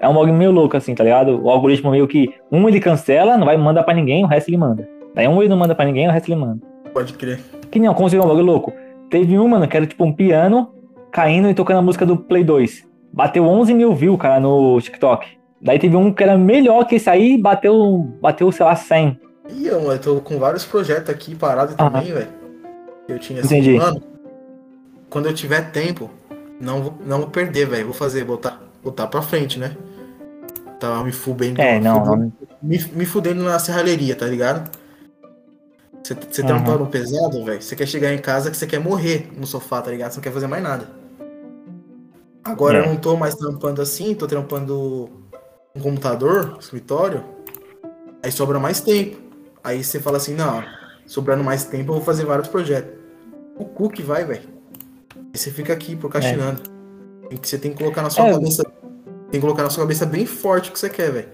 É 0.01 0.09
um 0.09 0.15
bagulho 0.15 0.33
meio 0.35 0.51
louco, 0.53 0.77
assim, 0.77 0.95
tá 0.95 1.03
ligado? 1.03 1.43
O 1.43 1.51
algoritmo 1.51 1.91
meio 1.91 2.07
que 2.07 2.33
um 2.53 2.69
ele 2.69 2.79
cancela, 2.81 3.37
não 3.37 3.47
vai 3.47 3.57
mandar 3.57 3.83
pra 3.83 3.95
ninguém, 3.95 4.25
o 4.25 4.29
resto 4.29 4.49
ele 4.49 4.57
manda. 4.57 4.89
Daí 5.15 5.27
um 5.27 5.41
ele 5.41 5.49
não 5.49 5.57
manda 5.57 5.75
pra 5.75 5.85
ninguém, 5.85 6.07
o 6.07 6.11
resto 6.13 6.29
ele 6.31 6.41
manda. 6.41 6.61
Pode 6.93 7.13
crer. 7.15 7.41
Que 7.71 7.79
nem, 7.81 7.93
conseguiu 7.93 8.25
um 8.25 8.29
bagulho 8.29 8.47
louco. 8.47 8.73
Teve 9.11 9.39
um, 9.39 9.49
mano, 9.49 9.67
que 9.67 9.77
era 9.77 9.87
tipo 9.87 10.05
um 10.05 10.13
piano 10.13 10.71
caindo 11.11 11.49
e 11.49 11.55
tocando 11.55 11.79
a 11.79 11.83
música 11.83 12.07
do 12.07 12.17
Play 12.17 12.45
2. 12.45 12.87
Bateu 13.13 13.45
11 13.45 13.75
mil 13.75 13.95
views, 13.95 14.19
cara, 14.21 14.39
no 14.39 14.81
TikTok. 14.81 15.27
Daí 15.61 15.79
teve 15.79 15.97
um 15.97 16.13
que 16.13 16.23
era 16.23 16.39
melhor 16.39 16.85
que 16.87 16.95
esse 16.97 17.11
aí, 17.11 17.37
bateu, 17.37 18.07
bateu, 18.23 18.53
sei 18.53 18.65
lá, 18.65 18.77
100. 18.77 19.19
Ih, 19.51 19.67
eu, 19.67 19.81
eu 19.91 19.99
tô 19.99 20.17
com 20.21 20.39
vários 20.39 20.65
projetos 20.65 21.11
aqui 21.11 21.35
parados 21.35 21.75
Ah. 21.79 21.91
também, 21.91 22.13
velho. 22.13 22.29
Eu 23.09 23.19
tinha 23.19 23.41
assim, 23.41 23.57
Entendi. 23.59 23.79
mano. 23.79 24.01
Quando 25.11 25.27
eu 25.27 25.35
tiver 25.35 25.71
tempo, 25.71 26.11
não 26.61 26.83
vou, 26.83 26.95
não 27.05 27.19
vou 27.19 27.31
perder, 27.31 27.67
velho. 27.67 27.87
Vou 27.87 27.95
fazer, 27.95 28.25
botar, 28.25 28.61
botar 28.83 29.07
pra 29.07 29.23
frente, 29.23 29.59
né? 29.59 29.77
Tava 30.79 31.03
me 31.05 31.13
fudendo. 31.13 31.61
É, 31.61 31.81
não, 31.81 32.05
fudendo-. 32.05 32.33
Me, 32.63 32.79
me 32.93 33.07
fudendo 33.07 33.43
na 33.43 33.59
serralheria, 33.59 34.15
tá 34.15 34.27
ligado? 34.27 34.71
Você 36.03 36.41
Uhum. 36.43 36.47
trampando 36.47 36.87
pesado, 36.87 37.45
velho. 37.45 37.61
Você 37.61 37.75
quer 37.77 37.87
chegar 37.87 38.13
em 38.13 38.19
casa 38.19 38.51
que 38.51 38.57
você 38.57 38.67
quer 38.67 38.79
morrer 38.81 39.31
no 39.37 39.47
sofá, 39.47 39.83
tá 39.83 39.91
ligado? 39.91 40.13
Você 40.13 40.17
não 40.19 40.23
quer 40.23 40.33
fazer 40.33 40.47
mais 40.47 40.63
nada. 40.63 40.89
Agora 42.45 42.79
É. 42.79 42.81
eu 42.83 42.87
não 42.87 42.97
tô 42.97 43.17
mais 43.17 43.35
trampando 43.35 43.83
assim, 43.83 44.15
tô 44.15 44.27
trampando 44.27 45.11
um 45.75 45.81
computador, 45.81 46.57
escritório. 46.61 47.23
Aí 48.23 48.33
sobra 48.33 48.59
mais 48.59 48.81
tempo. 48.81 49.19
Aí 49.63 49.85
você 49.85 50.01
fala 50.01 50.17
assim, 50.17 50.35
não, 50.35 50.65
sobrando 51.07 51.45
mais 51.45 51.65
tempo 51.65 51.91
eu 51.91 51.97
vou 51.97 52.05
fazer 52.05 52.25
vários 52.25 52.49
projetos. 52.49 52.91
O 53.57 53.65
cu 53.65 53.91
que 53.91 54.03
vai, 54.03 54.25
velho. 54.25 54.58
Aí 55.33 55.39
você 55.39 55.51
fica 55.51 55.73
aqui 55.73 55.97
procrastinando. 55.97 56.63
E 57.31 57.37
que 57.37 57.49
você 57.49 57.59
tem 57.59 57.73
que 57.73 57.79
colocar 57.79 58.03
na 58.03 58.11
sua 58.11 58.29
É. 58.29 58.33
cabeça. 58.33 58.65
Tem 58.65 59.33
que 59.33 59.41
colocar 59.41 59.63
na 59.63 59.71
sua 59.71 59.85
cabeça 59.85 60.07
bem 60.07 60.25
forte 60.25 60.71
o 60.71 60.73
que 60.73 60.79
você 60.79 60.89
quer, 60.89 61.11
velho. 61.13 61.29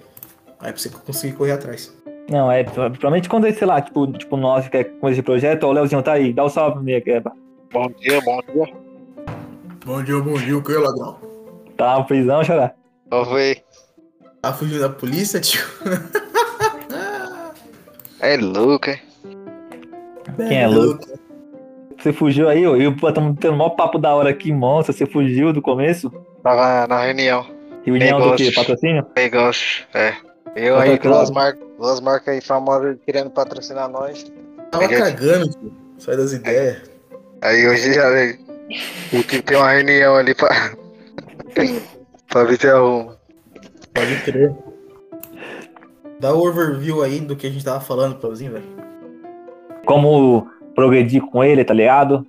Aí 0.59 0.73
pra 0.73 0.81
você 0.81 0.89
conseguir 0.89 1.35
correr 1.35 1.53
atrás. 1.53 1.95
Não, 2.29 2.51
é, 2.51 2.65
principalmente 2.65 3.29
quando, 3.29 3.53
sei 3.53 3.67
lá, 3.67 3.81
tipo, 3.83 4.07
tipo 4.13 4.37
nós 4.37 4.65
que 4.65 4.71
quer 4.71 4.85
com 4.99 5.09
esse 5.11 5.23
projeto, 5.23 5.65
ó, 5.65 5.69
o 5.69 5.73
Leozinho 5.73 6.03
tá 6.03 6.13
aí, 6.15 6.33
dá 6.33 6.43
o 6.43 6.49
salve 6.49 6.75
pra 6.75 6.83
mim 6.83 6.95
aqui, 6.95 7.11
Eba. 7.11 7.33
Bom 7.73 7.87
dia, 8.01 8.21
bom 8.23 8.41
dia. 8.53 8.75
Bom 9.85 10.03
dia, 10.03 10.19
bom 10.21 10.35
dia, 10.39 10.57
o 10.57 10.63
que, 10.63 10.73
ladrão? 10.73 11.19
Tá 11.77 11.99
na 11.99 12.05
prisão, 12.05 12.43
chorar. 12.43 12.75
Oi. 13.11 13.59
Tá 14.41 14.53
fugindo 14.53 14.81
da 14.81 14.89
polícia, 14.89 15.41
tio? 15.41 15.63
É 18.21 18.39
louco, 18.39 18.89
hein? 18.89 18.99
Quem 20.49 20.63
é 20.63 20.67
louco? 20.67 21.07
Você 22.05 22.13
fugiu 22.13 22.51
aí, 22.51 22.67
ó, 22.67 22.77
e 22.77 22.85
estamos 22.87 23.35
tendo 23.41 23.55
o 23.55 23.57
maior 23.57 23.71
papo 23.71 23.99
da 23.99 24.15
hora 24.15 24.29
aqui, 24.29 24.53
monstro, 24.53 24.93
você 24.93 25.07
fugiu 25.07 25.55
do 25.55 25.63
começo? 25.63 26.13
Tava 26.43 26.87
na 26.87 27.03
reunião. 27.03 27.47
Reunião 27.83 28.21
do 28.21 28.37
quê? 28.37 28.53
Patrocínio? 28.55 29.07
Negócio. 29.17 29.87
É. 29.95 30.13
Eu 30.55 30.79
aí, 30.79 30.99
claro. 30.99 31.17
duas 31.17 31.31
marcas, 31.31 31.67
duas 31.79 32.01
marcas 32.01 32.35
aí 32.35 32.43
famosas 32.43 32.99
querendo 33.07 33.31
patrocinar 33.31 33.89
nós. 33.89 34.31
Tava 34.71 34.87
Peguei. 34.87 34.99
cagando, 34.99 35.49
tio. 35.49 35.73
Sai 35.97 36.15
das 36.19 36.35
ideias. 36.35 36.83
Aí 37.41 37.67
hoje 37.67 37.95
já 37.95 38.07
o 39.11 39.25
que 39.25 39.41
tem 39.41 39.57
uma 39.57 39.71
reunião 39.71 40.15
ali 40.15 40.35
pra. 40.35 40.51
pra 42.29 42.45
ver 42.45 42.61
se 42.61 42.69
arruma. 42.69 43.17
Pode 43.95 44.17
crer. 44.25 44.55
Dá 46.21 46.35
o 46.35 46.47
overview 46.47 47.03
aí 47.03 47.21
do 47.21 47.35
que 47.35 47.47
a 47.47 47.51
gente 47.51 47.65
tava 47.65 47.81
falando, 47.81 48.17
Pauzinho, 48.17 48.53
velho. 48.53 48.85
Como 49.87 50.54
progredir 50.75 51.23
com 51.23 51.43
ele, 51.43 51.65
tá 51.65 51.75
ligado? 51.75 52.27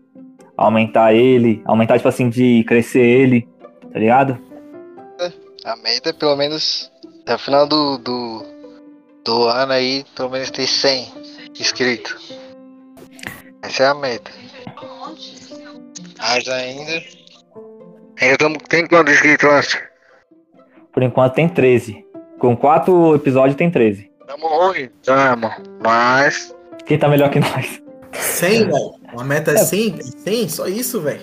Aumentar 0.57 1.13
ele, 1.13 1.61
aumentar, 1.65 1.97
tipo 1.97 2.07
assim, 2.07 2.29
de 2.29 2.63
crescer 2.65 3.01
ele, 3.01 3.47
tá 3.91 3.99
ligado? 3.99 4.39
A 5.65 5.75
meta 5.77 6.09
é 6.11 6.13
pelo 6.13 6.35
menos 6.35 6.91
até 7.21 7.35
o 7.35 7.39
final 7.39 7.67
do, 7.67 7.97
do, 7.97 8.45
do 9.25 9.43
ano 9.45 9.73
aí, 9.73 10.05
pelo 10.15 10.29
menos 10.29 10.51
ter 10.51 10.67
100 10.67 11.11
inscritos. 11.59 12.37
Essa 13.63 13.83
é 13.83 13.87
a 13.87 13.95
meta. 13.95 14.31
Mas 16.19 16.47
ainda. 16.47 16.91
Ainda 18.21 18.33
estamos. 18.33 18.57
Tem 18.69 18.87
quantos 18.87 19.13
inscritos, 19.13 19.49
Lance? 19.49 19.77
Por 20.93 21.01
enquanto 21.01 21.33
tem 21.33 21.49
13. 21.49 22.05
Com 22.37 22.55
quatro 22.55 23.15
episódios 23.15 23.55
tem 23.55 23.71
13. 23.71 24.11
Tamo 24.27 24.47
ruim. 24.47 24.89
Tamo. 25.03 25.49
Mas. 25.83 26.55
Quem 26.85 26.99
tá 26.99 27.07
melhor 27.07 27.31
que 27.31 27.39
nós? 27.39 27.81
100, 28.19 28.65
velho. 28.65 28.93
Uma 29.13 29.23
meta 29.23 29.51
é 29.51 29.57
100? 29.57 30.01
100? 30.01 30.49
Só 30.49 30.67
isso, 30.67 31.01
velho. 31.01 31.21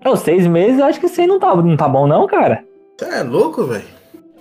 É, 0.00 0.08
os 0.10 0.20
seis 0.20 0.46
meses, 0.46 0.78
eu 0.78 0.84
acho 0.84 1.00
que 1.00 1.08
100 1.08 1.26
não 1.26 1.38
tá, 1.40 1.54
não 1.56 1.76
tá 1.76 1.88
bom 1.88 2.06
não, 2.06 2.26
cara. 2.26 2.64
Você 2.98 3.06
é 3.06 3.22
louco, 3.22 3.64
velho? 3.64 3.84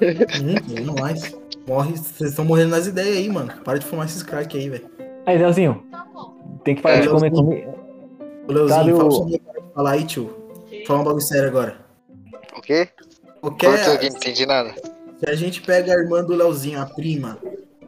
Hum, 0.02 0.82
não 0.86 0.96
mais. 1.00 1.36
Morre, 1.68 1.96
vocês 1.96 2.32
estão 2.32 2.44
morrendo 2.44 2.72
nas 2.72 2.88
ideias 2.88 3.18
aí, 3.18 3.30
mano. 3.30 3.52
Para 3.64 3.80
de 3.80 3.86
fumar 3.86 4.06
esses 4.06 4.22
crack 4.24 4.58
aí, 4.58 4.70
velho. 4.70 4.86
Aí, 5.26 5.38
Leozinho, 5.38 5.82
tem 6.66 6.76
que 6.76 6.82
parar 6.82 6.98
É, 6.98 7.02
de 7.02 7.10
comer 7.10 7.32
comigo. 7.32 7.74
Ô, 8.48 8.52
Leozinho, 8.52 8.80
Cadê 8.80 8.92
fala 8.98 9.10
o- 9.10 9.36
o 9.36 9.74
falar 9.74 9.92
aí, 9.92 10.04
tio. 10.04 10.30
Fala 10.86 11.00
um 11.00 11.04
bagulho 11.06 11.22
sério 11.24 11.48
agora. 11.48 11.78
O 12.58 12.62
quê? 12.62 12.90
Cortou 13.42 13.70
aqui, 13.72 14.10
não 14.10 14.18
entendi 14.18 14.46
nada. 14.46 14.74
Se 15.20 15.30
a 15.30 15.36
gente 15.36 15.62
pega 15.62 15.94
a 15.94 15.96
irmã 15.98 16.22
do 16.24 16.34
Leozinho, 16.36 16.82
a 16.82 16.86
prima, 16.86 17.38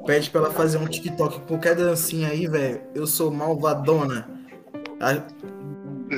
pede 0.06 0.30
pra 0.30 0.42
ela 0.42 0.52
fazer 0.52 0.78
um 0.78 0.86
TikTok 0.88 1.40
com 1.40 1.46
qualquer 1.48 1.76
dancinha 1.76 2.30
aí, 2.30 2.48
velho, 2.48 2.82
eu 2.94 3.06
sou 3.08 3.32
malvadona. 3.32 4.28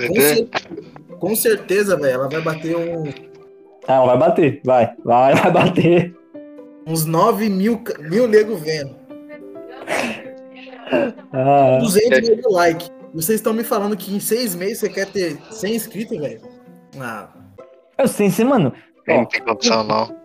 Com, 0.08 0.22
cer- 0.22 0.50
com 1.20 1.36
certeza, 1.36 1.96
velho, 1.98 2.14
ela 2.14 2.30
vai 2.30 2.42
bater 2.42 2.76
um- 2.76 3.06
Ah, 3.88 4.06
vai 4.06 4.18
bater, 4.18 4.62
vai, 4.66 4.94
vai, 5.04 5.34
vai 5.36 5.52
bater. 5.52 6.16
uns 6.86 7.06
9 7.06 7.50
mil, 7.50 7.82
mil 8.00 8.28
nego 8.28 8.56
vendo. 8.58 8.96
Ah, 11.34 11.78
200 11.80 12.30
mil 12.30 12.52
like. 12.52 12.90
E 13.14 13.16
vocês 13.16 13.40
estão 13.40 13.54
me 13.54 13.64
falando 13.64 13.96
que 13.98 14.14
em 14.16 14.20
seis 14.20 14.54
meses 14.56 14.80
você 14.80 14.90
quer 14.90 15.08
ter 15.08 15.38
100 15.52 15.76
inscritos, 15.76 16.18
velho? 16.18 16.42
Ah, 17.00 17.30
eu 17.98 18.08
sei, 18.08 18.30
sim, 18.30 18.44
mano. 18.44 18.72
Não 19.08 19.26
tem 19.26 19.42
condição, 19.44 19.84
não. 19.84 20.16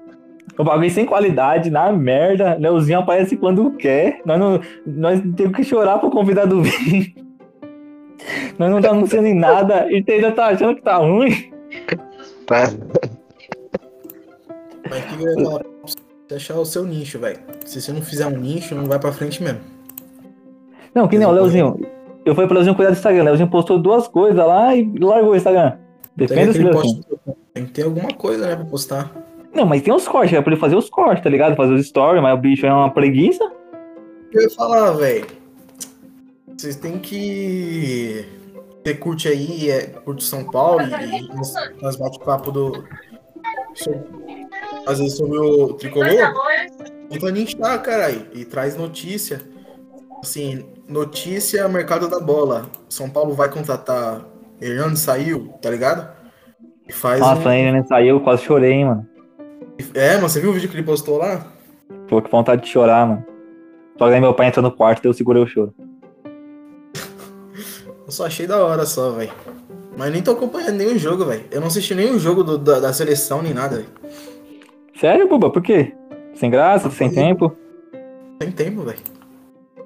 O 0.59 0.65
bagulho 0.65 0.91
sem 0.91 1.07
qualidade, 1.07 1.71
na 1.71 1.91
merda. 1.93 2.57
Leozinho 2.59 2.99
aparece 3.01 3.37
quando 3.37 3.73
quer. 3.73 4.21
Nós, 4.25 4.39
não, 4.39 4.61
nós 4.87 5.21
temos 5.37 5.57
que 5.57 5.65
chorar 5.65 5.99
pro 5.99 6.11
convidado 6.11 6.63
vir. 6.63 7.15
Nós 8.57 8.71
não 8.71 8.81
tá 8.81 8.91
anunciando 8.91 9.27
em 9.27 9.35
nada 9.35 9.91
e 9.91 10.01
você 10.01 10.13
ainda 10.13 10.31
tá 10.31 10.47
achando 10.47 10.77
que 10.77 10.83
tá 10.83 10.97
ruim. 10.99 11.51
Tá? 12.47 12.71
mas 14.89 15.05
que 15.05 15.15
eu 15.25 15.29
ia 15.29 15.45
falar 15.45 15.59
pra 15.61 15.71
você 16.29 16.35
achar 16.37 16.55
o 16.57 16.65
seu 16.65 16.85
nicho, 16.85 17.19
velho. 17.19 17.39
Se 17.65 17.81
você 17.81 17.93
não 17.93 18.01
fizer 18.03 18.27
um 18.27 18.39
nicho, 18.39 18.75
não 18.77 18.87
vai 18.87 18.99
pra 19.01 19.11
frente 19.11 19.43
mesmo. 19.43 19.59
Não, 20.95 21.09
que 21.09 21.19
nem 21.19 21.27
o 21.27 21.33
Leozinho. 21.33 21.81
Eu 22.25 22.35
falei 22.35 22.47
pro 22.47 22.55
Leozinho 22.55 22.77
cuidar 22.77 22.91
do 22.93 22.97
Instagram. 22.97 23.25
Leozinho 23.25 23.51
postou 23.51 23.79
duas 23.81 24.07
coisas 24.07 24.39
lá 24.39 24.77
e 24.77 24.85
largou 25.01 25.33
o 25.33 25.37
Instagram. 25.37 25.73
Esse 26.19 26.33
aquele 26.33 26.45
Leozinho. 26.53 26.73
post- 26.73 27.01
tem 27.55 27.67
que 27.67 27.73
ter 27.73 27.83
alguma 27.85 28.13
coisa, 28.13 28.47
né, 28.47 28.55
pra 28.57 28.65
postar. 28.67 29.11
Não, 29.55 29.67
mas 29.67 29.83
tem 29.83 29.93
os 29.93 30.09
cortes, 30.09 30.37
é 30.37 30.41
pra 30.41 30.53
ele 30.53 30.61
fazer 30.61 30.77
os 30.77 30.89
cortes, 30.89 31.23
tá 31.23 31.31
ligado? 31.31 31.57
Fazer 31.57 31.75
os 31.75 31.87
stories, 31.87 32.23
mas 32.23 32.35
o 32.35 32.41
bicho 32.41 32.65
é 32.67 32.73
uma 32.73 32.91
preguiça. 32.91 33.45
Eu 34.33 34.43
ia 34.43 34.51
falar, 34.51 34.93
velho. 34.93 35.27
Vocês 36.57 36.77
têm 36.77 36.99
que. 36.99 38.25
Você 38.85 38.95
curte 38.95 39.29
aí, 39.29 39.71
é, 39.71 39.87
curte 39.87 40.25
São 40.25 40.45
Paulo 40.45 40.83
e 40.83 41.29
nós, 41.83 41.97
bate-papo 41.97 42.51
do. 42.51 42.85
às 44.87 44.99
vezes 44.99 45.17
sobre 45.17 45.39
o 45.39 45.75
tricolor, 45.75 46.11
entra 47.11 47.31
no 47.31 47.39
Insta, 47.39 47.79
caralho, 47.79 48.27
e 48.35 48.45
traz 48.45 48.77
notícia. 48.77 49.41
Assim, 50.23 50.65
notícia 50.89 51.69
mercado 51.69 52.09
da 52.09 52.21
bola. 52.21 52.67
São 52.89 53.11
Paulo 53.11 53.35
vai 53.35 53.51
contratar 53.51 54.25
Hernando 54.63 54.97
saiu, 54.97 55.53
tá 55.61 55.69
ligado? 55.69 56.09
E 56.89 56.93
faz 56.93 57.21
Nossa, 57.21 57.49
um... 57.49 57.53
nem 57.53 57.85
saiu, 57.85 58.21
quase 58.21 58.45
chorei, 58.45 58.73
hein, 58.73 58.85
mano. 58.85 59.12
É, 59.95 60.15
mano, 60.17 60.29
você 60.29 60.41
viu 60.41 60.51
o 60.51 60.53
vídeo 60.53 60.69
que 60.69 60.77
ele 60.77 60.83
postou 60.83 61.19
lá? 61.19 61.47
Pô, 62.09 62.21
que 62.23 62.31
vontade 62.31 62.63
de 62.63 62.69
chorar, 62.69 63.07
mano. 63.07 63.25
Só 63.99 64.09
que 64.09 64.15
aí 64.15 64.21
meu 64.21 64.35
pai 64.35 64.49
entrou 64.49 64.63
no 64.63 64.73
quarto 64.73 65.05
e 65.05 65.09
eu 65.09 65.13
segurei 65.13 65.43
o 65.43 65.47
choro. 65.47 65.73
Eu 68.07 68.11
só 68.11 68.27
achei 68.27 68.47
da 68.47 68.63
hora 68.65 68.85
só, 68.85 69.11
velho. 69.13 69.33
Mas 69.97 70.13
nem 70.13 70.23
tô 70.23 70.33
acompanhando 70.33 70.77
nenhum 70.77 70.99
jogo, 70.99 71.25
velho. 71.25 71.45
Eu 71.51 71.61
não 71.61 71.69
assisti 71.69 71.95
nenhum 71.95 72.19
jogo 72.19 72.43
do- 72.43 72.59
da, 72.59 72.81
da 72.81 72.93
seleção 72.93 73.43
nem 73.43 73.55
nada, 73.55 73.77
velho. 73.77 73.89
Sério, 74.99 75.29
Buba? 75.29 75.51
Por 75.51 75.63
quê? 75.63 75.95
Sem 76.35 76.51
graça, 76.51 76.91
sem 76.91 77.11
tempo? 77.11 77.55
Tem 78.39 78.51
tempo, 78.51 78.83
velho. 78.83 78.99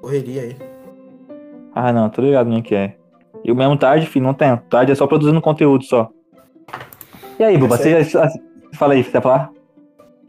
Correria 0.01 0.41
aí. 0.41 0.55
Ah, 1.75 1.93
não, 1.93 2.09
tô 2.09 2.21
ligado 2.21 2.49
nem 2.49 2.61
que 2.61 2.73
é. 2.73 2.95
E 3.43 3.51
o 3.51 3.55
mesmo 3.55 3.77
tarde, 3.77 4.07
filho, 4.07 4.25
não 4.25 4.33
tem. 4.33 4.55
Tarde 4.69 4.91
é 4.91 4.95
só 4.95 5.05
produzindo 5.07 5.39
conteúdo 5.41 5.83
só. 5.85 6.09
E 7.39 7.43
aí, 7.43 7.57
Buba, 7.57 7.77
você 7.77 8.03
já. 8.03 8.27
Fala 8.73 8.93
aí, 8.93 9.03
você 9.03 9.11
quer 9.11 9.21
falar? 9.21 9.51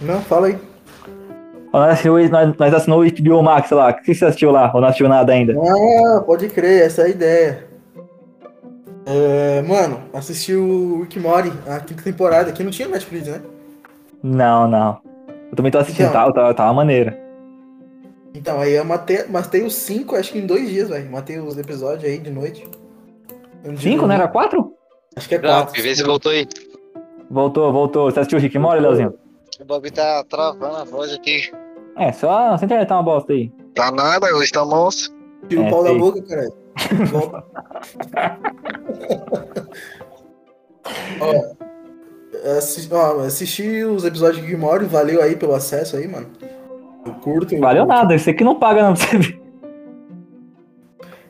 Não, 0.03 0.20
fala 0.22 0.49
aí. 0.49 0.59
Ó, 1.72 1.80
Nós, 1.80 1.90
assistiu- 1.92 2.30
nós, 2.30 2.57
nós 2.57 2.74
assinou 2.74 3.01
o 3.03 3.05
HBO 3.07 3.42
Max 3.42 3.70
lá. 3.70 3.90
O 3.90 3.94
que 4.03 4.14
você 4.14 4.24
assistiu 4.24 4.51
lá? 4.51 4.70
Ou 4.74 4.80
não 4.80 4.88
assistiu 4.88 5.09
nada 5.09 5.32
ainda? 5.32 5.55
Ah, 5.55 6.20
pode 6.22 6.49
crer, 6.49 6.82
essa 6.86 7.03
é 7.03 7.05
a 7.07 7.09
ideia. 7.09 7.68
É, 9.07 9.62
mano, 9.62 10.01
assisti 10.12 10.55
o 10.55 11.01
Rick 11.03 11.18
Mori, 11.18 11.53
a 11.66 11.80
quinta 11.80 12.03
temporada, 12.03 12.53
que 12.53 12.62
não 12.62 12.70
tinha 12.70 12.88
Netflix, 12.88 13.26
né? 13.26 13.40
Não, 14.22 14.68
não. 14.68 14.99
Eu 15.51 15.57
também 15.57 15.72
tô 15.72 15.78
assistindo, 15.78 16.09
Então. 16.09 16.26
tá, 16.26 16.32
tá, 16.32 16.55
tá 16.55 16.64
uma 16.64 16.74
maneira. 16.74 17.18
Então, 18.34 18.61
aí 18.61 18.72
eu 18.74 18.84
matei, 18.84 19.24
matei 19.28 19.62
os 19.64 19.74
cinco, 19.74 20.14
acho 20.14 20.32
que 20.32 20.38
em 20.38 20.46
dois 20.46 20.68
dias, 20.68 20.88
velho. 20.90 21.11
Matei 21.11 21.38
os 21.38 21.57
episódios 21.57 22.05
aí 22.05 22.18
de 22.18 22.30
noite. 22.30 22.68
Não 23.64 23.76
Cinco, 23.76 24.07
não 24.07 24.14
era 24.14 24.28
quatro? 24.28 24.74
Acho 25.16 25.28
que 25.28 25.34
é 25.34 25.38
Não, 25.38 25.49
quatro. 25.49 25.82
vê 25.82 25.94
se 25.94 26.03
voltou 26.03 26.30
aí. 26.30 26.46
Voltou, 27.30 27.72
voltou. 27.72 28.11
Você 28.11 28.20
assistiu 28.20 28.38
o 28.38 28.42
Rick 28.42 28.59
Morty, 28.59 28.80
Leozinho? 28.82 29.14
O 29.61 29.65
bagulho 29.65 29.93
tá 29.93 30.25
travando 30.25 30.77
a 30.77 30.85
voz 30.85 31.13
aqui. 31.13 31.51
É, 31.97 32.13
só 32.13 32.53
a 32.53 32.55
internet 32.57 32.89
tá 32.89 32.97
uma 32.97 33.03
bosta 33.03 33.33
aí. 33.33 33.51
Tá 33.75 33.91
nada, 33.91 34.27
hoje 34.35 34.53
tá 34.53 34.65
monstro. 34.65 35.13
Tira 35.49 35.63
o 35.63 35.65
É, 35.65 35.71
pau 35.71 35.85
da 35.85 35.95
boca, 35.95 36.23
caralho. 36.23 36.53
Volta. 37.11 37.45
ó, 41.21 42.57
assi- 42.59 42.89
ó, 42.93 43.21
assisti 43.21 43.85
os 43.85 44.05
episódios 44.05 44.47
de 44.47 44.57
Morty, 44.57 44.85
valeu 44.87 45.23
aí 45.23 45.37
pelo 45.37 45.55
acesso 45.55 45.97
aí, 45.97 46.07
mano. 46.07 46.29
Eu 47.05 47.15
curto. 47.15 47.55
eu- 47.55 47.61
Valeu 47.61 47.87
nada, 47.87 48.17
você 48.19 48.33
que 48.33 48.45
não 48.45 48.59
paga 48.59 48.83
não 48.83 48.95
pra 48.95 49.07
você 49.07 49.19
ver. 49.19 49.41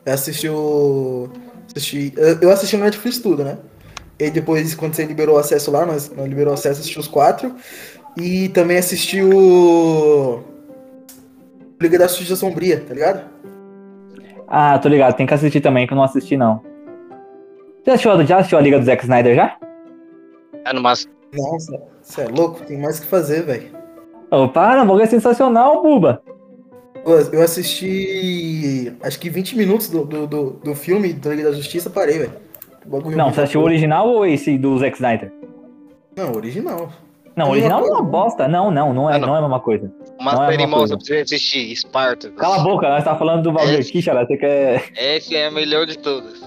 Eu 0.05 0.13
assisti 0.15 0.49
o. 0.49 1.29
Assisti, 1.75 2.13
eu- 2.41 2.51
assisti 2.51 2.77
no 2.77 2.85
Netflix 2.85 3.19
tudo, 3.19 3.45
né? 3.45 3.59
E 4.19 4.31
depois, 4.31 4.75
quando 4.75 4.95
você 4.95 5.05
liberou 5.05 5.37
o 5.37 5.39
acesso 5.39 5.71
lá, 5.71 5.87
nós, 5.87 6.11
nós 6.11 6.27
liberou 6.29 6.51
o 6.51 6.55
acesso, 6.55 6.81
assisti 6.81 6.99
os 6.99 7.07
quatro. 7.09 7.55
E 8.21 8.49
também 8.49 8.79
assisti 8.79 9.23
o. 9.23 10.41
Liga 11.81 11.99
da 11.99 12.09
Justiça 12.09 12.35
Sombria, 12.35 12.81
tá 12.81 12.93
ligado? 12.93 13.31
Ah, 14.49 14.79
tô 14.79 14.89
ligado, 14.89 15.15
tem 15.15 15.27
que 15.27 15.35
assistir 15.35 15.61
também, 15.61 15.87
que 15.87 15.93
eu 15.93 15.97
não 15.97 16.03
assisti 16.03 16.37
não. 16.37 16.61
Você 17.85 17.91
assistiu, 17.91 18.27
já 18.27 18.39
assistiu 18.39 18.59
a 18.59 18.61
Liga 18.61 18.79
do 18.79 18.85
Zack 18.85 19.05
Snyder 19.05 19.37
já? 19.37 19.57
É 20.65 20.73
no 20.73 20.81
máximo. 20.81 21.13
Nossa, 21.33 21.81
você 22.03 22.23
é 22.23 22.29
louco, 22.29 22.65
tem 22.65 22.79
mais 22.79 22.99
o 22.99 23.03
que 23.03 23.07
fazer, 23.07 23.43
velho. 23.43 23.71
Ô, 24.31 24.49
para, 24.49 24.83
o 24.83 24.87
bagulho 24.87 25.05
é 25.05 25.07
sensacional, 25.07 25.83
Buba. 25.83 26.23
Eu 27.33 27.43
assisti 27.43 28.93
acho 29.03 29.19
que 29.19 29.31
20 29.31 29.57
minutos 29.57 29.89
do, 29.89 30.05
do, 30.05 30.27
do, 30.27 30.51
do 30.51 30.75
filme 30.75 31.13
da 31.13 31.31
Liga 31.31 31.51
da 31.51 31.57
Justiça, 31.57 31.89
parei, 31.89 32.19
velho. 32.19 32.33
Bagulho 32.85 33.17
Não, 33.17 33.33
você 33.33 33.43
assistiu 33.43 33.61
o 33.61 33.65
original 33.65 34.09
ou 34.09 34.27
esse 34.27 34.59
do 34.59 34.77
Zack 34.79 34.97
Snyder? 34.97 35.33
Não, 36.17 36.33
original. 36.35 36.91
Não, 37.39 37.47
É 37.47 37.51
original 37.51 37.87
é 37.87 37.91
uma 37.91 38.03
bosta. 38.03 38.49
Não, 38.49 38.71
não, 38.71 38.93
não 38.93 39.09
é, 39.09 39.15
Ah, 39.15 39.19
não. 39.19 39.29
não 39.29 39.35
é 39.37 39.39
a 39.39 39.43
mesma 39.43 39.61
coisa. 39.61 39.91
Uma 40.21 40.33
Não 40.33 40.43
é 40.43 40.45
a 40.47 40.49
série 40.51 40.57
mesma 40.63 40.77
monstra 40.77 40.97
coisa. 40.97 41.13
pra 41.15 41.17
você 41.27 41.35
assistir, 41.35 41.77
Spartacus. 41.77 42.37
Cala 42.39 42.57
a 42.57 42.59
boca, 42.65 42.89
nós 42.89 43.05
tá 43.05 43.17
falando 43.17 43.43
do 43.45 43.53
bagulho 43.53 43.77
É. 43.77 43.81
aqui, 43.81 44.03
Xará. 44.03 44.27
Você 44.27 44.37
quer. 44.37 44.85
Essa 44.97 45.35
é 45.37 45.47
a 45.47 45.51
melhor 45.51 45.87
de 45.87 45.97
todas. 45.99 46.39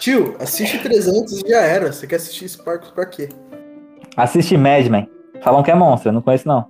Tio, 0.00 0.36
assiste 0.40 0.78
300 0.80 1.42
e 1.42 1.48
já 1.48 1.60
era. 1.60 1.92
Você 1.92 2.06
quer 2.06 2.16
assistir 2.16 2.48
Sparks 2.48 2.90
pra 2.90 3.06
quê? 3.06 3.28
Assiste 4.16 4.56
Mad 4.56 4.86
Men. 4.86 5.08
Falam 5.42 5.62
que 5.62 5.70
é 5.70 5.74
monstro, 5.74 6.08
eu 6.08 6.12
não 6.12 6.20
conheço 6.22 6.46
não. 6.46 6.66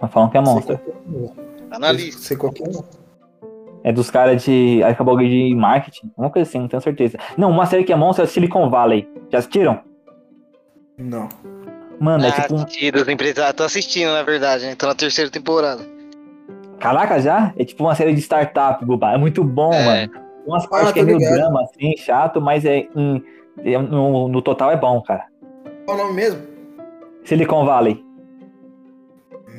Mas 0.00 0.10
falam 0.12 0.28
que 0.30 0.36
é 0.36 0.40
monstro. 0.40 0.78
Sei 0.78 0.86
qualquer 0.92 1.08
um. 1.10 1.68
Tá 1.70 1.78
na 1.78 1.92
lista. 1.92 2.20
Sei 2.22 2.36
qualquer 2.36 2.68
um. 2.68 2.82
É 3.84 3.92
dos 3.92 4.10
caras 4.10 4.42
de. 4.44 4.78
Que 4.78 4.82
é 5.02 5.04
bagulho 5.04 5.28
de 5.28 5.54
marketing. 5.54 6.10
Uma 6.16 6.30
coisa 6.30 6.48
assim, 6.48 6.58
não 6.58 6.68
tenho 6.68 6.82
certeza. 6.82 7.18
Não, 7.36 7.50
uma 7.50 7.66
série 7.66 7.84
que 7.84 7.92
é 7.92 7.96
monstro 7.96 8.24
é 8.24 8.26
Silicon 8.26 8.68
Valley. 8.68 9.08
Já 9.30 9.38
assistiram? 9.38 9.80
Não. 10.98 11.28
Mano, 12.00 12.24
é 12.24 12.28
ah, 12.28 12.32
tipo 12.42 12.54
um. 12.54 12.62
assistido, 12.62 12.96
os 12.96 13.08
empresários. 13.08 13.54
Tô 13.56 13.62
assistindo, 13.62 14.10
na 14.10 14.22
verdade, 14.22 14.64
né? 14.66 14.74
Tô 14.74 14.86
na 14.86 14.94
terceira 14.94 15.30
temporada. 15.30 15.82
Caraca, 16.78 17.20
já? 17.20 17.52
É 17.58 17.64
tipo 17.64 17.84
uma 17.84 17.94
série 17.94 18.14
de 18.14 18.20
startup, 18.22 18.82
Buba. 18.84 19.12
É 19.12 19.18
muito 19.18 19.44
bom, 19.44 19.72
É. 19.72 19.84
mano. 19.84 20.12
Tem 20.12 20.22
umas 20.46 20.66
partes 20.66 20.88
tô 20.88 20.94
que 20.94 21.00
é 21.00 21.02
meio 21.04 21.18
ligado. 21.18 21.34
drama, 21.34 21.62
assim, 21.62 21.94
chato, 21.98 22.40
mas 22.40 22.64
é, 22.64 22.88
em- 22.96 23.22
é- 23.58 23.76
no, 23.78 24.28
no 24.28 24.40
total 24.40 24.70
é 24.70 24.76
bom, 24.78 25.02
cara. 25.02 25.26
Qual 25.84 25.98
o 25.98 26.02
nome 26.02 26.14
mesmo? 26.14 26.40
Silicon 27.22 27.66
Valley. 27.66 28.02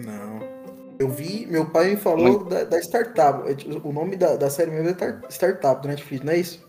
Não. 0.03 0.39
Eu 0.99 1.09
vi, 1.09 1.45
meu 1.47 1.65
pai 1.69 1.91
me 1.91 1.97
falou 1.97 2.43
da, 2.45 2.63
da 2.63 2.79
Startup. 2.79 3.47
É, 3.49 3.53
tipo, 3.53 3.87
O 3.87 3.93
nome 3.93 4.15
da, 4.15 4.35
da 4.35 4.49
série 4.49 4.71
mesmo 4.71 4.89
é 4.89 4.93
Tar- 4.93 5.21
Startup 5.29 5.79
do 5.79 5.87
Netflix, 5.87 6.23
não 6.25 6.33
é 6.33 6.37
isso? 6.37 6.67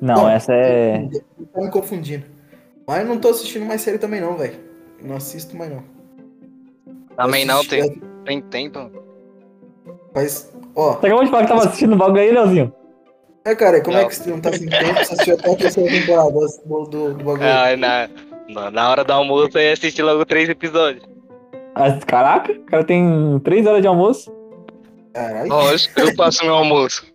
Não, 0.00 0.14
Não. 0.14 0.28
essa 0.28 0.52
é. 0.52 1.08
Tá 1.52 1.60
me 1.60 1.70
confundindo. 1.70 2.24
Mas 2.92 3.00
eu 3.00 3.06
não 3.06 3.18
tô 3.18 3.28
assistindo 3.30 3.64
mais 3.64 3.80
série 3.80 3.96
também 3.96 4.20
não, 4.20 4.36
velho. 4.36 4.52
Não 5.02 5.16
assisto 5.16 5.56
mais 5.56 5.70
não. 5.70 5.82
Também 7.16 7.46
não, 7.46 7.60
assisti- 7.60 7.98
tem, 8.26 8.42
tem 8.42 8.68
tempo. 8.68 8.90
Mas, 10.14 10.52
ó, 10.76 10.92
Você 11.00 11.06
acabou 11.06 11.24
de 11.24 11.30
falar 11.30 11.42
que 11.44 11.48
tava 11.48 11.64
assistindo 11.64 11.94
o 11.94 11.96
bagulho 11.96 12.20
aí, 12.20 12.30
Leozinho? 12.30 12.70
é, 13.46 13.54
cara, 13.54 13.80
como 13.80 13.96
é 13.96 14.02
Não. 14.02 14.08
que 14.08 14.14
você 14.14 14.28
não 14.30 14.40
tá 14.42 14.52
sem 14.52 14.68
tempo? 14.68 14.84
Você 14.92 15.14
assistiu 15.14 15.34
até 15.36 15.52
a 15.52 15.56
terceira 15.56 15.90
temporada 15.90 16.30
do, 16.30 16.84
do, 16.84 17.14
do 17.14 17.24
bagulho. 17.24 17.42
Ah, 17.42 17.74
na, 17.78 18.08
na, 18.50 18.70
na 18.70 18.90
hora 18.90 19.04
do 19.04 19.12
almoço 19.14 19.56
eu 19.56 19.62
ia 19.62 19.72
assistir 19.72 20.02
logo 20.02 20.26
três 20.26 20.50
episódios. 20.50 21.02
Ah, 21.74 21.98
Caraca, 22.06 22.52
o 22.52 22.60
cara 22.64 22.84
tem 22.84 23.40
três 23.42 23.66
horas 23.66 23.80
de 23.80 23.88
almoço. 23.88 24.30
Caralho. 25.14 25.48
Lógico, 25.48 25.98
eu 25.98 26.14
faço 26.14 26.44
meu 26.44 26.54
almoço. 26.56 27.06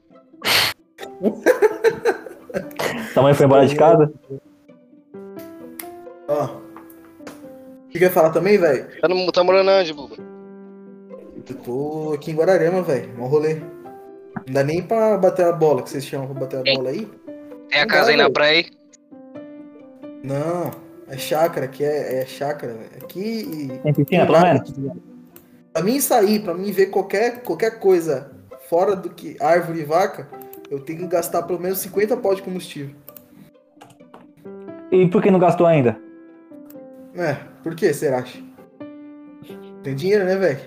Sua 3.14 3.22
mãe 3.22 3.36
foi 3.36 3.46
embora 3.46 3.68
de 3.68 3.76
casa? 3.76 4.12
Ó. 6.28 6.46
O 6.46 7.90
que 7.90 8.00
quer 8.00 8.12
falar 8.12 8.32
também, 8.32 8.58
velho? 8.58 8.88
Tá, 9.00 9.08
no, 9.08 9.32
tá 9.32 9.44
morando 9.44 9.72
onde, 9.72 9.94
Buba? 9.94 10.16
Eu 11.50 11.56
tô 11.64 12.12
aqui 12.14 12.32
em 12.32 12.36
Guararema, 12.36 12.82
velho. 12.82 13.10
Mó 13.18 13.28
rolê. 13.28 13.56
Não 14.46 14.54
dá 14.54 14.64
nem 14.64 14.82
pra 14.82 15.18
bater 15.18 15.46
a 15.46 15.52
bola, 15.52 15.82
que 15.82 15.90
vocês 15.90 16.06
chamam 16.06 16.28
pra 16.28 16.42
bater 16.42 16.58
a 16.60 16.64
Ei. 16.70 16.76
bola 16.76 16.90
aí. 16.90 17.06
Tem 17.70 17.80
a 17.80 17.86
Não 17.86 17.88
casa 17.88 18.06
dá, 18.06 18.12
aí 18.12 18.18
na 18.18 18.30
praia 18.30 18.58
aí? 18.58 18.66
Não, 20.24 20.72
é 21.08 21.18
chácara, 21.18 21.66
aqui 21.66 21.84
é, 21.84 22.22
é 22.22 22.26
chácara, 22.26 22.74
velho. 22.74 22.90
Aqui. 23.02 23.80
Tem 23.84 23.94
piscina, 23.94 24.26
pelo 24.26 24.42
menos? 24.42 24.74
Pra 25.74 25.82
mim 25.84 26.00
sair, 26.02 26.40
pra 26.40 26.54
mim 26.54 26.72
ver 26.72 26.88
qualquer, 26.88 27.42
qualquer 27.44 27.80
coisa 27.80 28.32
fora 28.70 28.96
do 28.96 29.10
que 29.10 29.38
árvore 29.40 29.80
e 29.82 29.86
vaca, 29.86 30.28
eu 30.70 30.80
tenho 30.82 31.00
que 31.00 31.08
gastar 31.08 31.44
pelo 31.44 31.60
menos 31.60 31.80
50 31.80 32.18
pau 32.18 32.36
de 32.36 32.42
combustível. 32.42 32.94
E 34.92 35.08
por 35.08 35.22
que 35.22 35.32
não 35.32 35.40
gastou 35.40 35.66
ainda? 35.66 35.98
É, 37.18 37.36
por 37.64 37.76
que 37.76 37.92
será? 37.94 38.20
acha? 38.20 38.38
Tem 39.84 39.96
dinheiro, 39.96 40.26
né, 40.26 40.36
velho? 40.36 40.60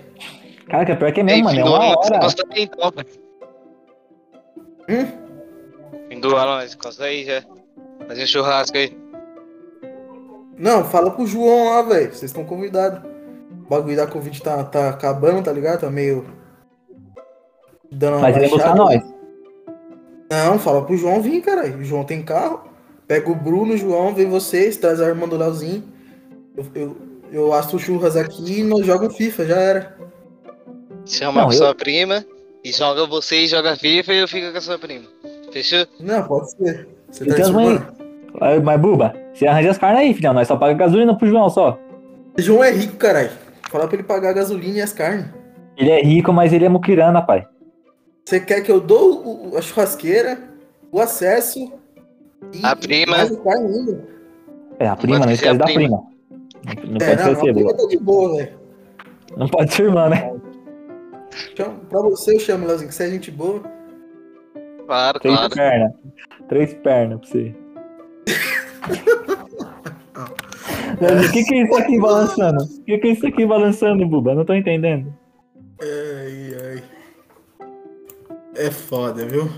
Cara, 0.67 0.85
que 0.85 0.91
é 0.91 0.95
pior 0.95 1.11
que 1.13 1.21
é 1.21 1.23
mesmo, 1.23 1.45
mano. 1.45 1.59
É 1.59 1.63
uma 1.63 1.97
hora. 1.97 2.17
encosta 2.17 2.43
aí, 2.51 2.63
então. 2.63 2.93
Hum? 4.89 6.07
Fim 6.09 6.19
do 6.19 6.35
ano, 6.35 6.51
nós 6.51 6.73
encosta 6.73 7.05
aí 7.05 7.25
já. 7.25 7.43
Fazer 8.07 8.23
um 8.23 8.27
churrasco 8.27 8.77
aí. 8.77 8.97
Não, 10.57 10.83
fala 10.83 11.11
pro 11.11 11.25
João 11.25 11.69
lá, 11.69 11.81
velho. 11.83 12.09
Vocês 12.09 12.23
estão 12.31 12.43
convidados. 12.43 13.01
O 13.65 13.69
bagulho 13.69 13.95
da 13.95 14.07
Covid 14.07 14.41
tá, 14.41 14.63
tá 14.63 14.89
acabando, 14.89 15.43
tá 15.43 15.53
ligado? 15.53 15.81
Tá 15.81 15.89
meio. 15.89 16.25
Dando 17.89 18.19
Mas 18.19 18.35
ele 18.35 18.49
buscar 18.49 18.75
nós. 18.75 19.01
Não, 20.29 20.59
fala 20.59 20.83
pro 20.85 20.97
João 20.97 21.21
vir, 21.21 21.41
caralho. 21.41 21.77
O 21.77 21.83
João 21.83 22.03
tem 22.03 22.21
carro. 22.21 22.69
Pega 23.07 23.29
o 23.29 23.35
Bruno, 23.35 23.73
o 23.73 23.77
João, 23.77 24.13
vem 24.13 24.29
vocês, 24.29 24.77
traz 24.77 25.01
a 25.01 25.07
irmã 25.07 25.27
do 25.27 25.37
Leozinho. 25.37 25.83
Eu, 26.55 26.65
eu, 26.75 26.97
eu 27.31 27.53
asso 27.53 27.79
churras 27.79 28.15
aqui 28.15 28.59
e 28.59 28.63
nós 28.63 28.85
jogamos 28.85 29.15
FIFA, 29.15 29.45
já 29.45 29.55
era. 29.55 29.97
Chama 31.05 31.41
Não, 31.41 31.49
a 31.49 31.53
eu- 31.53 31.57
sua 31.57 31.75
prima 31.75 32.25
e 32.63 32.71
joga 32.71 33.05
você 33.07 33.37
e 33.43 33.47
joga 33.47 33.75
FIFA 33.75 34.13
e 34.13 34.17
eu 34.19 34.27
fico 34.27 34.51
com 34.51 34.57
a 34.57 34.61
sua 34.61 34.77
prima. 34.77 35.05
Fechou? 35.51 35.85
Não, 35.99 36.23
pode 36.23 36.51
ser. 36.51 36.87
Você 37.09 37.25
tá 37.25 37.35
tem 37.35 37.43
as 37.43 37.49
mães- 37.51 37.79
desculpando? 37.79 38.01
Aí, 38.41 38.61
Mas, 38.61 38.79
Buba, 38.79 39.13
você 39.33 39.45
arranja 39.45 39.71
as 39.71 39.77
carnes 39.77 39.99
aí, 40.01 40.13
filhão. 40.13 40.33
Nós 40.33 40.47
só 40.47 40.55
paga 40.55 40.73
gasolina 40.73 41.17
pro 41.17 41.27
João 41.27 41.49
só. 41.49 41.77
João 42.37 42.63
é 42.63 42.71
rico, 42.71 42.95
caralho. 42.95 43.31
Fala 43.69 43.87
pra 43.87 43.95
ele 43.97 44.03
pagar 44.03 44.29
a 44.29 44.33
gasolina 44.33 44.77
e 44.77 44.81
as 44.81 44.93
carnes. 44.93 45.25
Ele 45.77 45.89
é 45.89 46.01
rico, 46.01 46.31
mas 46.31 46.53
ele 46.53 46.63
é 46.65 46.69
muquirana, 46.69 47.21
pai. 47.21 47.45
Você 48.25 48.39
quer 48.39 48.61
que 48.61 48.71
eu 48.71 48.79
dou 48.79 49.49
o- 49.53 49.57
a 49.57 49.61
churrasqueira, 49.61 50.37
o 50.91 50.99
acesso 51.01 51.59
e 52.53 52.59
A 52.65 52.73
prima. 52.75 53.17
mais 53.17 53.31
o 53.31 53.37
carne 53.43 53.65
ainda? 53.67 54.07
É, 54.79 54.87
a 54.87 54.95
prima, 54.95 55.19
não 55.19 55.31
esquece 55.31 55.57
da 55.57 55.65
prima. 55.65 55.79
prima. 55.81 56.10
Não, 56.65 56.73
não 56.91 56.97
É, 57.01 57.15
pode 57.15 57.29
não, 57.29 57.35
ser 57.35 57.49
a 57.49 57.53
prima 57.53 57.69
cedo. 57.69 57.77
tá 57.77 57.87
de 57.87 57.97
boa, 57.97 58.37
velho. 58.37 58.59
Não 59.37 59.47
pode 59.47 59.73
ser 59.73 59.83
irmã, 59.83 60.09
né? 60.09 60.33
Pra 61.55 62.01
você 62.01 62.35
eu 62.35 62.39
chamo, 62.39 62.67
Leozinho, 62.67 62.89
que 62.89 62.95
você 62.95 63.03
é 63.05 63.09
gente 63.09 63.31
boa. 63.31 63.61
Claro, 64.85 65.19
Três 65.19 65.37
claro. 65.37 65.53
pernas. 65.55 65.91
Três 66.49 66.73
pernas 66.75 67.19
pra 67.19 67.29
você. 67.29 67.55
O 71.01 71.31
que, 71.31 71.43
que 71.43 71.55
é 71.55 71.63
isso 71.63 71.75
aqui 71.77 71.99
balançando? 71.99 72.63
O 72.63 72.83
que, 72.83 72.97
que 72.99 73.07
é 73.07 73.11
isso 73.11 73.25
aqui 73.25 73.45
balançando, 73.45 74.05
Buba? 74.07 74.35
Não 74.35 74.45
tô 74.45 74.53
entendendo. 74.53 75.11
Ai, 75.81 76.55
ai. 76.63 76.83
É 78.55 78.69
foda, 78.69 79.25
viu? 79.25 79.49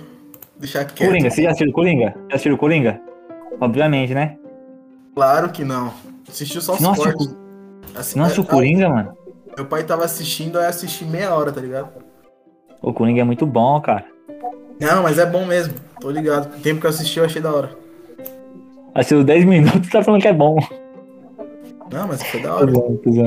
Deixar 0.58 0.86
quieto. 0.86 1.10
Coringa, 1.10 1.30
você 1.30 1.44
já 1.44 1.50
assistiu 1.50 1.74
Coringa? 1.74 2.16
Já 2.30 2.36
assistiu 2.36 2.58
Coringa? 2.58 3.02
Obviamente, 3.60 4.14
né? 4.14 4.38
Claro 5.16 5.50
que 5.52 5.66
não. 5.66 5.94
Assistiu 6.34 6.62
só 6.62 6.74
os 6.74 6.84
assistiu, 6.84 7.04
cortes. 7.04 7.36
Assi- 7.96 8.18
não 8.18 8.26
assistiu 8.26 8.44
ah, 8.44 8.52
Coringa, 8.52 8.90
mano? 8.90 9.18
Meu 9.56 9.68
pai 9.68 9.84
tava 9.84 10.04
assistindo, 10.04 10.58
aí 10.58 10.66
eu 10.66 10.70
assisti 10.70 11.06
meia 11.06 11.34
hora, 11.36 11.52
tá 11.52 11.62
ligado? 11.62 11.90
O 12.82 12.92
Coringa 12.92 13.22
é 13.22 13.24
muito 13.24 13.46
bom, 13.46 13.80
cara. 13.80 14.04
Não, 14.82 15.04
mas 15.04 15.20
é 15.20 15.28
bom 15.28 15.46
mesmo. 15.46 15.76
Tô 16.02 16.10
ligado. 16.10 16.48
O 16.58 16.60
tempo 16.60 16.82
que 16.82 16.88
eu 16.88 16.90
assisti 16.90 17.20
eu 17.20 17.26
achei 17.26 17.40
da 17.40 17.54
hora. 17.54 17.70
Assistiu 18.96 19.24
10 19.24 19.46
minutos 19.46 19.90
tá 19.92 20.02
falando 20.02 20.22
que 20.22 20.28
é 20.28 20.34
bom. 20.34 20.58
Não, 21.92 22.08
mas 22.08 22.24
foi 22.24 22.42
da 22.42 22.56
hora. 22.56 22.72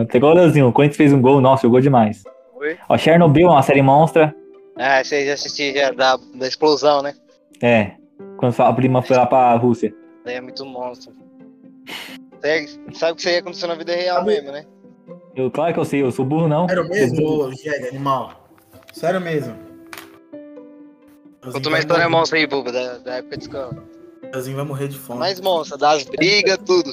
Tem 0.06 0.18
igual 0.18 0.32
o 0.32 0.34
Leozinho, 0.34 0.66
o 0.66 0.72
Corinthians 0.72 0.96
fez 0.96 1.12
um 1.12 1.22
gol, 1.22 1.40
nossa, 1.40 1.62
jogou 1.62 1.80
demais. 1.80 2.24
Oi? 2.56 2.76
Ó, 2.88 2.98
Chernobyl 2.98 3.46
é 3.46 3.52
uma 3.52 3.62
série 3.62 3.82
monstra. 3.82 4.34
Ah, 4.76 5.02
você 5.02 5.24
já 5.24 5.34
assistiu 5.34 5.72
já 5.72 5.92
da, 5.92 6.18
da 6.34 6.48
explosão, 6.48 7.02
né? 7.02 7.14
É. 7.62 7.92
Quando 8.36 8.60
a 8.60 8.72
prima 8.72 9.00
foi 9.00 9.16
lá 9.16 9.26
pra 9.26 9.54
Rússia. 9.54 9.94
Daí 10.24 10.34
é 10.34 10.40
muito 10.40 10.66
monstro. 10.66 11.12
Você 12.40 12.98
sabe 12.98 13.14
que 13.14 13.20
isso 13.20 13.28
aí 13.28 13.36
aconteceu 13.36 13.68
na 13.68 13.74
vida 13.74 13.94
real 13.94 14.24
mesmo, 14.24 14.52
né? 14.52 14.64
Eu, 15.34 15.50
claro 15.50 15.74
que 15.74 15.80
eu 15.80 15.84
sei, 15.84 16.02
eu 16.02 16.10
sou 16.10 16.24
burro, 16.24 16.48
não. 16.48 16.66
Sério 16.68 16.88
mesmo, 16.88 17.52
jegue, 17.54 17.88
animal? 17.88 18.48
Sério 18.92 19.20
mesmo. 19.20 19.54
Conta 21.52 21.68
uma 21.68 21.78
história 21.78 22.08
monstra 22.08 22.38
aí, 22.38 22.46
Buba, 22.46 22.72
da, 22.72 22.98
da 22.98 23.14
época 23.16 23.36
de 23.36 23.44
escola. 23.44 23.76
Leozinho 24.32 24.56
vai 24.56 24.64
morrer 24.64 24.88
de 24.88 24.98
fome. 24.98 25.20
mais 25.20 25.40
monstra, 25.40 25.76
das 25.78 26.04
brigas, 26.04 26.58
tudo. 26.64 26.92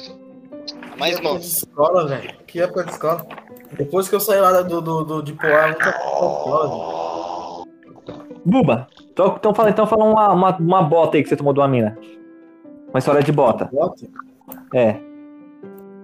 Mais 0.98 1.18
Que 1.18 1.20
época 1.20 1.22
de 1.22 1.22
monstra. 1.22 1.68
escola, 1.68 2.06
velho. 2.06 2.34
Que 2.46 2.60
época 2.60 2.84
de 2.84 2.90
escola. 2.92 3.26
Depois 3.76 4.08
que 4.08 4.14
eu 4.14 4.20
saí 4.20 4.38
lá 4.40 4.62
do, 4.62 4.80
do, 4.80 5.04
do, 5.04 5.22
de 5.22 5.32
Poá, 5.32 5.48
eu 5.48 5.68
nunca 5.72 5.90
escola. 5.90 7.64
Buba, 8.44 8.86
então, 9.10 9.34
então 9.38 9.54
fala, 9.54 9.70
então 9.70 9.86
fala 9.86 10.04
uma, 10.04 10.32
uma, 10.32 10.56
uma 10.58 10.82
bota 10.82 11.16
aí 11.16 11.22
que 11.22 11.28
você 11.28 11.36
tomou 11.36 11.52
de 11.54 11.60
uma 11.60 11.66
mina. 11.68 11.96
Uma 12.90 12.98
história 12.98 13.22
de 13.22 13.32
bota. 13.32 13.64
Bota. 13.72 14.06
É. 14.74 15.00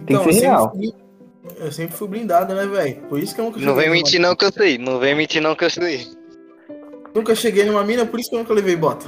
Tem 0.05 0.15
Então, 0.15 0.23
que 0.25 0.33
ser 0.33 0.45
eu 0.45 0.49
real. 0.49 0.71
sempre 0.71 0.87
fui- 0.91 1.01
Eu 1.59 1.71
sempre 1.71 1.97
fui 1.97 2.07
blindado, 2.07 2.53
né, 2.53 2.65
velho? 2.65 2.95
Por 3.09 3.19
isso 3.19 3.33
que 3.35 3.41
eu 3.41 3.45
nunca 3.45 3.59
Não 3.59 3.73
vem 3.75 3.89
mentir 3.89 4.19
não 4.21 4.35
que 4.35 4.45
eu 4.45 4.51
sei. 4.51 4.77
Não 4.77 4.99
vem 4.99 5.15
mentir 5.15 5.41
não 5.41 5.55
que 5.55 5.65
eu 5.65 5.69
sei. 5.69 6.07
Nunca 7.15 7.35
cheguei 7.35 7.65
numa 7.65 7.83
mina, 7.83 8.05
por 8.05 8.19
isso 8.19 8.29
que 8.29 8.35
eu 8.35 8.39
nunca 8.39 8.53
levei 8.53 8.75
bota. 8.75 9.05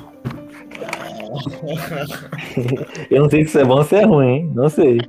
Eu 3.09 3.23
não 3.23 3.29
sei 3.29 3.41
se 3.43 3.49
isso 3.49 3.59
é 3.59 3.65
bom 3.65 3.77
ou 3.77 3.83
se 3.83 3.95
é 3.95 4.03
ruim, 4.05 4.27
hein? 4.27 4.51
Não 4.53 4.69
sei. 4.69 4.99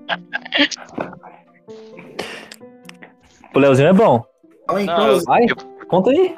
O 3.55 3.59
Leozinho 3.59 3.89
é 3.89 3.93
bom. 3.93 4.25
Fala 4.67 4.83
então, 4.83 4.97
Não, 4.97 5.05
Leozinho. 5.07 5.25
Vai, 5.27 5.45
eu- 5.45 5.57
conta 5.87 6.11
aí. 6.11 6.35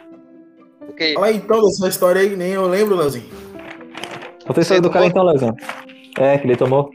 Ok. 0.88 1.14
Fala 1.14 1.30
então 1.32 1.62
dessa 1.62 1.88
história 1.88 2.20
aí, 2.20 2.34
nem 2.36 2.52
eu 2.52 2.66
lembro, 2.68 2.96
Leozinho. 2.96 3.26
Conta 4.46 4.60
a 4.60 4.62
história 4.62 4.80
do 4.80 4.90
cara 4.90 5.06
então, 5.06 5.24
Leozinho. 5.24 5.54
É, 6.18 6.36
que 6.38 6.46
ele 6.46 6.56
tomou. 6.56 6.90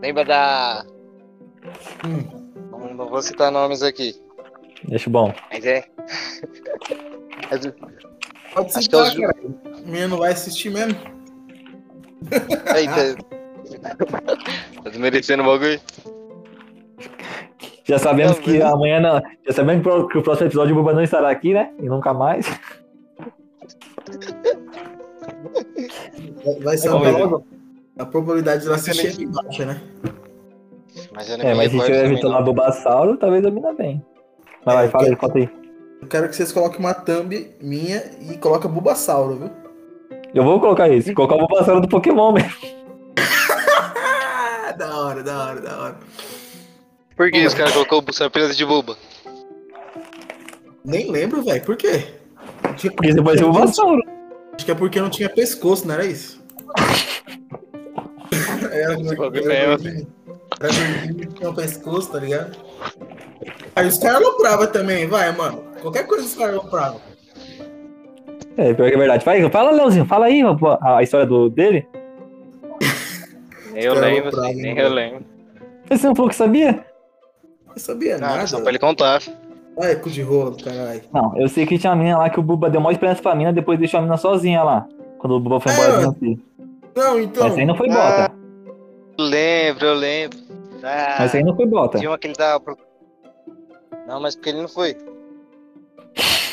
Lembra 0.00 0.24
da. 0.24 0.84
Hum. 2.04 2.50
Não, 2.70 2.94
não 2.94 3.08
vou 3.08 3.20
citar 3.22 3.50
nomes 3.52 3.82
aqui. 3.82 4.14
Acho 4.92 5.10
bom. 5.10 5.32
Mas 5.52 5.64
é. 5.66 5.84
Mas- 7.50 7.66
Pode 8.52 8.66
Acho 8.66 8.74
que 8.78 8.82
citar, 8.82 9.06
eu 9.06 9.12
ju- 9.12 9.20
cara. 9.20 9.36
O 9.44 9.86
menino 9.86 10.08
não 10.08 10.18
vai 10.18 10.32
assistir 10.32 10.70
mesmo. 10.70 10.98
Aí, 12.74 12.86
tá. 12.86 13.94
Tá 14.82 14.90
desmerecendo 14.90 15.42
o 15.42 15.46
bagulho? 15.46 15.80
Já 17.84 17.98
sabemos 17.98 18.36
Não, 18.38 18.42
que 18.42 18.58
mas- 18.58 18.72
amanhã 18.72 19.00
não. 19.00 19.22
Já 19.46 19.52
sabemos 19.52 19.82
que 19.82 19.88
o- 19.88 20.08
que 20.08 20.20
próximo 20.22 20.48
episódio 20.48 20.74
o 20.74 20.78
Buba 20.78 20.92
não 20.94 21.02
estará 21.02 21.30
aqui, 21.30 21.52
né? 21.54 21.72
E 21.78 21.88
nunca 21.88 22.12
mais. 22.12 22.46
Vai- 26.62 26.76
ser 26.78 26.90
ver. 26.90 27.10
logo. 27.12 27.44
A 28.00 28.06
probabilidade 28.06 28.62
de 28.62 28.66
ela 28.68 28.76
assistir 28.76 29.22
é 29.22 29.26
baixa, 29.26 29.66
né? 29.66 29.80
Mas 31.12 31.28
eu 31.28 31.36
não 31.36 31.44
É, 31.44 31.50
me 31.50 31.56
mas 31.58 31.70
se 31.70 31.78
tiver 31.80 32.06
evitando 32.06 32.34
a 32.34 32.40
Bulbasauro, 32.40 33.18
talvez 33.18 33.44
a 33.44 33.50
mina 33.50 33.74
bem. 33.74 34.02
Vai 34.64 34.74
lá, 34.74 34.84
É, 34.84 34.88
fala 34.88 35.04
aí, 35.04 35.16
conta 35.16 35.38
aí. 35.38 35.50
Eu 36.00 36.08
quero 36.08 36.26
que 36.30 36.34
vocês 36.34 36.50
coloquem 36.50 36.78
uma 36.80 36.94
thumb 36.94 37.50
minha 37.60 38.02
e 38.22 38.38
coloca 38.38 38.66
Bulbasauro, 38.66 39.36
viu? 39.36 39.50
Eu 40.34 40.42
vou 40.44 40.58
colocar 40.58 40.88
isso. 40.88 41.12
Colocar 41.12 41.34
o 41.34 41.46
Bulbasauro 41.46 41.82
do 41.82 41.88
Pokémon 41.88 42.32
mesmo. 42.32 42.50
Da 44.78 44.96
hora, 44.98 45.22
da 45.22 45.44
hora, 45.44 45.60
da 45.60 45.78
hora. 45.78 45.96
Por 47.14 47.30
que 47.30 47.44
os 47.44 47.52
caras 47.52 47.74
colocou 47.74 48.02
apenas 48.24 48.56
de 48.56 48.64
boba? 48.64 48.96
Nem 50.82 51.10
lembro, 51.10 51.42
velho. 51.42 51.62
Por 51.62 51.76
quê? 51.76 52.14
Tinha- 52.76 52.90
Porque 52.92 53.12
você 53.12 53.22
pode 53.22 53.38
ser 53.38 53.44
o 53.44 53.52
Bulbasauro. 53.52 54.00
Acho 54.54 54.64
que 54.64 54.70
é 54.72 54.74
porque 54.74 54.98
não 54.98 55.10
tinha 55.10 55.28
pescoço, 55.28 55.86
não 55.86 55.94
era 55.94 56.06
isso? 56.06 56.40
Era, 58.60 58.74
era 58.74 58.92
é 58.92 59.14
gordinho. 59.14 59.50
Era 59.50 59.76
gordinho, 59.76 60.06
tinha 61.34 61.50
um 61.50 61.54
pescoço, 61.54 62.12
tá 62.12 62.18
ligado? 62.20 62.56
Aí 63.76 63.86
os 63.86 63.98
caras 63.98 64.16
alopravam 64.18 64.66
também, 64.66 65.06
vai, 65.06 65.30
mano. 65.34 65.62
Qualquer 65.80 66.06
coisa 66.06 66.24
os 66.24 66.34
caras 66.34 66.54
alopravam. 66.54 67.00
É, 68.56 68.74
pior 68.74 68.88
que 68.88 68.94
é 68.94 68.98
verdade. 68.98 69.24
Fala, 69.24 69.50
fala 69.50 69.70
Leozinho, 69.70 70.04
fala 70.04 70.26
aí 70.26 70.42
a, 70.42 70.96
a 70.98 71.02
história 71.02 71.26
do, 71.26 71.48
dele. 71.48 71.86
Nem 73.72 73.84
eu 73.84 73.94
lembro, 73.94 74.40
nem 74.40 74.78
eu 74.78 74.88
lembro. 74.92 75.24
Você 75.88 76.06
não 76.06 76.14
falou 76.14 76.28
que 76.28 76.36
sabia? 76.36 76.84
Eu 77.74 77.78
sabia 77.80 78.18
Não, 78.18 78.28
nada. 78.28 78.46
só 78.46 78.60
pra 78.60 78.68
ele 78.70 78.78
contar. 78.78 79.22
Ai, 79.80 79.96
cu 79.96 80.10
de 80.10 80.22
rola 80.22 80.50
do 80.50 80.62
caralho. 80.62 81.00
Não, 81.14 81.36
eu 81.38 81.48
sei 81.48 81.64
que 81.64 81.78
tinha 81.78 81.90
uma 81.92 81.96
menina 81.96 82.18
lá 82.18 82.28
que 82.28 82.38
o 82.38 82.42
Buba 82.42 82.68
deu 82.68 82.80
maior 82.80 82.92
esperança 82.92 83.22
pra 83.22 83.34
mina, 83.34 83.52
depois 83.52 83.78
deixou 83.78 83.98
a 83.98 84.02
mina 84.02 84.16
sozinha 84.16 84.62
lá. 84.62 84.86
Quando 85.18 85.36
o 85.36 85.40
Buba 85.40 85.60
foi 85.60 85.72
É, 85.72 85.74
embora 85.76 85.96
mano. 86.00 86.12
do. 86.20 86.38
Não, 86.96 87.20
então. 87.20 87.44
Mas 87.48 87.56
aí 87.58 87.64
não 87.64 87.76
foi 87.76 87.88
Ah. 87.90 87.94
bota. 88.28 88.39
Lembro, 89.18 89.86
eu 89.86 89.94
lembro. 89.94 90.38
Ah, 90.82 91.16
Mas 91.20 91.34
aí 91.34 91.42
não 91.44 91.54
foi 91.54 91.66
bota. 91.66 91.98
tinha 91.98 92.10
uma 92.10 92.18
que 92.18 92.26
ele 92.26 92.34
tava. 92.34 92.60
pro- 92.60 92.78
Não, 94.06 94.20
mas 94.20 94.34
porque 94.34 94.48
ele 94.50 94.62
não 94.62 94.68
foi. 94.68 94.96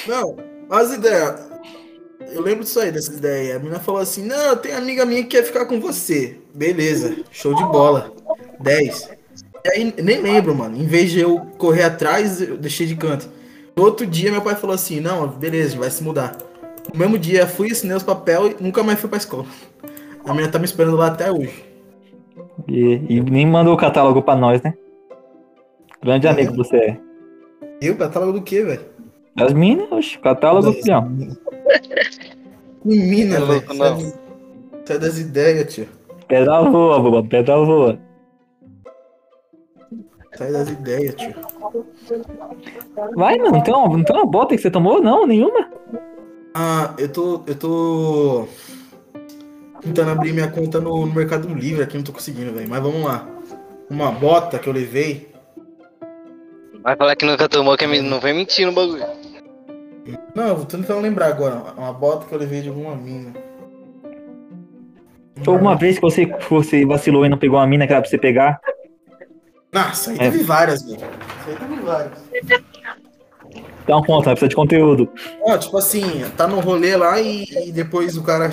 Não, 0.07 0.35
as 0.69 0.93
ideias. 0.93 1.47
Eu 2.33 2.41
lembro 2.41 2.63
disso 2.63 2.79
aí, 2.79 2.91
dessa 2.91 3.13
ideia. 3.13 3.55
A 3.55 3.59
menina 3.59 3.79
falou 3.79 4.01
assim: 4.01 4.23
Não, 4.25 4.55
tem 4.57 4.73
amiga 4.73 5.05
minha 5.05 5.21
que 5.23 5.29
quer 5.29 5.43
ficar 5.43 5.65
com 5.65 5.79
você. 5.79 6.39
Beleza, 6.53 7.23
show 7.31 7.53
de 7.55 7.63
bola. 7.63 8.11
10. 8.59 9.09
E 9.65 9.69
aí, 9.69 9.93
nem 10.01 10.21
lembro, 10.21 10.53
mano. 10.53 10.75
Em 10.75 10.85
vez 10.85 11.11
de 11.11 11.19
eu 11.21 11.39
correr 11.57 11.83
atrás, 11.83 12.41
eu 12.41 12.57
deixei 12.57 12.85
de 12.85 12.95
canto. 12.95 13.29
No 13.75 13.83
outro 13.83 14.05
dia, 14.05 14.31
meu 14.31 14.41
pai 14.41 14.55
falou 14.55 14.73
assim: 14.73 14.99
Não, 14.99 15.27
beleza, 15.27 15.77
vai 15.77 15.89
se 15.89 16.03
mudar. 16.03 16.35
No 16.93 16.99
mesmo 16.99 17.17
dia, 17.17 17.47
fui, 17.47 17.71
assinei 17.71 17.95
os 17.95 18.03
papéis 18.03 18.55
e 18.59 18.63
nunca 18.63 18.83
mais 18.83 18.99
fui 18.99 19.09
pra 19.09 19.17
escola. 19.17 19.45
A 20.25 20.33
menina 20.33 20.51
tá 20.51 20.59
me 20.59 20.65
esperando 20.65 20.97
lá 20.97 21.07
até 21.07 21.31
hoje. 21.31 21.63
E, 22.67 23.01
e 23.09 23.21
nem 23.21 23.45
mandou 23.45 23.73
o 23.73 23.77
catálogo 23.77 24.21
pra 24.21 24.35
nós, 24.35 24.61
né? 24.61 24.73
Grande 26.03 26.27
É. 26.27 26.29
amigo 26.29 26.55
você 26.55 26.75
é. 26.77 26.99
Eu, 27.81 27.95
catálogo 27.97 28.33
do 28.33 28.41
quê, 28.41 28.63
velho? 28.63 28.81
As 29.39 29.53
minas, 29.53 29.91
oxe, 29.91 30.17
catálogo, 30.17 30.73
filhão. 30.73 31.03
Com 32.81 32.89
mina, 32.89 33.37
É 33.37 33.39
velho. 33.41 33.67
Sai, 33.67 33.77
das- 33.77 34.19
sai 34.85 34.99
das 34.99 35.19
ideias, 35.19 35.73
tio. 35.73 35.87
Pedra 36.27 36.61
voa, 36.63 36.99
Buba, 36.99 37.23
pedra 37.23 37.57
voa. 37.57 37.99
Sai 40.35 40.51
das 40.51 40.69
ideias, 40.69 41.15
tio. 41.15 41.33
Vai, 43.15 43.37
mano, 43.37 43.51
não 43.51 43.61
tem, 43.63 43.73
uma, 43.73 43.87
não 43.97 44.03
tem 44.03 44.15
uma 44.15 44.25
bota 44.25 44.55
que 44.55 44.61
você 44.61 44.71
tomou? 44.71 45.01
Não, 45.01 45.25
nenhuma? 45.25 45.69
Ah, 46.53 46.93
eu 46.97 47.07
tô. 47.11 47.41
Eu 47.47 47.55
tô. 47.55 48.47
Tentando 49.87 50.11
abrir 50.11 50.33
minha 50.33 50.49
conta 50.49 50.81
no, 50.81 51.05
no 51.05 51.13
Mercado 51.13 51.47
Livre 51.53 51.81
aqui, 51.81 51.95
não 51.95 52.03
tô 52.03 52.11
conseguindo, 52.11 52.51
velho. 52.51 52.67
Mas 52.69 52.81
vamos 52.83 53.03
lá. 53.03 53.25
Uma 53.89 54.11
bota 54.11 54.59
que 54.59 54.67
eu 54.67 54.73
levei. 54.73 55.31
Vai 56.83 56.95
falar 56.97 57.15
que 57.15 57.25
nunca 57.25 57.47
tomou, 57.47 57.77
que 57.77 57.85
é 57.85 58.01
não 58.01 58.19
vem 58.19 58.33
mentir 58.33 58.65
no 58.65 58.73
bagulho. 58.73 59.05
Não, 60.35 60.47
eu 60.49 60.55
tô 60.55 60.65
tentando 60.65 60.99
lembrar 60.99 61.27
agora. 61.27 61.55
Uma 61.77 61.93
bota 61.93 62.25
que 62.25 62.33
eu 62.35 62.39
levei 62.39 62.61
de 62.61 62.67
alguma 62.67 62.95
mina. 62.95 63.33
Foi 65.43 65.53
alguma 65.53 65.75
vez 65.77 65.95
que 65.95 66.01
você, 66.01 66.25
você 66.49 66.85
vacilou 66.85 67.25
e 67.25 67.29
não 67.29 67.37
pegou 67.37 67.57
uma 67.59 67.67
mina 67.67 67.87
que 67.87 67.93
era 67.93 68.01
pra 68.01 68.09
você 68.09 68.17
pegar? 68.17 68.59
Nossa, 69.71 70.11
aí 70.11 70.17
É. 70.17 70.19
teve 70.19 70.43
várias, 70.43 70.83
velho. 70.83 70.97
Isso 70.97 71.49
aí 71.49 71.55
teve 71.55 71.81
várias. 71.81 72.11
Então 73.83 74.01
conta, 74.03 74.31
precisa 74.31 74.49
de 74.49 74.55
conteúdo. 74.55 75.09
Ó, 75.43 75.57
tipo 75.57 75.77
assim, 75.77 76.25
tá 76.35 76.45
no 76.45 76.59
rolê 76.59 76.97
lá 76.97 77.21
e, 77.21 77.45
e 77.67 77.71
depois 77.71 78.17
o 78.17 78.23
cara. 78.23 78.51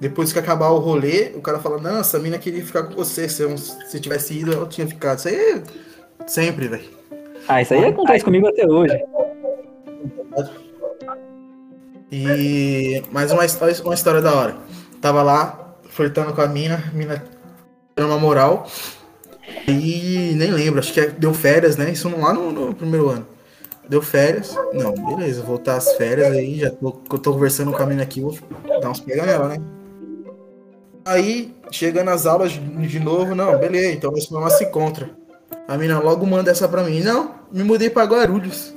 Depois 0.00 0.32
que 0.32 0.38
acabar 0.38 0.70
o 0.70 0.78
rolê, 0.78 1.32
o 1.34 1.40
cara 1.40 1.58
fala, 1.58 1.80
não, 1.80 2.00
essa 2.00 2.18
mina 2.18 2.38
queria 2.38 2.64
ficar 2.64 2.82
com 2.84 2.94
você. 2.94 3.28
Se, 3.28 3.42
eu, 3.42 3.56
se 3.56 4.00
tivesse 4.00 4.34
ido, 4.38 4.52
ela 4.52 4.66
tinha 4.66 4.86
ficado. 4.86 5.18
Isso 5.18 5.28
aí 5.28 5.34
é 5.36 5.62
sempre, 6.26 6.68
velho. 6.68 6.84
Ah, 7.48 7.62
isso 7.62 7.74
aí 7.74 7.84
acontece 7.84 8.24
comigo 8.24 8.46
até 8.48 8.66
hoje. 8.66 8.98
E 12.10 13.02
mais 13.10 13.32
uma 13.32 13.44
história, 13.44 13.74
uma 13.84 13.94
história 13.94 14.20
da 14.20 14.34
hora. 14.34 14.56
Tava 15.00 15.22
lá, 15.22 15.76
flertando 15.88 16.32
com 16.32 16.40
a 16.40 16.46
mina, 16.46 16.82
a 16.92 16.96
mina 16.96 17.24
deu 17.96 18.06
uma 18.06 18.18
moral. 18.18 18.66
E 19.68 20.32
nem 20.36 20.50
lembro, 20.50 20.80
acho 20.80 20.92
que 20.92 21.00
é- 21.00 21.10
deu 21.10 21.32
férias, 21.34 21.76
né? 21.76 21.90
Isso 21.90 22.08
lá 22.18 22.32
no, 22.32 22.50
no 22.50 22.74
primeiro 22.74 23.08
ano. 23.08 23.26
Deu 23.88 24.00
férias. 24.00 24.56
Não, 24.72 24.92
beleza, 24.92 25.42
voltar 25.42 25.76
as 25.76 25.92
férias 25.94 26.32
aí, 26.32 26.60
já 26.60 26.70
tô, 26.70 27.00
eu 27.12 27.18
tô 27.18 27.32
conversando 27.32 27.72
com 27.72 27.82
a 27.82 27.86
mina 27.86 28.02
aqui, 28.02 28.20
vou 28.20 28.36
dar 28.80 28.90
uns 28.90 29.00
pega 29.00 29.26
nela, 29.26 29.48
né? 29.48 29.73
Aí, 31.04 31.54
chega 31.70 32.02
nas 32.02 32.24
aulas 32.26 32.52
de, 32.52 32.98
novo, 33.00 33.34
não, 33.34 33.58
beleza, 33.58 33.92
então 33.92 34.10
nós 34.10 34.26
vamos 34.28 34.54
se 34.54 34.64
encontra. 34.64 35.10
A 35.68 35.76
mina 35.76 35.98
logo 35.98 36.26
manda 36.26 36.50
essa 36.50 36.68
pra 36.68 36.82
mim. 36.82 37.00
Não, 37.00 37.34
me 37.52 37.62
mudei 37.62 37.90
pra 37.90 38.04
Guarulhos. 38.04 38.74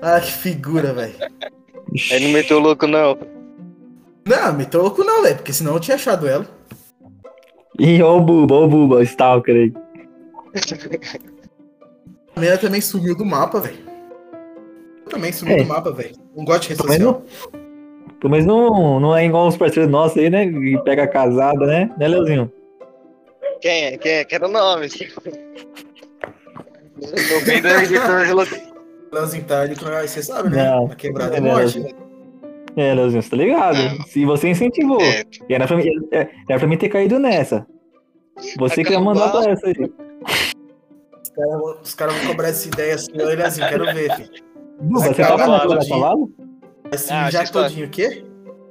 Ah, 0.00 0.20
que 0.20 0.32
figura, 0.32 0.92
velho. 0.92 1.14
Aí 2.10 2.24
não 2.24 2.30
meteu 2.32 2.58
louco, 2.58 2.86
não. 2.86 3.18
Não, 4.26 4.52
me 4.52 4.64
tô 4.66 4.82
louco 4.82 5.02
não, 5.04 5.22
velho, 5.22 5.36
porque 5.36 5.52
senão 5.52 5.74
eu 5.74 5.80
tinha 5.80 5.96
achado 5.96 6.28
ela. 6.28 6.46
Ih, 7.78 8.02
ô 8.02 8.20
Buba, 8.20 8.54
ô 8.54 8.68
Buba, 8.68 9.02
Stalker 9.02 9.54
aí. 9.54 9.72
A 12.36 12.40
menina 12.40 12.58
também 12.58 12.80
sumiu 12.80 13.16
do 13.16 13.24
mapa, 13.24 13.60
velho. 13.60 13.78
Também 15.08 15.32
sumi 15.32 15.52
É. 15.52 15.56
do 15.62 15.66
mapa, 15.66 15.92
velho. 15.92 16.14
Não 16.34 16.44
gosto 16.44 16.62
de 16.62 16.68
rede 16.70 16.82
social. 16.82 17.22
Menos 18.30 18.46
não, 18.46 19.00
não 19.00 19.16
é 19.16 19.24
igual 19.26 19.48
os 19.48 19.56
parceiros 19.56 19.90
nossos 19.90 20.16
aí, 20.18 20.30
né? 20.30 20.46
Que 20.46 20.78
pega 20.84 21.06
casada, 21.06 21.66
né? 21.66 21.90
Né, 21.98 22.08
Leozinho? 22.08 22.50
Quem 23.60 23.84
é? 23.86 23.98
Quem 23.98 24.12
é? 24.12 24.24
Quero 24.24 24.48
nome. 24.48 24.86
Editora 27.00 28.24
de 28.26 28.32
louco. 28.32 28.54
Leozinho 29.12 29.44
tá 29.44 29.60
ali 29.62 29.76
com 29.76 29.84
você 29.86 30.22
sabe, 30.22 30.50
né? 30.50 30.64
Não. 30.70 30.88
Na 30.88 30.94
quebrada 30.94 31.36
é 31.36 31.40
morte. 31.40 31.94
É, 32.76 32.94
Leozinho, 32.94 33.22
você 33.22 33.30
tá 33.30 33.36
ligado? 33.36 33.76
Não. 33.76 34.04
Se 34.06 34.24
você 34.24 34.48
incentivou. 34.48 35.00
É, 35.02 35.24
Era 35.50 35.66
pra, 35.66 35.76
mim, 35.76 35.84
é- 36.12 36.28
era 36.48 36.58
pra 36.58 36.68
mim 36.68 36.76
ter 36.78 36.88
caído 36.88 37.18
nessa. 37.18 37.66
Você 38.58 38.82
que 38.82 38.92
ia 38.92 39.00
mandar 39.00 39.30
pra 39.30 39.50
essa 39.50 39.66
aí. 39.66 39.74
Os 41.82 41.94
caras 41.94 42.14
vão- 42.16 42.26
cobrar 42.28 42.48
essa 42.48 42.66
ideia 42.68 42.94
assim, 42.94 43.10
ó, 43.20 43.30
ele 43.30 43.42
assim, 43.42 43.60
quero 43.60 43.84
ver, 43.86 44.14
filho. 44.16 44.30
Você 44.90 45.14
tadinho. 45.14 45.88
cavalo? 45.88 46.30
Assim, 46.92 47.12
Ah, 47.14 47.30
já 47.30 47.44
todinho, 47.44 47.86
o 47.86 47.90
quê? 47.90 48.24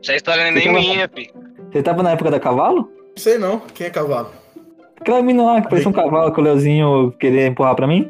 essa 0.03 0.15
história 0.15 0.43
não 0.43 0.49
é 0.51 0.53
nem 0.53 0.63
tava- 0.65 0.79
minha, 0.79 1.09
fi. 1.09 1.31
Você 1.71 1.83
tava 1.83 2.03
na 2.03 2.11
época 2.11 2.31
da 2.31 2.39
cavalo? 2.39 2.91
Não 3.09 3.17
sei 3.17 3.37
não, 3.37 3.59
quem 3.59 3.87
é 3.87 3.89
cavalo? 3.89 4.29
Aquela 4.99 5.21
menina 5.21 5.43
lá 5.43 5.61
que 5.61 5.69
parecia 5.69 5.89
um 5.89 5.93
cavalo 5.93 6.31
que 6.33 6.39
o 6.39 6.43
Leozinho 6.43 7.11
queria 7.19 7.47
empurrar 7.47 7.75
pra 7.75 7.87
mim. 7.87 8.09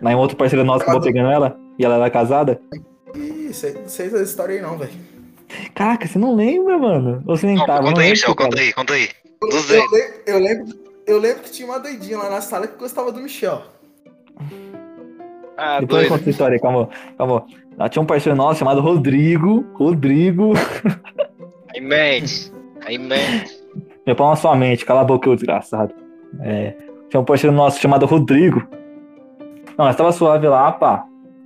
Mas 0.00 0.14
um 0.14 0.18
outro 0.18 0.36
parceiro 0.36 0.64
nosso 0.64 0.82
acabou 0.82 1.00
pegando 1.00 1.30
ela. 1.30 1.56
E 1.78 1.84
ela 1.84 1.94
era 1.96 2.10
casada. 2.10 2.60
Ih, 3.14 3.52
sei, 3.52 3.74
não 3.74 3.88
sei 3.88 4.06
essa 4.06 4.22
história 4.22 4.56
aí 4.56 4.60
não, 4.62 4.76
velho. 4.76 4.90
Caraca, 5.74 6.06
você 6.06 6.18
não 6.18 6.34
lembra, 6.34 6.78
mano? 6.78 7.22
Ou 7.26 7.36
você 7.36 7.46
nem 7.46 7.56
tava? 7.56 7.80
conta 7.82 7.92
não 7.92 7.98
aí, 8.00 8.10
Michel, 8.10 8.34
conta 8.34 8.60
aí, 8.60 8.72
conta 8.72 8.94
aí. 8.94 9.08
Eu, 9.42 9.48
Do 9.48 9.56
eu, 9.74 9.90
lembro, 9.90 10.14
eu, 10.26 10.38
lembro, 10.38 10.74
eu 11.06 11.18
lembro 11.18 11.42
que 11.42 11.50
tinha 11.50 11.68
uma 11.68 11.78
doidinha 11.78 12.18
lá 12.18 12.30
na 12.30 12.40
sala 12.40 12.66
que 12.66 12.76
gostava 12.78 13.12
do 13.12 13.20
Michel. 13.20 13.62
Ah, 15.56 15.80
Depois 15.80 16.04
eu 16.04 16.08
conto 16.08 16.18
doido. 16.18 16.20
essa 16.20 16.30
história 16.30 16.54
aí, 16.56 16.60
calma. 16.60 16.88
Calma. 17.18 17.46
Ela 17.78 17.88
tinha 17.88 18.02
um 18.02 18.06
parceiro 18.06 18.36
nosso 18.36 18.58
chamado 18.58 18.80
Rodrigo. 18.80 19.64
Rodrigo. 19.74 20.52
Aí 21.74 21.80
mente. 21.80 22.52
Aí 22.86 22.98
mente. 22.98 23.62
Meu 24.06 24.16
pau 24.16 24.30
na 24.30 24.36
sua 24.36 24.54
mente, 24.56 24.84
cala 24.84 25.02
a 25.02 25.04
boca, 25.04 25.30
ô 25.30 25.34
desgraçado. 25.34 25.94
É, 26.40 26.74
tinha 27.08 27.20
um 27.20 27.24
parceiro 27.24 27.54
nosso 27.54 27.80
chamado 27.80 28.06
Rodrigo. 28.06 28.66
Não, 29.78 29.86
nós 29.86 29.96
tava 29.96 30.12
suave 30.12 30.46
lá, 30.48 30.72
pá. 30.72 31.04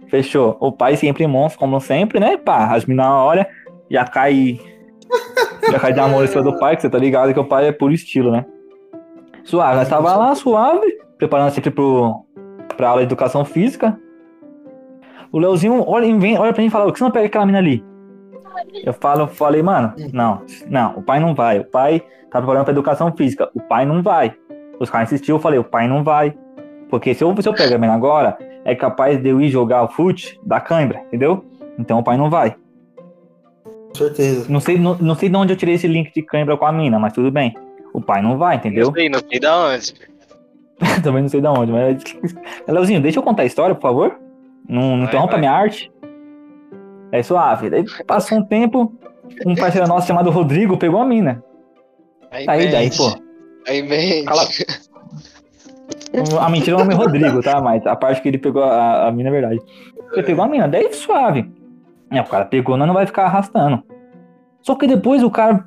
Fechou. 0.08 0.56
O 0.60 0.72
pai 0.72 0.96
sempre 0.96 1.26
monstro, 1.26 1.58
como 1.58 1.80
sempre, 1.80 2.18
né? 2.18 2.36
Pá, 2.36 2.74
as 2.74 2.84
minas 2.86 3.06
na 3.06 3.22
hora, 3.22 3.46
já 3.90 4.04
cai. 4.04 4.58
Já 5.70 5.78
cai 5.78 5.92
de 5.92 6.00
amor 6.00 6.24
em 6.24 6.28
cima 6.28 6.42
do 6.42 6.58
pai, 6.58 6.76
que 6.76 6.82
você 6.82 6.90
tá 6.90 6.98
ligado 6.98 7.32
que 7.32 7.40
o 7.40 7.44
pai 7.44 7.66
é 7.66 7.72
puro 7.72 7.92
estilo, 7.92 8.30
né? 8.30 8.46
Suave, 9.44 9.76
nós 9.76 9.88
tava 9.88 10.16
lá, 10.16 10.34
suave, 10.34 10.86
preparando 11.18 11.50
sempre 11.50 11.70
pro, 11.70 12.24
pra 12.76 12.88
aula 12.88 13.02
de 13.02 13.06
educação 13.06 13.44
física. 13.44 13.98
O 15.36 15.38
Leozinho 15.38 15.84
olha, 15.86 16.18
vem, 16.18 16.38
olha 16.38 16.50
pra 16.50 16.62
mim 16.62 16.68
e 16.68 16.70
fala, 16.70 16.86
por 16.86 16.94
que 16.94 16.98
você 16.98 17.04
não 17.04 17.10
pega 17.10 17.26
aquela 17.26 17.44
mina 17.44 17.58
ali? 17.58 17.84
Eu 18.82 18.94
falo, 18.94 19.26
falei, 19.26 19.62
mano, 19.62 19.92
não, 20.10 20.40
não, 20.66 20.96
o 20.96 21.02
pai 21.02 21.20
não 21.20 21.34
vai. 21.34 21.58
O 21.58 21.64
pai 21.66 22.00
tá 22.30 22.38
preparando 22.38 22.64
pra 22.64 22.72
educação 22.72 23.14
física. 23.14 23.50
O 23.54 23.60
pai 23.60 23.84
não 23.84 24.02
vai. 24.02 24.34
Os 24.80 24.88
caras 24.88 25.12
insistiram, 25.12 25.36
eu 25.36 25.42
falei, 25.42 25.58
o 25.58 25.64
pai 25.64 25.86
não 25.86 26.02
vai. 26.02 26.34
Porque 26.88 27.12
se 27.12 27.22
eu, 27.22 27.36
se 27.42 27.46
eu 27.46 27.52
pegar 27.52 27.76
a 27.76 27.78
mina 27.78 27.92
agora, 27.92 28.38
é 28.64 28.74
capaz 28.74 29.22
de 29.22 29.28
eu 29.28 29.38
ir 29.38 29.50
jogar 29.50 29.82
o 29.82 29.88
fute 29.88 30.40
da 30.42 30.58
cãibra, 30.58 31.02
entendeu? 31.08 31.44
Então 31.78 31.98
o 31.98 32.02
pai 32.02 32.16
não 32.16 32.30
vai. 32.30 32.56
Com 33.88 33.94
certeza. 33.94 34.50
Não 34.50 34.58
sei, 34.58 34.78
não, 34.78 34.94
não 34.94 35.14
sei 35.14 35.28
de 35.28 35.36
onde 35.36 35.52
eu 35.52 35.56
tirei 35.58 35.74
esse 35.74 35.86
link 35.86 36.14
de 36.14 36.22
cãibra 36.22 36.56
com 36.56 36.64
a 36.64 36.72
mina, 36.72 36.98
mas 36.98 37.12
tudo 37.12 37.30
bem. 37.30 37.54
O 37.92 38.00
pai 38.00 38.22
não 38.22 38.38
vai, 38.38 38.56
entendeu? 38.56 38.86
Não 38.86 38.94
sei, 38.94 39.10
não 39.10 39.20
sei 39.20 39.38
da 39.38 39.66
onde. 39.66 39.94
Também 41.04 41.20
não 41.20 41.28
sei 41.28 41.42
de 41.42 41.46
onde, 41.46 41.72
mas. 41.72 42.02
Leozinho, 42.66 43.02
deixa 43.02 43.18
eu 43.18 43.22
contar 43.22 43.42
a 43.42 43.46
história, 43.46 43.74
por 43.74 43.82
favor. 43.82 44.25
Não, 44.68 44.96
não 44.96 45.04
interrompa 45.04 45.38
minha 45.38 45.52
arte. 45.52 45.92
É 47.12 47.22
suave. 47.22 47.70
Daí 47.70 47.84
passou 48.06 48.38
um 48.38 48.44
tempo, 48.44 48.92
um 49.46 49.54
parceiro 49.54 49.86
nosso 49.86 50.06
chamado 50.06 50.30
Rodrigo 50.30 50.76
pegou 50.76 51.00
a 51.00 51.04
mina. 51.06 51.42
Aí, 52.30 52.44
Aí, 52.48 52.70
daí, 52.70 52.90
pô. 52.96 53.14
Aí 53.68 53.82
mente. 53.82 54.24
Cala- 54.24 54.46
A 56.40 56.48
mentira 56.48 56.72
é 56.72 56.74
o 56.76 56.78
nome 56.84 56.94
Rodrigo, 56.94 57.40
tá? 57.42 57.60
Mas 57.60 57.86
a 57.86 57.94
parte 57.96 58.20
que 58.22 58.28
ele 58.28 58.38
pegou 58.38 58.62
a, 58.64 59.08
a 59.08 59.12
mina 59.12 59.28
é 59.28 59.32
verdade. 59.32 59.60
Ele 60.12 60.22
pegou 60.22 60.44
a 60.44 60.48
mina, 60.48 60.66
daí 60.68 60.92
suave. 60.92 61.50
É, 62.10 62.20
o 62.20 62.24
cara 62.24 62.44
pegou, 62.44 62.76
não 62.76 62.92
vai 62.94 63.06
ficar 63.06 63.24
arrastando. 63.24 63.82
Só 64.62 64.74
que 64.74 64.86
depois 64.86 65.22
o 65.22 65.30
cara. 65.30 65.64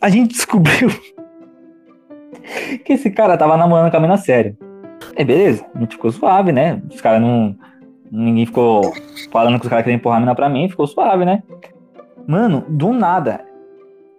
A 0.00 0.08
gente 0.08 0.28
descobriu 0.34 0.88
que 2.84 2.92
esse 2.92 3.10
cara 3.10 3.36
tava 3.36 3.56
namorando 3.56 3.90
com 3.90 3.96
a 3.96 4.00
mina 4.00 4.16
sério. 4.16 4.56
É, 5.16 5.24
beleza, 5.24 5.64
a 5.74 5.78
gente 5.80 5.96
ficou 5.96 6.10
suave, 6.12 6.52
né? 6.52 6.80
Os 6.90 7.00
caras 7.00 7.20
não. 7.20 7.56
Ninguém 8.10 8.46
ficou 8.46 8.92
falando 9.30 9.58
que 9.58 9.66
os 9.66 9.70
caras 9.70 9.84
queriam 9.84 9.98
empurrar 9.98 10.18
a 10.18 10.20
mina 10.20 10.34
pra 10.34 10.48
mim, 10.48 10.68
ficou 10.68 10.86
suave, 10.86 11.24
né? 11.24 11.42
Mano, 12.26 12.64
do 12.68 12.92
nada, 12.92 13.44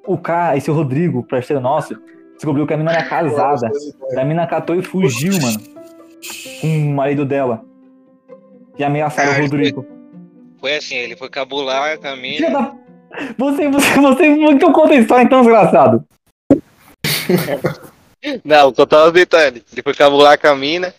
o 0.05 0.17
cara, 0.17 0.57
esse 0.57 0.71
Rodrigo, 0.71 1.23
parceiro 1.23 1.61
nosso, 1.61 1.95
descobriu 2.33 2.65
que 2.65 2.73
a 2.73 2.77
mina 2.77 2.91
era 2.91 3.03
casada. 3.03 3.69
A 4.17 4.25
mina 4.25 4.47
catou 4.47 4.75
e 4.75 4.81
fugiu, 4.81 5.33
mano. 5.39 5.59
Com 6.61 6.91
o 6.91 6.93
marido 6.95 7.25
dela. 7.25 7.63
E 8.77 8.83
ameaçaram 8.83 9.29
o 9.29 9.31
Caralho, 9.33 9.51
Rodrigo. 9.51 9.85
Foi 10.59 10.75
assim, 10.75 10.95
ele 10.95 11.15
foi 11.15 11.29
cabular 11.29 11.97
com 11.99 12.07
a 12.07 12.15
mina. 12.15 12.49
da... 12.49 12.75
Você, 13.37 13.69
você, 13.69 13.99
você, 13.99 14.25
então 14.25 14.71
conta 14.71 14.93
a 14.93 14.97
história 14.97 15.23
então, 15.23 15.41
desgraçado. 15.41 16.03
Não, 18.43 18.73
contar 18.73 19.05
os 19.05 19.13
detalhes. 19.13 19.63
Ele 19.71 19.81
foi 19.81 19.93
cabular 19.93 20.39
com 20.39 20.47
a 20.47 20.55
mina. 20.55 20.93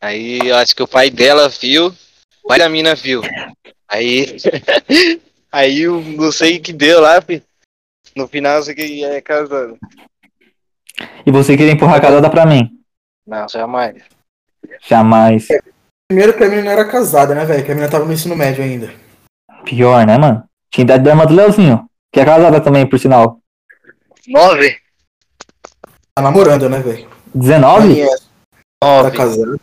Aí 0.00 0.38
eu 0.44 0.56
acho 0.56 0.74
que 0.74 0.82
o 0.82 0.88
pai 0.88 1.10
dela 1.10 1.48
viu. 1.48 1.92
Pai 2.46 2.58
da 2.58 2.68
mina 2.68 2.94
viu. 2.94 3.22
Aí. 3.88 4.36
aí 5.50 5.82
eu 5.82 6.00
não 6.00 6.30
sei 6.30 6.58
o 6.58 6.62
que 6.62 6.72
deu 6.72 7.00
lá. 7.00 7.22
No 8.16 8.28
final 8.28 8.62
você 8.62 8.74
que 8.74 9.04
é 9.04 9.20
casado. 9.20 9.78
E 11.26 11.30
você 11.30 11.56
queria 11.56 11.72
empurrar 11.72 11.96
a 11.96 12.00
casada 12.00 12.30
pra 12.30 12.46
mim? 12.46 12.70
Não, 13.26 13.48
jamais. 13.48 14.02
Jamais. 14.86 15.48
Primeiro 16.08 16.36
que 16.36 16.44
a 16.44 16.48
menina 16.48 16.64
não 16.64 16.72
era 16.72 16.88
casada, 16.88 17.34
né, 17.34 17.44
velho? 17.44 17.64
Que 17.64 17.72
a 17.72 17.74
menina 17.74 17.90
tava 17.90 18.04
no 18.04 18.12
ensino 18.12 18.36
médio 18.36 18.62
ainda. 18.62 18.92
Pior, 19.64 20.06
né, 20.06 20.18
mano? 20.18 20.44
Tinha 20.70 20.84
idade 20.84 21.02
da 21.02 21.10
irmã 21.10 21.24
do 21.24 21.34
Leozinho. 21.34 21.88
Que 22.12 22.20
é 22.20 22.24
casada 22.24 22.60
também, 22.60 22.86
por 22.86 22.98
sinal. 22.98 23.40
Nove? 24.28 24.78
Tá 26.14 26.22
namorando, 26.22 26.68
né, 26.68 26.78
velho? 26.78 27.08
19? 27.34 28.02
É, 28.02 28.06
Tá 28.80 29.10
casando. 29.10 29.58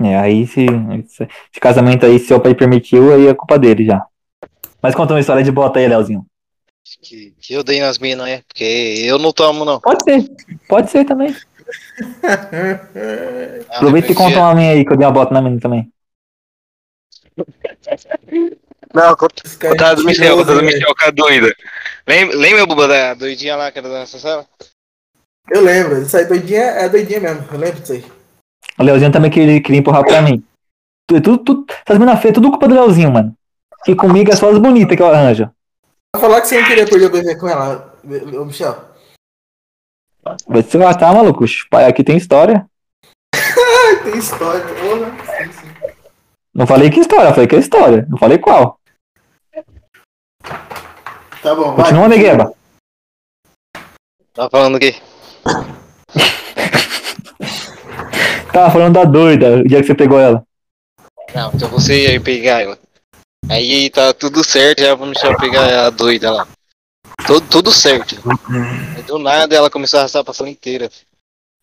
É, 0.00 0.16
aí 0.16 0.46
se, 0.46 0.64
esse, 0.64 1.22
esse 1.22 1.60
casamento 1.60 2.04
aí, 2.04 2.18
se 2.18 2.32
o 2.34 2.40
pai 2.40 2.54
permitiu, 2.54 3.12
aí 3.12 3.26
é 3.26 3.34
culpa 3.34 3.58
dele 3.58 3.84
já. 3.84 4.04
Mas 4.82 4.94
conta 4.94 5.14
uma 5.14 5.20
história 5.20 5.42
de 5.42 5.50
bota 5.50 5.78
aí, 5.78 5.88
Leozinho. 5.88 6.26
Que, 7.02 7.34
que 7.40 7.54
eu 7.54 7.64
dei 7.64 7.80
nas 7.80 7.98
minas, 7.98 8.26
né? 8.26 8.42
Porque 8.46 8.64
eu 9.04 9.18
não 9.18 9.32
tomo, 9.32 9.64
não. 9.64 9.80
Pode 9.80 10.04
ser. 10.04 10.24
Pode 10.68 10.90
ser 10.90 11.04
também. 11.04 11.34
Ah, 13.68 13.76
Aproveita 13.78 14.12
e 14.12 14.14
conta 14.14 14.38
uma 14.38 14.54
minha 14.54 14.70
aí, 14.70 14.84
que 14.84 14.92
eu 14.92 14.96
dei 14.96 15.04
uma 15.04 15.12
bota 15.12 15.34
na 15.34 15.42
menina 15.42 15.60
também. 15.60 15.92
Não, 18.94 19.16
conta 19.16 19.42
Esse 19.44 19.58
cara 19.58 19.74
conta 19.74 19.96
do 19.96 20.04
Michel, 20.04 20.36
conta 20.36 20.54
do. 20.54 20.62
Michel, 20.62 20.94
que 20.94 21.04
é 21.04 21.12
doida. 21.12 21.54
Lembra, 22.06 22.36
lembra, 22.36 22.66
Buba, 22.66 22.86
da 22.86 23.14
doidinha 23.14 23.56
lá 23.56 23.72
que 23.72 23.78
era 23.78 23.88
da 23.88 24.00
nossa 24.00 24.18
sala? 24.18 24.46
Eu 25.50 25.62
lembro, 25.62 26.02
isso 26.02 26.16
aí 26.16 26.24
doidinha 26.24 26.62
é 26.62 26.88
doidinha 26.88 27.20
mesmo, 27.20 27.44
eu 27.52 27.58
lembro 27.58 27.80
disso 27.80 27.92
aí. 27.94 28.04
O 28.78 28.82
Leozinho 28.82 29.12
também 29.12 29.30
queria, 29.30 29.60
queria 29.60 29.80
empurrar 29.80 30.04
pra 30.04 30.22
mim. 30.22 30.44
Tudo, 31.08 31.22
tudo, 31.22 31.44
tudo, 31.44 31.74
essas 31.86 31.98
minas 31.98 32.20
feias, 32.20 32.34
tudo 32.34 32.50
culpa 32.50 32.68
do 32.68 32.74
Leozinho, 32.74 33.12
mano. 33.12 33.34
Que 33.84 33.94
comigo 33.94 34.30
é 34.32 34.36
só 34.36 34.50
as 34.50 34.58
bonitas 34.58 34.96
que 34.96 35.02
eu 35.02 35.06
arranjo. 35.06 35.50
Falar 36.16 36.40
que 36.40 36.48
você 36.48 36.60
não 36.60 36.68
queria 36.68 36.86
perder 36.86 37.06
o 37.06 37.10
bebê 37.10 37.36
com 37.36 37.48
ela, 37.48 37.94
ô 38.04 38.44
Michel. 38.44 38.76
Vai 40.48 40.62
se 40.62 40.76
matar, 40.76 41.14
maluco. 41.14 41.44
Pai, 41.70 41.84
aqui 41.84 42.02
tem 42.02 42.16
história. 42.16 42.66
Tem 44.02 44.18
história, 44.18 44.64
porra. 44.74 45.44
Sim, 45.44 45.52
sim. 45.52 45.66
Não 46.52 46.66
falei 46.66 46.90
que 46.90 47.00
história, 47.00 47.32
falei 47.32 47.46
que 47.46 47.54
é 47.54 47.58
história. 47.58 48.06
Não 48.08 48.18
falei 48.18 48.38
qual. 48.38 48.80
Tá 51.42 51.54
bom, 51.54 51.74
vai. 51.74 51.84
Continua, 51.84 52.08
Negueba. 52.08 52.52
Tá 54.32 54.50
falando 54.50 54.76
o 54.76 54.80
quê? 54.80 54.96
Tava 58.56 58.70
falando 58.70 58.94
da 58.94 59.04
doida, 59.04 59.58
o 59.58 59.68
dia 59.68 59.82
que 59.82 59.86
você 59.86 59.94
pegou 59.94 60.18
ela. 60.18 60.42
Não, 61.34 61.52
então 61.52 61.68
você 61.68 62.14
ia 62.14 62.18
pegar 62.18 62.62
ela. 62.62 62.78
Aí 63.50 63.90
tá 63.90 64.14
tudo 64.14 64.42
certo, 64.42 64.80
já 64.80 64.94
vamos 64.94 65.12
deixar 65.12 65.36
pegar 65.36 65.84
a 65.84 65.90
doida 65.90 66.30
lá. 66.30 66.48
Tudo, 67.26 67.46
tudo 67.48 67.70
certo. 67.70 68.16
Aí 68.96 69.02
do 69.02 69.18
nada 69.18 69.54
ela 69.54 69.68
começou 69.68 69.98
a 69.98 70.00
arrastar 70.00 70.24
pra 70.24 70.32
sala 70.32 70.48
inteira. 70.48 70.88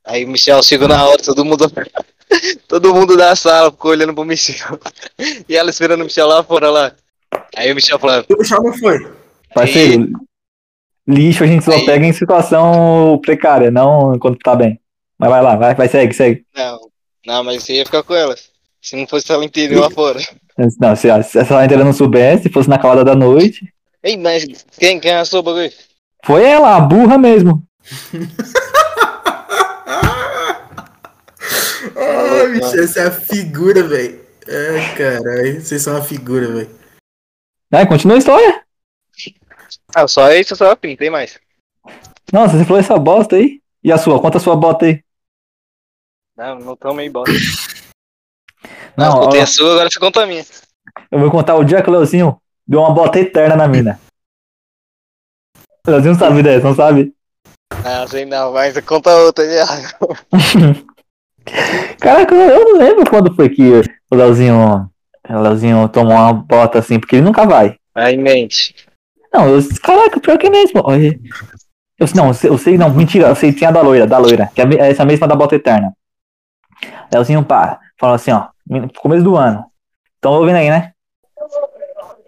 Aí 0.06 0.24
o 0.24 0.28
Michel 0.28 0.62
chegou 0.62 0.88
na 0.88 1.04
hora, 1.04 1.18
todo 1.18 1.44
mundo. 1.44 1.66
todo 2.70 2.94
mundo 2.94 3.18
da 3.18 3.36
sala 3.36 3.72
ficou 3.72 3.90
olhando 3.90 4.14
pro 4.14 4.24
Michel. 4.24 4.80
E 5.50 5.58
ela 5.58 5.72
esperando 5.72 6.02
o 6.02 6.04
Michel 6.04 6.28
lá 6.28 6.44
fora 6.44 6.70
lá. 6.70 6.92
Aí 7.56 7.72
o 7.72 7.76
Michel 7.76 7.98
falando, 7.98 8.28
O 8.30 8.38
Michel 8.38 8.62
não 8.62 8.74
foi. 8.78 9.12
Parceiro, 9.52 10.12
lixo 11.08 11.44
a 11.44 11.48
gente 11.48 11.66
só 11.66 11.72
Aí. 11.72 11.88
pega 11.88 12.06
em 12.06 12.14
situação 12.14 13.20
precária, 13.20 13.72
não 13.72 14.20
quando 14.20 14.38
tá 14.38 14.56
bem. 14.56 14.80
Mas 15.20 15.30
vai 15.30 15.42
lá, 15.42 15.56
vai, 15.56 15.76
vai, 15.76 15.88
segue, 15.88 16.14
segue. 16.14 16.46
não, 16.56 16.90
não, 17.26 17.44
mas 17.44 17.64
você 17.64 17.74
ia 17.76 17.86
ficar 17.86 18.04
com 18.04 18.14
ela. 18.16 18.36
Se 18.82 18.96
não 18.98 19.08
fosse 19.08 19.32
ela 19.32 19.46
inteira 19.46 19.80
lá 19.80 19.90
fora. 19.92 20.20
Não, 20.80 20.96
se, 20.96 21.10
a- 21.10 21.24
se 21.24 21.40
essa 21.40 21.64
inteira 21.64 21.84
não 21.84 21.94
soubesse, 21.94 22.44
se 22.44 22.50
fosse 22.50 22.70
na 22.70 22.78
calada 22.78 23.04
da 23.06 23.16
noite. 23.16 23.74
Ei, 24.04 24.18
mas 24.18 24.46
quem, 24.78 25.00
quem 25.00 25.12
arrastou 25.12 25.40
o 25.40 25.44
bagulho? 25.44 25.72
Foi 26.26 26.44
ela, 26.44 26.76
a 26.76 26.80
burra 26.82 27.18
mesmo. 27.18 27.64
Ai, 31.96 32.48
Michel, 32.50 32.88
você 32.88 33.00
é 33.00 33.04
a 33.08 33.12
figura, 33.12 33.84
velho. 33.88 34.24
Ai, 34.48 34.96
caralho, 34.98 35.62
vocês 35.62 35.82
são 35.82 35.96
uma 35.96 36.04
figura, 36.04 36.48
velho. 36.52 36.70
Aí, 37.72 37.86
continua 37.88 38.16
a 38.16 38.20
história. 38.20 38.62
Ah, 39.96 40.08
só 40.08 40.32
isso, 40.34 40.56
só 40.56 40.72
a 40.72 40.76
pinta, 40.76 41.00
tem 41.00 41.10
mais. 41.10 41.40
Nossa, 42.32 42.58
você 42.58 42.66
falou 42.66 42.80
essa 42.80 42.98
bosta 42.98 43.36
aí. 43.36 43.62
E 43.84 43.92
a 43.92 43.98
sua? 43.98 44.20
Conta 44.22 44.38
a 44.38 44.42
sua 44.42 44.56
bota 44.56 44.86
aí. 44.86 45.04
Não, 46.38 46.60
não 46.60 46.76
tomei 46.76 47.10
bosta. 47.10 47.32
Não, 48.98 49.10
Não, 49.10 49.20
contei 49.22 49.42
a 49.42 49.46
sua, 49.48 49.72
agora 49.74 49.90
você 49.92 50.00
conta 50.00 50.24
a 50.24 50.26
minha. 50.26 50.46
eu 51.12 51.20
vou 51.20 51.30
contar 51.32 51.56
o 51.56 51.64
dia 51.64 51.82
que 51.82 51.90
o 51.90 51.94
Leozinho 51.94 52.40
deu 52.66 52.80
uma 52.80 52.94
bota 52.94 53.20
eterna 53.20 53.56
na 53.56 53.68
mina. 53.68 54.00
O 55.86 55.92
Leozinho 55.92 56.14
não 56.14 56.20
sabe 56.20 56.42
dessa, 56.42 56.68
não 56.68 56.76
sabe? 56.76 57.14
Ah, 57.84 58.08
sei 58.08 58.26
não, 58.26 58.54
mas 58.54 58.80
conta 58.86 59.16
outra. 59.18 59.44
já. 59.46 59.66
Caraca, 62.00 62.34
eu 62.34 62.64
não 62.66 62.78
lembro 62.78 63.10
quando 63.10 63.36
foi 63.36 63.50
que 63.50 63.82
o 64.10 64.16
Leozinho, 64.16 64.90
o 65.30 65.42
Leozinho 65.42 65.90
tomou 65.90 66.14
uma 66.14 66.32
bota 66.34 66.80
assim, 66.80 67.00
porque 67.00 67.18
ele 67.18 67.26
nunca 67.26 67.46
vai. 67.46 67.78
Aí 67.94 68.16
mente. 68.16 68.76
Não, 69.34 69.50
eu, 69.50 69.60
caraca, 69.82 70.20
pior 70.20 70.38
que 70.38 70.48
é 70.48 70.50
mesmo. 70.50 70.84
Eu, 72.00 72.08
não, 72.16 72.32
eu 72.44 72.58
sei, 72.58 72.78
não, 72.78 72.90
mentira, 72.90 73.28
eu 73.28 73.36
sei, 73.36 73.54
tinha 73.54 73.70
a 73.70 73.74
da 73.74 73.82
loira, 73.82 74.08
da 74.08 74.18
loira, 74.18 74.50
que 74.54 74.62
é 74.62 74.66
é 74.66 74.92
essa 74.92 75.06
mesma 75.06 75.28
da 75.28 75.36
bota 75.36 75.56
eterna. 75.56 75.94
Leozinho, 77.12 77.44
pá, 77.44 77.80
falou 78.00 78.16
assim, 78.16 78.32
ó, 78.32 78.48
começo 79.00 79.24
do 79.24 79.36
ano. 79.36 79.66
Estão 80.16 80.34
ouvindo 80.34 80.56
aí, 80.56 80.70
né? 80.70 80.92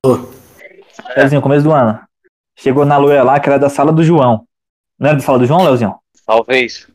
Tô. 0.01 0.29
Leozinho, 1.15 1.41
começo 1.41 1.63
do 1.63 1.71
ano. 1.71 1.99
Chegou 2.57 2.85
na 2.85 2.97
loira 2.97 3.23
lá, 3.23 3.39
que 3.39 3.49
era 3.49 3.57
da 3.57 3.69
sala 3.69 3.91
do 3.91 4.03
João. 4.03 4.45
Não 4.99 5.09
era 5.09 5.17
da 5.17 5.23
sala 5.23 5.39
do 5.39 5.45
João, 5.45 5.63
Leozinho? 5.63 5.95
Talvez. 6.25 6.87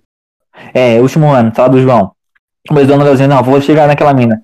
É, 0.72 1.00
último 1.00 1.30
ano, 1.30 1.52
sala 1.54 1.68
do 1.68 1.80
João. 1.80 2.12
Começo 2.68 2.86
do 2.86 2.94
ano, 2.94 3.04
Leozinho, 3.04 3.28
não, 3.28 3.42
vou 3.42 3.60
chegar 3.60 3.88
naquela 3.88 4.14
mina. 4.14 4.42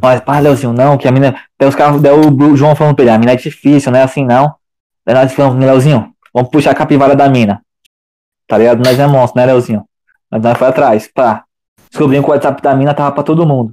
Mas, 0.00 0.20
pá, 0.20 0.38
Leozinho, 0.38 0.72
não, 0.72 0.98
que 0.98 1.08
a 1.08 1.12
mina. 1.12 1.34
Daí 1.58 1.68
os 1.68 1.74
caras, 1.74 2.00
daí 2.00 2.12
o 2.12 2.56
João 2.56 2.76
falando 2.76 2.94
pra 2.94 3.04
ele, 3.04 3.10
a 3.12 3.18
mina 3.18 3.32
é 3.32 3.36
difícil, 3.36 3.90
não 3.90 3.98
é 3.98 4.02
assim 4.02 4.24
não. 4.24 4.54
Daí 5.04 5.14
nós 5.14 5.32
falamos, 5.32 5.64
Leozinho, 5.64 6.13
vamos 6.34 6.50
puxar 6.50 6.72
a 6.72 6.74
capivara 6.74 7.14
da 7.14 7.28
mina. 7.28 7.62
Tá 8.46 8.58
ligado? 8.58 8.84
Nós 8.84 8.98
é 8.98 9.06
monstro, 9.06 9.40
né, 9.40 9.46
Leozinho? 9.46 9.84
Mas 10.30 10.42
nós 10.42 10.58
foi 10.58 10.68
atrás, 10.68 11.08
pá. 11.14 11.44
Descobrimos 11.90 12.24
que 12.24 12.30
o 12.30 12.34
WhatsApp 12.34 12.60
da 12.60 12.74
mina 12.74 12.92
tava 12.92 13.12
pra 13.12 13.22
todo 13.22 13.46
mundo. 13.46 13.72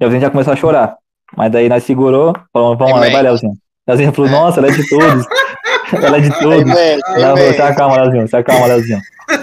Leozinho 0.00 0.22
já 0.22 0.30
começou 0.30 0.52
a 0.52 0.56
chorar. 0.56 0.96
Mas 1.36 1.50
daí 1.50 1.68
nós 1.68 1.82
segurou, 1.82 2.32
falamos, 2.52 2.78
vamos 2.78 2.94
lá, 2.94 3.10
vai, 3.10 3.22
Leozinho. 3.22 3.54
Leozinho 3.86 4.12
falou, 4.12 4.30
nossa, 4.30 4.60
ela 4.60 4.68
é 4.68 4.70
de 4.70 4.88
todos. 4.88 5.26
ela 5.92 6.16
é 6.16 6.20
de 6.20 6.38
todos. 6.38 6.70
Ela 6.70 7.36
falou, 7.36 7.52
se 7.52 7.62
acalma, 7.62 7.96
Leozinho, 7.96 8.28
se 8.28 8.36
acalma, 8.36 8.66
Leozinho. 8.66 9.00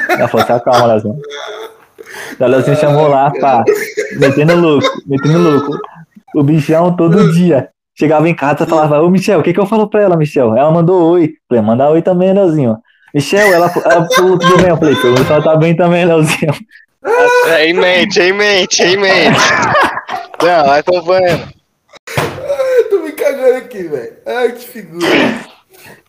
Ela 0.09 0.28
falou, 0.28 0.45
se 0.45 0.51
acalma, 0.51 0.86
Leozinho. 0.88 1.20
Daí 2.39 2.49
Leozinho 2.49 2.78
chamou 2.78 3.07
lá, 3.07 3.32
pá, 3.39 3.63
metendo 4.18 4.55
louco, 4.55 4.88
metendo 5.05 5.38
louco. 5.38 5.78
O 6.34 6.43
bichão 6.43 6.95
todo 6.95 7.32
dia. 7.34 7.70
Chegava 7.97 8.27
em 8.27 8.35
casa 8.35 8.65
e 8.65 8.67
falava, 8.67 9.01
ô 9.01 9.09
Michel, 9.09 9.39
o 9.39 9.43
que 9.43 9.53
que 9.53 9.59
eu 9.59 9.65
falo 9.65 9.89
pra 9.89 10.01
ela, 10.01 10.17
Michel? 10.17 10.55
Ela 10.55 10.69
mandou 10.69 11.11
oi. 11.11 11.35
Falei, 11.47 11.63
manda 11.63 11.89
oi 11.89 12.01
também, 12.01 12.33
Leozinho. 12.33 12.77
Michel, 13.13 13.53
ela, 13.53 13.71
ela 13.85 14.07
falou 14.13 14.37
tudo 14.37 14.57
bem. 14.57 14.67
Eu 14.67 14.77
falei, 14.77 14.95
pergunta 14.95 15.23
se 15.23 15.31
ela 15.31 15.41
tá 15.41 15.55
bem 15.55 15.73
também, 15.75 16.03
Leozinho. 16.03 16.53
Aí 17.53 17.71
mente, 17.71 18.19
aí 18.19 18.33
mente, 18.33 18.81
aí 18.81 18.97
mente. 18.97 19.39
Não, 20.41 20.65
vai 20.65 20.79
acompanhando. 20.81 21.53
Eu 22.77 22.89
tô 22.89 22.99
me 22.99 23.13
cagando 23.13 23.57
aqui, 23.57 23.83
velho. 23.83 24.13
Ai, 24.25 24.51
que 24.51 24.65
figura. 24.67 25.07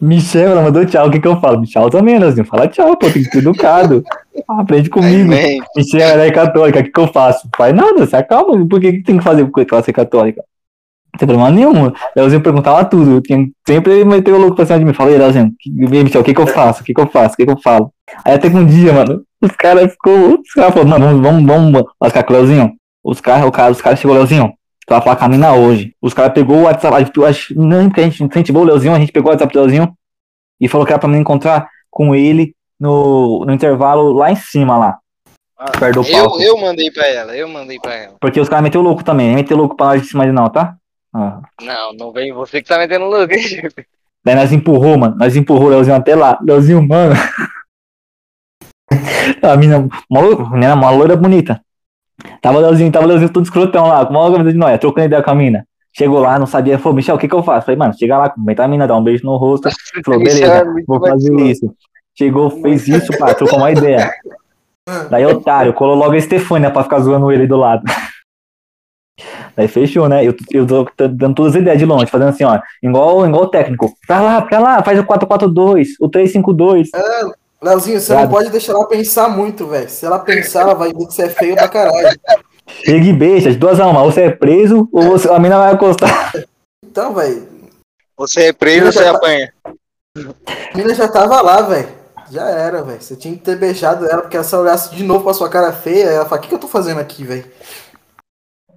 Michel, 0.00 0.50
ela 0.50 0.62
mandou 0.62 0.84
tchau. 0.84 1.06
O 1.06 1.10
que 1.10 1.20
que 1.20 1.28
eu 1.28 1.40
falo? 1.40 1.64
Tchau 1.64 1.88
também, 1.88 2.18
Leozinho. 2.18 2.46
Fala 2.46 2.66
tchau, 2.66 2.96
pô, 2.96 3.08
tem 3.08 3.22
que 3.22 3.30
ser 3.30 3.38
educado. 3.38 4.02
Ah, 4.48 4.62
aprende 4.62 4.90
comigo. 4.90 5.28
mente. 5.28 5.64
Michel, 5.76 6.00
ela 6.00 6.24
é 6.24 6.32
católica, 6.32 6.80
o 6.80 6.82
que, 6.82 6.90
que 6.90 7.00
eu 7.00 7.08
faço? 7.08 7.48
Faz 7.56 7.72
nada, 7.72 8.04
se 8.04 8.16
acalma. 8.16 8.66
Por 8.66 8.80
que, 8.80 8.94
que 8.94 9.02
tem 9.04 9.18
que 9.18 9.24
fazer 9.24 9.48
com 9.48 9.60
ela 9.60 9.82
ser 9.82 9.92
católica? 9.92 10.42
Não 11.16 11.18
tem 11.18 11.26
problema 11.28 11.50
nenhum. 11.50 11.92
Leozinho 12.14 12.42
perguntava 12.42 12.84
tudo. 12.84 13.20
Tinha- 13.22 13.46
sempre 13.66 14.04
meteu 14.04 14.34
o 14.36 14.38
louco 14.38 14.56
pra 14.56 14.66
cima 14.66 14.78
de 14.78 14.84
mim. 14.84 14.92
Falei, 14.92 15.16
Leozinho, 15.16 15.50
que- 15.58 15.70
Michel, 15.70 16.20
o 16.20 16.24
que, 16.24 16.34
que 16.34 16.40
eu 16.40 16.46
faço? 16.46 16.82
O 16.82 16.84
que, 16.84 16.92
que 16.92 17.00
eu 17.00 17.06
faço? 17.06 17.34
O 17.34 17.36
que, 17.36 17.46
que 17.46 17.52
eu 17.52 17.58
falo? 17.62 17.90
Aí 18.24 18.34
até 18.34 18.50
que 18.50 18.56
um 18.56 18.66
dia, 18.66 18.92
mano, 18.92 19.22
os 19.42 19.50
caras 19.52 19.90
ficou. 19.92 20.38
Os 20.40 20.52
caras 20.54 20.74
falaram, 20.74 20.98
não, 20.98 21.22
vamos, 21.22 21.22
vamos, 21.46 21.72
vamos 21.72 21.84
lascar 22.00 22.22
com 22.22 22.34
o 22.34 22.36
Leozinho. 22.36 22.74
Os 23.02 23.20
caras, 23.20 23.46
o 23.46 23.50
cara, 23.52 23.72
os 23.72 23.80
caras 23.80 23.98
chegou, 23.98 24.14
Leozinho. 24.16 24.52
Tu 24.86 24.92
vai 24.92 25.00
falar 25.00 25.16
com 25.16 25.24
a 25.24 25.28
mina 25.28 25.52
hoje. 25.54 25.94
Os 26.00 26.12
caras 26.14 26.32
pegou 26.32 26.58
o 26.58 26.62
WhatsApp. 26.62 27.12
Não, 27.56 27.88
porque 27.88 28.00
a 28.00 28.04
gente 28.04 28.22
incentivou 28.22 28.62
o 28.62 28.64
Leozinho, 28.66 28.94
a 28.94 28.98
gente 28.98 29.10
pegou 29.12 29.30
o 29.30 29.32
WhatsApp 29.32 29.52
do 29.52 29.58
Leozinho 29.60 29.92
e 30.60 30.68
falou 30.68 30.86
que 30.86 30.92
era 30.92 31.00
pra 31.00 31.08
me 31.08 31.18
encontrar 31.18 31.68
com 31.90 32.14
ele 32.14 32.54
no, 32.78 33.44
no 33.46 33.52
intervalo 33.52 34.12
lá 34.12 34.30
em 34.30 34.36
cima, 34.36 34.76
lá. 34.76 34.98
Perto 35.80 36.02
do 36.02 36.10
palco. 36.10 36.40
Eu, 36.40 36.48
eu 36.56 36.58
mandei 36.60 36.90
pra 36.90 37.06
ela, 37.08 37.34
eu 37.36 37.48
mandei 37.48 37.78
pra 37.80 37.94
ela. 37.94 38.14
Porque 38.20 38.38
os 38.38 38.48
caras 38.48 38.62
meteu 38.62 38.82
louco 38.82 39.02
também. 39.02 39.34
Meteu 39.34 39.56
louco 39.56 39.74
pra 39.74 39.86
nós 39.86 40.02
de 40.02 40.08
cima 40.08 40.26
de 40.26 40.30
não, 40.32 40.48
tá? 40.50 40.76
Ah. 41.18 41.40
Não, 41.62 41.94
não 41.94 42.12
vem 42.12 42.30
você 42.30 42.60
que 42.60 42.68
tá 42.68 42.76
metendo 42.76 43.06
louco, 43.06 43.32
hein, 43.32 43.40
Chico? 43.40 43.68
Daí 44.22 44.34
nós 44.34 44.52
empurrou, 44.52 44.98
mano. 44.98 45.16
Nós 45.16 45.34
empurrou 45.34 45.68
o 45.68 45.70
Leozinho 45.70 45.96
até 45.96 46.14
lá. 46.14 46.38
Leozinho, 46.42 46.86
mano. 46.86 47.14
a 49.42 49.56
mina, 49.56 49.88
uma, 50.10 50.20
lo- 50.20 50.50
menina, 50.50 50.74
uma 50.74 50.90
loira 50.90 51.16
bonita. 51.16 51.58
Tava 52.42 52.58
o 52.58 52.60
Leozinho, 52.60 52.92
tava 52.92 53.06
o 53.06 53.08
Leozinho 53.08 53.32
todo 53.32 53.44
escrotão 53.44 53.88
lá, 53.88 54.04
com 54.04 54.12
uma 54.12 54.30
camisa 54.30 54.52
de 54.52 54.58
nóia, 54.58 54.76
trocando 54.78 55.06
ideia 55.06 55.22
com 55.22 55.30
a 55.30 55.34
mina. 55.34 55.66
Chegou 55.96 56.20
lá, 56.20 56.38
não 56.38 56.46
sabia, 56.46 56.78
falou, 56.78 56.96
Michel, 56.96 57.16
o 57.16 57.18
que 57.18 57.28
que 57.28 57.34
eu 57.34 57.42
faço? 57.42 57.64
Falei, 57.64 57.78
mano, 57.78 57.94
chega 57.96 58.18
lá, 58.18 58.28
cumprimenta 58.28 58.64
a 58.64 58.68
mina, 58.68 58.86
dá 58.86 58.94
um 58.94 59.02
beijo 59.02 59.24
no 59.24 59.38
rosto. 59.38 59.70
Falou, 60.04 60.22
beleza, 60.22 60.44
é 60.44 60.64
vou 60.86 61.00
fazer 61.00 61.34
isso. 61.40 61.74
Chegou, 62.14 62.50
fez 62.50 62.86
isso, 62.86 63.16
pá, 63.18 63.32
trocou 63.32 63.58
uma 63.58 63.70
ideia. 63.70 64.12
Daí, 65.10 65.24
otário, 65.24 65.72
colou 65.72 65.94
logo 65.94 66.12
a 66.12 66.18
Estefânia 66.18 66.70
pra 66.70 66.84
ficar 66.84 67.00
zoando 67.00 67.32
ele 67.32 67.46
do 67.46 67.56
lado. 67.56 67.82
Daí 69.56 69.66
fechou, 69.68 70.08
né? 70.08 70.24
Eu, 70.24 70.34
eu 70.52 70.66
tô 70.66 70.86
dando 71.08 71.34
todas 71.34 71.54
as 71.54 71.60
ideias 71.62 71.78
de 71.78 71.86
longe, 71.86 72.06
fazendo 72.10 72.28
assim, 72.28 72.44
ó, 72.44 72.58
igual, 72.82 73.26
igual 73.26 73.44
o 73.44 73.48
técnico. 73.48 73.94
Pra 74.06 74.20
lá, 74.20 74.42
pra 74.42 74.58
lá, 74.58 74.82
faz 74.82 74.98
o 74.98 75.04
4-4-2, 75.04 75.86
o 76.00 76.08
3-5-2. 76.10 76.88
Leozinho, 77.62 77.98
você 77.98 78.12
Obrigado. 78.12 78.30
não 78.30 78.38
pode 78.38 78.50
deixar 78.50 78.72
ela 78.72 78.86
pensar 78.86 79.28
muito, 79.30 79.66
velho. 79.66 79.88
Se 79.88 80.04
ela 80.04 80.18
pensar, 80.18 80.60
ela 80.62 80.74
vai 80.74 80.88
ver 80.92 81.06
que 81.06 81.14
você 81.14 81.22
é 81.22 81.28
feio 81.30 81.54
pra 81.56 81.68
caralho. 81.68 82.18
Chega 82.84 83.04
e 83.06 83.12
beija, 83.12 83.50
de 83.50 83.56
duas 83.56 83.80
a 83.80 83.86
uma, 83.86 84.02
ou 84.02 84.12
você 84.12 84.22
é 84.22 84.30
preso, 84.30 84.88
ou 84.92 85.02
você- 85.04 85.30
a 85.30 85.38
mina 85.38 85.56
vai 85.58 85.72
acostar. 85.72 86.32
Então, 86.84 87.14
velho, 87.14 87.48
Você 88.18 88.46
é 88.48 88.52
preso, 88.52 88.92
você 88.92 89.04
apanha. 89.06 89.52
a 89.64 90.76
mina 90.76 90.94
já 90.94 91.08
tava 91.08 91.40
lá, 91.40 91.62
velho. 91.62 91.88
Já 92.30 92.48
era, 92.50 92.82
velho. 92.82 93.00
Você 93.00 93.14
tinha 93.14 93.34
que 93.34 93.40
ter 93.40 93.56
beijado 93.56 94.04
ela, 94.06 94.20
porque 94.20 94.42
se 94.42 94.52
ela 94.54 94.64
olhasse 94.64 94.94
de 94.94 95.04
novo 95.04 95.24
pra 95.24 95.32
sua 95.32 95.48
cara 95.48 95.72
feia, 95.72 96.06
ela 96.06 96.24
fala, 96.26 96.40
o 96.40 96.42
que, 96.42 96.48
que 96.48 96.54
eu 96.54 96.58
tô 96.58 96.66
fazendo 96.68 96.98
aqui, 97.00 97.22
velho? 97.24 97.44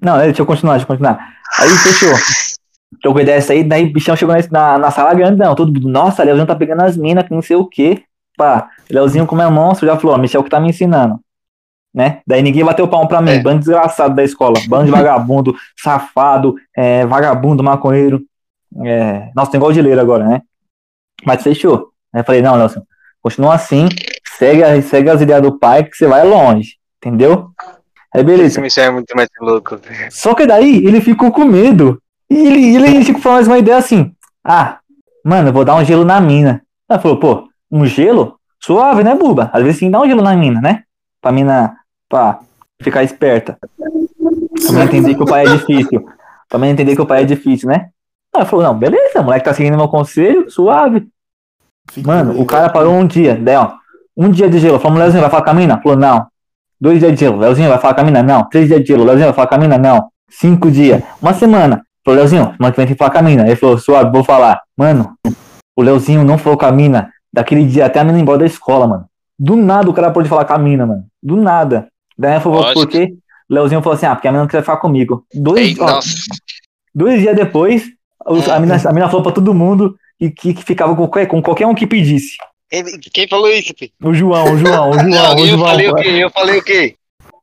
Não, 0.02 0.18
né, 0.18 0.26
deixa 0.26 0.41
eu 0.41 0.45
continuar, 0.45 0.74
deixa 0.74 0.84
eu 0.84 0.88
continuar. 0.88 1.34
Aí 1.60 1.70
fechou. 1.70 2.14
Trocou 3.02 3.22
ideia 3.22 3.38
dessa 3.38 3.54
aí, 3.54 3.64
daí 3.64 3.86
o 3.86 3.93
bichão 3.93 4.16
chegou 4.16 4.36
na, 4.52 4.78
na 4.78 4.91
sala 4.91 5.14
grandão, 5.14 5.54
todo 5.56 5.72
mundo, 5.74 5.88
nossa, 5.88 6.24
Leozinho 6.24 6.47
tá 6.47 6.56
pegando 6.56 6.82
as 6.84 6.97
minas, 6.97 7.24
que 7.28 7.34
não 7.34 7.41
sei 7.41 7.56
o 7.56 7.66
quê. 7.68 8.04
Pá, 8.38 8.70
Leozinho 8.89 9.28
como 9.28 9.41
é 9.41 9.50
monstro, 9.50 9.86
já 9.88 9.97
falou, 9.97 10.18
Michel 10.18 10.43
que 10.43 10.50
tá 10.50 10.60
me 10.60 10.70
ensinando. 10.70 11.20
né? 11.93 12.22
Daí 12.26 12.41
ninguém 12.43 12.64
bateu 12.64 12.88
palma 12.88 13.08
pra 13.08 13.22
mim, 13.22 13.32
É. 13.32 13.39
bando 13.41 13.60
desgraçado 13.60 14.16
da 14.16 14.24
escola, 14.24 14.56
bando 14.68 14.86
de 14.86 14.91
vagabundo, 14.91 15.56
safado, 15.78 16.56
é, 16.76 17.06
vagabundo, 17.06 17.64
maconheiro. 17.64 18.22
É, 18.86 19.32
nossa, 19.36 19.52
tem 19.52 19.58
igual 19.58 19.72
de 19.74 19.82
ler 19.82 19.97
agora, 20.00 20.24
né? 20.24 20.41
Mas 21.26 21.41
fechou. 21.43 21.89
Aí 22.14 22.22
eu 22.22 22.26
falei, 22.26 22.41
não, 22.41 22.58
Nelson, 22.58 22.84
continua 23.22 23.56
assim, 23.56 23.88
segue, 24.38 24.64
a- 24.64 24.82
segue 24.82 25.10
as 25.10 25.20
ideias 25.22 25.41
do 25.41 25.58
pai 25.58 25.84
que 25.84 25.95
você 25.95 26.08
vai 26.08 26.24
longe, 26.24 26.76
entendeu? 26.97 27.50
Aí 28.14 28.24
beleza. 28.24 28.47
Esse 28.47 28.62
Michel 28.62 28.86
é 28.86 28.91
muito 28.91 29.16
mais 29.16 29.30
louco. 29.39 29.80
Só 30.10 30.34
que 30.34 30.45
daí 30.45 30.78
ele 30.86 31.01
ficou 31.01 31.32
com 31.32 31.45
medo. 31.45 32.01
E 32.30 32.36
ele, 32.36 32.88
ele 32.88 33.05
ficou 33.05 33.22
falando 33.22 33.38
mais 33.38 33.47
uma 33.47 33.57
ideia 33.57 33.78
assim: 33.78 34.14
Ah, 34.43 34.80
mano, 35.24 35.49
eu 35.49 35.53
vou 35.53 35.66
dar 35.66 35.76
um 35.76 35.84
gelo 35.84 36.05
na 36.05 36.20
mina. 36.20 36.62
Ela 36.89 36.99
falou, 36.99 37.20
pô, 37.20 37.49
um 37.72 37.86
gelo? 37.86 38.39
Suave, 38.60 39.03
né, 39.03 39.16
buba? 39.16 39.49
Às 39.53 39.64
vezes 39.64 39.80
sim 39.80 39.91
dá 39.91 40.01
um 40.01 40.07
gelo 40.07 40.22
na 40.22 40.36
mina, 40.36 40.60
né? 40.60 40.84
Pra 41.22 41.32
mina, 41.32 41.78
pra 42.10 42.39
ficar 42.82 43.03
esperta. 43.03 43.57
Pra 43.78 44.72
mina 44.72 44.84
entender 44.86 45.16
que 45.16 45.24
o 45.24 45.26
pai 45.26 45.45
é 45.45 45.49
difícil. 45.55 46.05
Pra 46.49 46.60
mina 46.60 46.74
entender 46.74 46.95
que 46.95 47.01
o 47.01 47.05
pai 47.05 47.22
é 47.22 47.26
difícil, 47.26 47.70
né? 47.70 47.89
Ela 48.34 48.45
falou, 48.45 48.66
não, 48.66 48.78
beleza, 48.78 49.22
o 49.22 49.24
moleque 49.24 49.45
tá 49.45 49.53
seguindo 49.53 49.78
meu 49.78 49.88
conselho, 49.88 50.49
suave. 50.49 51.07
Fica 51.91 52.07
Mano, 52.07 52.34
bem, 52.34 52.41
o 52.41 52.45
cara 52.45 52.70
parou 52.70 52.93
um 52.93 53.05
dia, 53.05 53.36
daí, 53.36 53.55
ó. 53.55 53.74
Um 54.18 54.30
dia 54.30 54.49
de 54.49 54.60
gelo. 54.60 54.80
Falou, 54.80 54.97
Leozinho, 54.97 55.22
vai 55.22 55.30
falar 55.30 55.43
com 55.43 55.49
a 55.49 55.53
mina? 55.53 55.82
Falou, 55.82 55.97
não. 55.97 56.28
Dois 56.80 57.00
dias 57.00 57.14
de 57.14 57.20
gelo. 57.20 57.38
Leozinho, 57.38 57.70
vai 57.70 57.78
falar 57.78 57.94
com 57.94 58.02
a 58.02 58.04
mina? 58.04 58.24
Não. 58.24 58.48
Três 58.50 58.68
dias 58.68 58.82
de 58.82 58.88
gelo. 58.88 59.04
Leozinho, 59.04 59.26
vai 59.28 59.34
falar 59.34 59.48
com 59.48 59.56
a 59.56 59.58
mina? 59.58 59.78
Não. 59.78 60.10
Cinco 60.30 60.72
dias. 60.72 61.04
Uma 61.22 61.34
semana. 61.34 61.84
Falou, 62.06 62.20
Leozinho, 62.20 62.54
semana 62.56 62.72
que 62.72 62.78
vem 62.78 62.88
tem 62.88 62.96
que 62.96 62.98
falar 62.98 63.12
com 63.12 63.18
a 63.18 63.22
mina. 63.22 63.46
Ele 63.46 63.56
falou, 63.56 63.78
suave, 63.78 64.12
vou 64.12 64.24
falar. 64.24 64.62
Mano, 64.78 65.14
o 65.76 65.82
Leozinho 65.82 66.24
não 66.24 66.38
falou 66.38 66.58
com 66.58 66.66
a 66.66 66.72
mina 66.72 67.12
daquele 67.32 67.66
dia 67.66 67.86
até 67.86 68.00
a 68.00 68.04
mina 68.04 68.18
ir 68.18 68.22
embora 68.22 68.40
da 68.40 68.46
escola, 68.46 68.88
mano. 68.88 69.06
Do 69.38 69.56
nada 69.56 69.90
o 69.90 69.94
cara 69.94 70.12
pôde 70.12 70.28
falar 70.28 70.46
com 70.46 70.54
a 70.54 70.58
mina, 70.58 70.86
mano. 70.86 71.06
Do 71.22 71.36
nada. 71.36 71.88
Daí 72.18 72.32
ela 72.32 72.42
falou, 72.42 72.74
por 72.74 72.88
quê? 72.88 73.14
Leozinho 73.50 73.82
falou 73.82 73.96
assim, 73.96 74.06
ah, 74.06 74.16
porque 74.16 74.28
a 74.28 74.32
mina 74.32 74.44
não 74.44 74.50
quer 74.50 74.62
ficar 74.62 74.78
comigo. 74.78 75.26
Dois, 75.34 75.68
Ei, 75.70 75.76
ó, 75.80 76.00
dois 76.94 77.22
dias 77.22 77.36
depois, 77.36 77.86
a, 78.26 78.60
mina, 78.60 78.76
a 78.76 78.94
mina 78.94 79.08
falou 79.08 79.24
pra 79.24 79.32
todo 79.32 79.54
mundo 79.54 79.96
e 80.20 80.30
que, 80.30 80.54
que 80.54 80.64
ficava 80.64 80.96
com 80.96 81.08
com 81.08 81.42
qualquer 81.42 81.66
um 81.66 81.74
que 81.74 81.88
pedisse. 81.88 82.36
Quem 83.14 83.28
falou 83.28 83.50
isso, 83.50 83.74
filho? 83.78 83.92
O 84.04 84.14
João, 84.14 84.54
o 84.54 84.58
João, 84.58 84.90
o 84.92 84.94
João, 84.94 85.08
Não, 85.10 85.36
o 85.36 85.40
eu 85.40 85.48
João. 85.48 85.66
falei 85.68 85.90
o 85.90 85.96
quê? 85.96 86.10
Eu 86.10 86.30
falei 86.30 86.58
o 86.60 86.64
quê? 86.64 86.96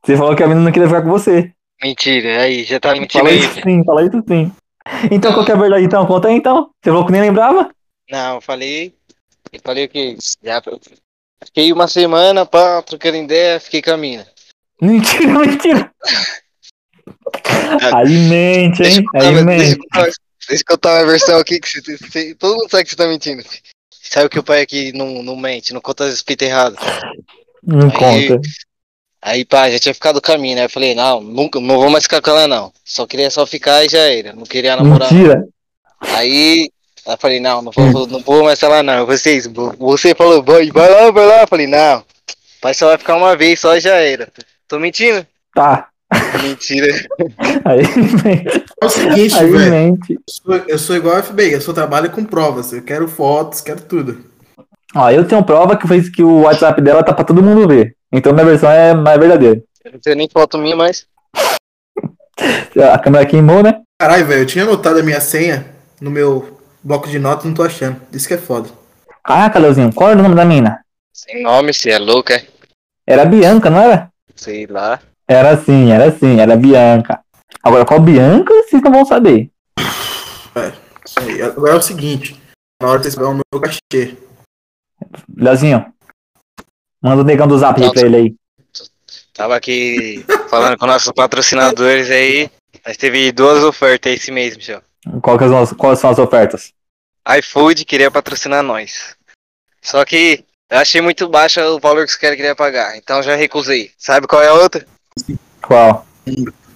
Você 0.04 0.16
falou 0.16 0.36
que 0.36 0.42
a 0.42 0.46
menina 0.46 0.64
não 0.66 0.72
queria 0.72 0.86
ficar 0.88 1.02
com 1.02 1.08
você. 1.10 1.52
Mentira, 1.82 2.42
aí, 2.42 2.64
já 2.64 2.78
tá 2.80 2.92
mentindo 2.92 3.24
Fala 3.24 3.28
aí. 3.30 3.38
isso 3.40 3.60
sim, 3.62 3.84
fala 3.84 4.02
isso 4.06 4.24
sim. 4.28 4.52
Então, 5.10 5.32
qual 5.34 5.44
que 5.44 5.50
é 5.50 5.54
a 5.54 5.58
verdade 5.58 5.84
então? 5.84 6.06
Conta 6.06 6.28
aí 6.28 6.34
então. 6.36 6.70
Você 6.82 6.90
falou 6.90 7.04
que 7.04 7.12
nem 7.12 7.20
lembrava? 7.20 7.68
Não, 8.10 8.36
eu 8.36 8.40
falei. 8.40 8.94
Eu 9.52 9.60
falei 9.64 9.84
o 9.86 9.88
quê? 9.88 10.16
Já, 10.42 10.62
fiquei 11.44 11.72
uma 11.72 11.88
semana, 11.88 12.46
pá, 12.46 12.80
trocando 12.82 13.16
ideia, 13.16 13.58
fiquei 13.60 13.82
com 13.82 13.90
a 13.90 13.96
mina. 13.96 14.26
Mentira, 14.80 15.26
mentira. 15.40 15.90
Aí 17.94 18.08
mente, 18.28 18.82
hein? 18.82 19.04
Aí 19.14 19.44
mente. 19.44 19.78
deixa 20.48 20.62
eu 20.62 20.66
contar 20.68 21.00
uma 21.02 21.06
versão 21.10 21.38
aqui 21.38 21.58
que 21.58 21.68
você- 21.68 21.96
você- 21.98 22.34
todo 22.36 22.56
mundo 22.56 22.70
sabe 22.70 22.84
que 22.84 22.90
você 22.90 22.96
tá 22.96 23.06
mentindo. 23.08 23.42
Sabe 24.10 24.28
que 24.28 24.38
o 24.38 24.42
pai 24.42 24.62
aqui 24.62 24.92
não, 24.92 25.22
não 25.22 25.36
mente, 25.36 25.74
não 25.74 25.80
conta 25.80 26.04
as 26.04 26.20
fitas 26.20 26.48
erradas. 26.48 26.78
Não 27.62 27.88
Aí- 27.88 28.28
conta. 28.28 28.48
Aí, 29.22 29.44
pá, 29.44 29.68
já 29.68 29.78
tinha 29.80 29.94
ficado 29.94 30.20
a 30.24 30.38
mina. 30.38 30.60
Aí 30.60 30.66
eu 30.66 30.70
falei, 30.70 30.94
não, 30.94 31.20
nunca, 31.20 31.58
não 31.58 31.78
vou 31.78 31.90
mais 31.90 32.04
ficar 32.04 32.20
com 32.22 32.30
ela, 32.30 32.46
não. 32.46 32.72
Só 32.84 33.06
queria 33.06 33.28
só 33.28 33.44
ficar 33.44 33.84
e 33.84 33.88
já 33.88 33.98
era. 33.98 34.32
Não 34.32 34.44
queria 34.44 34.76
namorar. 34.76 35.12
não. 35.12 35.18
Mentira. 35.18 35.48
Aí 36.00 36.70
eu 37.04 37.16
falei, 37.18 37.40
não, 37.40 37.60
não 37.60 37.72
vou, 37.72 38.06
não 38.06 38.20
vou 38.20 38.44
mais 38.44 38.60
falar, 38.60 38.84
não. 38.84 39.04
Vocês, 39.04 39.48
você 39.78 40.14
falou, 40.14 40.42
vai, 40.44 40.70
vai 40.70 40.88
lá, 40.88 41.10
vai 41.10 41.26
lá. 41.26 41.40
Eu 41.42 41.48
falei, 41.48 41.66
não, 41.66 42.04
pai 42.60 42.72
só 42.72 42.86
vai 42.88 42.98
ficar 42.98 43.16
uma 43.16 43.36
vez, 43.36 43.58
só 43.58 43.74
e 43.76 43.80
já 43.80 43.96
era. 43.96 44.28
Tô 44.68 44.78
mentindo? 44.78 45.26
Tá. 45.52 45.88
Mentira. 46.42 46.86
Aí 47.64 47.82
mente. 48.24 48.64
É 48.80 48.84
o 48.84 48.88
seguinte, 48.88 49.34
Aí 49.36 49.50
velho. 49.50 49.70
mente. 49.70 50.14
Eu 50.14 50.20
sou, 50.28 50.54
eu 50.68 50.78
sou 50.78 50.96
igual 50.96 51.16
a 51.16 51.22
FBI, 51.22 51.52
eu 51.52 51.60
só 51.60 51.72
trabalho 51.72 52.10
com 52.10 52.24
provas. 52.24 52.72
Eu 52.72 52.82
quero 52.82 53.08
fotos, 53.08 53.60
quero 53.60 53.80
tudo. 53.80 54.24
Ó, 54.94 55.10
eu 55.10 55.26
tenho 55.26 55.44
prova 55.44 55.76
que 55.76 55.86
fez 55.86 56.08
que 56.08 56.22
o 56.22 56.42
WhatsApp 56.42 56.80
dela 56.80 57.02
tá 57.02 57.12
pra 57.12 57.24
todo 57.24 57.42
mundo 57.42 57.66
ver. 57.68 57.96
Então 58.12 58.32
minha 58.32 58.46
versão 58.46 58.70
é 58.70 58.94
mais 58.94 59.18
verdadeira. 59.18 59.62
Eu 59.84 59.92
não 59.92 59.98
tenho 59.98 60.16
nem 60.16 60.28
foto 60.28 60.58
minha, 60.58 60.76
mas. 60.76 61.06
A 62.92 62.98
câmera 62.98 63.26
queimou, 63.26 63.62
né? 63.62 63.80
Caralho, 63.98 64.26
velho, 64.26 64.42
eu 64.42 64.46
tinha 64.46 64.64
anotado 64.64 64.98
a 64.98 65.02
minha 65.02 65.20
senha 65.22 65.66
no 66.00 66.10
meu 66.10 66.60
bloco 66.84 67.08
de 67.08 67.18
notas, 67.18 67.46
não 67.46 67.54
tô 67.54 67.62
achando. 67.62 67.98
Isso 68.12 68.28
que 68.28 68.34
é 68.34 68.38
foda. 68.38 68.68
Caraca, 69.24 69.58
Leozinho, 69.58 69.92
qual 69.92 70.10
era 70.10 70.20
o 70.20 70.22
nome 70.22 70.34
da 70.34 70.44
mina? 70.44 70.80
Sem 71.12 71.42
nome, 71.42 71.72
se 71.72 71.90
é 71.90 71.98
louca, 71.98 72.34
é? 72.34 72.46
Era 73.06 73.24
Bianca, 73.24 73.70
não 73.70 73.80
era? 73.80 74.10
Sei 74.34 74.66
lá. 74.66 75.00
Era 75.28 75.50
assim, 75.50 75.90
era 75.90 76.08
assim, 76.08 76.40
era 76.40 76.56
Bianca. 76.56 77.20
Agora, 77.62 77.84
qual 77.84 78.00
Bianca, 78.00 78.54
vocês 78.62 78.80
não 78.82 78.92
vão 78.92 79.04
saber. 79.04 79.50
Isso 81.04 81.20
aí. 81.20 81.42
Agora 81.42 81.72
é 81.72 81.76
o 81.76 81.82
seguinte: 81.82 82.40
na 82.80 82.88
hora 82.88 83.00
de 83.00 83.10
você 83.10 83.16
pegar 83.16 83.30
o 83.30 83.34
meu 83.34 83.60
cachê. 83.60 84.16
Leozinho, 85.36 85.92
manda 87.02 87.22
o 87.22 87.24
negão 87.24 87.48
do 87.48 87.58
zap 87.58 87.82
aí 87.82 87.92
pra 87.92 88.02
ele 88.02 88.16
aí. 88.16 88.34
Tava 89.34 89.56
aqui 89.56 90.24
falando 90.48 90.78
com 90.78 90.86
nossos 90.86 91.12
patrocinadores 91.12 92.10
aí. 92.10 92.50
Nós 92.86 92.96
teve 92.96 93.32
duas 93.32 93.62
ofertas 93.64 94.12
esse 94.12 94.30
mês, 94.30 94.56
Michel. 94.56 94.80
Qual 95.20 95.36
que 95.36 95.46
são 95.48 95.58
as, 95.58 95.72
quais 95.72 95.98
são 95.98 96.10
as 96.10 96.18
ofertas? 96.18 96.72
iFood 97.38 97.84
queria 97.84 98.10
patrocinar 98.10 98.62
nós. 98.62 99.16
Só 99.82 100.04
que 100.04 100.44
eu 100.70 100.78
achei 100.78 101.00
muito 101.00 101.28
baixo 101.28 101.60
o 101.60 101.80
valor 101.80 102.04
que 102.04 102.12
os 102.12 102.16
caras 102.16 102.36
queriam 102.36 102.56
pagar. 102.56 102.96
Então 102.96 103.22
já 103.22 103.34
recusei. 103.34 103.90
Sabe 103.98 104.26
qual 104.26 104.42
é 104.42 104.48
a 104.48 104.54
outra? 104.54 104.86
Qual? 105.62 106.06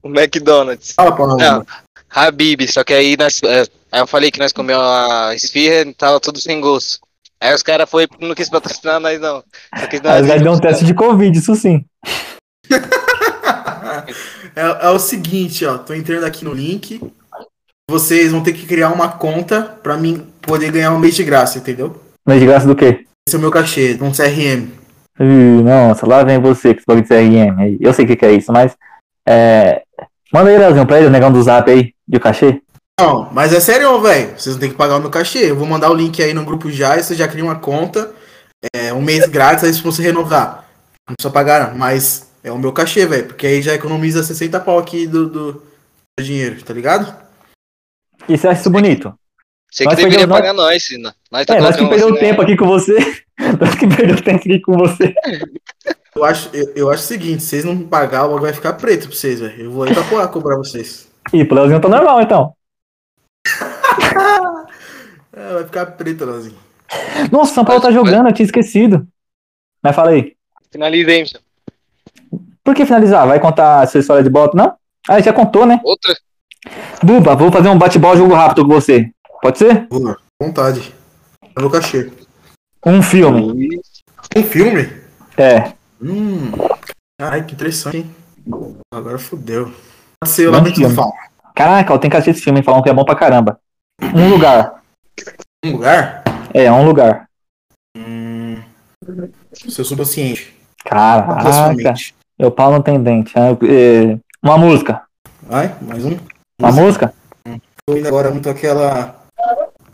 O 0.00 0.08
McDonald's. 0.08 0.92
Fala 0.92 1.16
nós. 1.26 1.38
Não. 1.38 1.66
Habib, 2.08 2.66
só 2.68 2.84
que 2.84 2.94
aí 2.94 3.16
nós, 3.18 3.42
é, 3.42 3.62
aí 3.92 4.00
eu 4.00 4.06
falei 4.06 4.30
que 4.30 4.38
nós 4.38 4.52
comemos 4.52 4.82
a 4.82 5.34
esfirra 5.34 5.82
e 5.82 5.92
tava 5.92 6.20
tudo 6.20 6.40
sem 6.40 6.60
gosto. 6.60 7.00
Aí 7.40 7.54
os 7.54 7.62
caras 7.62 7.90
foi 7.90 8.08
não 8.20 8.34
quis 8.34 8.48
patrocinar 8.48 9.00
nós 9.00 9.20
não. 9.20 9.42
Só 9.78 9.86
quis 9.86 10.00
dar 10.00 10.18
Mas 10.18 10.26
vai 10.26 10.40
dar 10.40 10.52
um 10.52 10.58
teste 10.58 10.84
de 10.84 10.94
Covid, 10.94 11.36
isso 11.36 11.54
sim. 11.54 11.84
É, 14.54 14.86
é 14.86 14.90
o 14.90 14.98
seguinte, 14.98 15.64
ó. 15.64 15.78
Tô 15.78 15.94
entrando 15.94 16.24
aqui 16.24 16.44
no 16.44 16.52
link. 16.52 17.00
Vocês 17.88 18.32
vão 18.32 18.42
ter 18.42 18.52
que 18.52 18.66
criar 18.66 18.90
uma 18.90 19.08
conta 19.08 19.62
pra 19.62 19.96
mim 19.96 20.26
poder 20.42 20.72
ganhar 20.72 20.92
um 20.92 20.98
mês 20.98 21.14
de 21.14 21.22
graça, 21.22 21.58
entendeu? 21.58 22.00
Mas 22.26 22.40
de 22.40 22.46
graça 22.46 22.66
do 22.66 22.74
quê? 22.74 23.04
Esse 23.26 23.36
é 23.36 23.38
o 23.38 23.40
meu 23.40 23.52
cachê, 23.52 23.96
um 24.00 24.10
CRM. 24.10 24.68
Ih, 25.20 25.62
nossa, 25.62 26.06
lá 26.06 26.22
vem 26.22 26.38
você 26.38 26.72
com 26.72 26.78
esse 26.78 26.86
bagulho 26.86 27.04
de 27.04 27.08
CRM. 27.08 27.78
Eu 27.80 27.92
sei 27.92 28.04
o 28.04 28.08
que, 28.08 28.16
que 28.16 28.26
é 28.26 28.32
isso, 28.32 28.52
mas. 28.52 28.76
É... 29.26 29.82
Manda 30.32 30.50
aí, 30.50 30.58
Leozinho, 30.58 30.86
pra 30.86 30.98
ele, 30.98 31.06
o 31.06 31.10
negão 31.10 31.32
do 31.32 31.42
zap 31.42 31.70
aí, 31.70 31.94
de 32.06 32.20
cachê. 32.20 32.62
Não, 33.00 33.30
mas 33.32 33.52
é 33.52 33.60
sério, 33.60 34.00
velho. 34.00 34.38
Vocês 34.38 34.54
vão 34.54 34.60
ter 34.60 34.68
que 34.68 34.74
pagar 34.74 34.96
o 34.96 35.00
meu 35.00 35.10
cachê. 35.10 35.50
Eu 35.50 35.56
vou 35.56 35.66
mandar 35.66 35.90
o 35.90 35.94
link 35.94 36.22
aí 36.22 36.34
no 36.34 36.44
grupo 36.44 36.70
já 36.70 36.96
e 36.96 37.02
você 37.02 37.14
já 37.14 37.26
cria 37.26 37.44
uma 37.44 37.58
conta. 37.58 38.12
É 38.74 38.92
um 38.92 39.00
mês 39.00 39.26
grátis, 39.28 39.64
aí 39.64 39.72
se 39.72 39.82
você 39.82 40.02
renovar. 40.02 40.68
Não 41.08 41.14
precisa 41.14 41.32
pagar, 41.32 41.68
não. 41.68 41.78
Mas 41.78 42.28
é 42.42 42.50
o 42.50 42.58
meu 42.58 42.72
cachê, 42.72 43.06
velho. 43.06 43.26
Porque 43.26 43.46
aí 43.46 43.62
já 43.62 43.74
economiza 43.74 44.22
60 44.22 44.58
pau 44.60 44.78
aqui 44.78 45.06
do, 45.06 45.28
do, 45.28 45.52
do 45.52 46.24
dinheiro, 46.24 46.62
tá 46.62 46.74
ligado? 46.74 47.14
E 48.28 48.36
você 48.36 48.48
acha 48.48 48.60
isso 48.60 48.70
bonito? 48.70 49.14
Você 49.70 49.84
Nós 49.84 49.94
que 49.94 49.96
deveria 50.02 50.18
perdemos- 50.26 50.38
pagar 50.40 50.52
nós, 50.54 50.82
Sina. 50.84 51.14
Nós 51.30 51.46
tá 51.46 51.56
É, 51.56 51.60
nós 51.60 51.76
que 51.76 51.86
perdeu 51.86 52.08
você, 52.08 52.20
tempo 52.20 52.42
aqui 52.42 52.56
com 52.56 52.66
você. 52.66 52.96
nós 53.60 53.74
que 53.74 53.86
perdeu 53.86 54.16
tempo 54.22 54.38
aqui 54.38 54.60
com 54.60 54.76
você. 54.78 55.14
Eu 56.16 56.24
acho, 56.24 56.48
eu, 56.54 56.72
eu 56.74 56.90
acho 56.90 57.02
o 57.04 57.06
seguinte, 57.06 57.42
se 57.42 57.50
vocês 57.50 57.64
não 57.64 57.78
pagar, 57.86 58.22
o 58.24 58.28
bagulho 58.28 58.42
vai 58.42 58.52
ficar 58.52 58.72
preto 58.72 59.06
pra 59.08 59.16
vocês, 59.16 59.40
velho. 59.40 59.62
Eu 59.64 59.70
vou 59.70 59.84
aí 59.84 59.92
pra 59.94 60.02
co- 60.04 60.28
cobrar 60.28 60.56
vocês. 60.56 61.06
Ih, 61.32 61.44
pro 61.44 61.56
Leozinho 61.56 61.80
tá 61.80 61.88
normal, 61.88 62.20
então. 62.22 62.52
É, 65.36 65.54
vai 65.54 65.64
ficar 65.64 65.86
preto, 65.86 66.24
Leozinho. 66.24 66.56
Nossa, 67.30 67.52
o 67.52 67.54
São 67.54 67.64
Paulo 67.64 67.80
tá 67.80 67.92
jogando, 67.92 68.28
eu 68.28 68.32
tinha 68.32 68.46
esquecido. 68.46 69.06
Mas 69.82 69.94
fala 69.94 70.10
aí. 70.10 70.34
Finaliza 70.72 71.10
aí, 71.10 71.20
Michel. 71.20 71.40
Por 72.64 72.74
que 72.74 72.84
finalizar? 72.84 73.26
Vai 73.26 73.38
contar 73.38 73.82
a 73.82 73.86
sua 73.86 74.00
história 74.00 74.22
de 74.24 74.30
bota, 74.30 74.56
não? 74.56 74.74
Ah, 75.08 75.20
já 75.20 75.32
contou, 75.32 75.64
né? 75.64 75.80
Outra? 75.84 76.14
Buba, 77.02 77.36
vou 77.36 77.52
fazer 77.52 77.68
um 77.68 77.78
bate-bola 77.78 78.16
jogo 78.16 78.34
rápido 78.34 78.66
com 78.66 78.74
você. 78.74 79.10
Pode 79.40 79.58
ser? 79.58 79.86
Boa, 79.88 80.18
vontade. 80.40 80.94
É 81.56 81.60
meu 81.60 81.70
cachê. 81.70 82.10
Um 82.84 83.02
filme. 83.02 83.80
Um 84.36 84.42
filme? 84.42 84.88
É. 85.36 85.72
Hum. 86.00 86.52
Ai, 87.20 87.44
que 87.44 87.54
interessante, 87.54 87.98
hein? 87.98 88.14
Agora 88.92 89.18
fudeu. 89.18 89.72
Pode 90.20 90.32
ser 90.32 90.48
o 90.48 90.52
Lamento 90.52 90.80
do. 90.80 90.90
Fauno. 90.90 91.12
Caraca, 91.54 91.92
eu 91.92 91.98
tenho 91.98 92.10
que 92.10 92.16
assistir 92.16 92.30
esse 92.30 92.42
filme, 92.42 92.62
falam 92.62 92.82
que 92.82 92.88
é 92.88 92.94
bom 92.94 93.04
pra 93.04 93.16
caramba. 93.16 93.58
Um 94.00 94.28
lugar. 94.28 94.82
Um 95.64 95.72
lugar? 95.72 96.22
É, 96.54 96.70
um 96.70 96.84
lugar. 96.84 97.28
Hum. 97.96 98.62
Seu 99.52 99.84
subconsciente. 99.84 100.54
Caraca, 100.84 101.94
meu 102.38 102.50
pau 102.50 102.70
não 102.70 102.80
tem 102.80 103.02
dente. 103.02 103.32
Ah, 103.36 103.50
é, 103.50 104.18
Uma 104.42 104.56
música. 104.56 105.02
Vai, 105.42 105.74
mais 105.80 106.04
um. 106.04 106.16
Uma 106.60 106.72
música? 106.72 107.12
Tô 107.86 107.96
indo 107.96 108.06
agora 108.06 108.30
muito 108.30 108.48
aquela. 108.48 109.16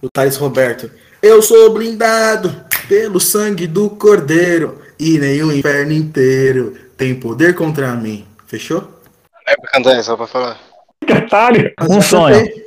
Do 0.04 0.10
Thales 0.12 0.36
Roberto. 0.36 0.90
Eu 1.22 1.40
sou 1.40 1.72
blindado 1.72 2.66
pelo 2.86 3.18
sangue 3.18 3.66
do 3.66 3.88
cordeiro. 3.88 4.82
e 5.00 5.18
nem 5.18 5.42
o 5.42 5.50
inferno 5.50 5.92
inteiro 5.92 6.76
tem 6.94 7.18
poder 7.18 7.54
contra 7.54 7.94
mim. 7.94 8.26
Fechou? 8.46 9.00
É 9.46 9.56
pra 9.56 9.70
cantar, 9.70 10.04
só 10.04 10.14
pra 10.14 10.26
falar. 10.26 10.58
Mas 11.80 11.90
Um 11.90 12.02
sonho. 12.02 12.36
cantei. 12.36 12.66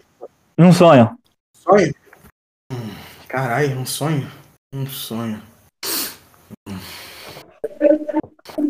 Um 0.58 0.74
sonho. 0.74 1.16
Sonho? 1.56 1.94
Hum, 2.74 2.90
Caralho, 3.30 3.78
um 3.78 3.86
sonho? 3.86 4.28
Um 4.74 4.88
sonho. 4.88 5.40
Hum. 6.68 6.80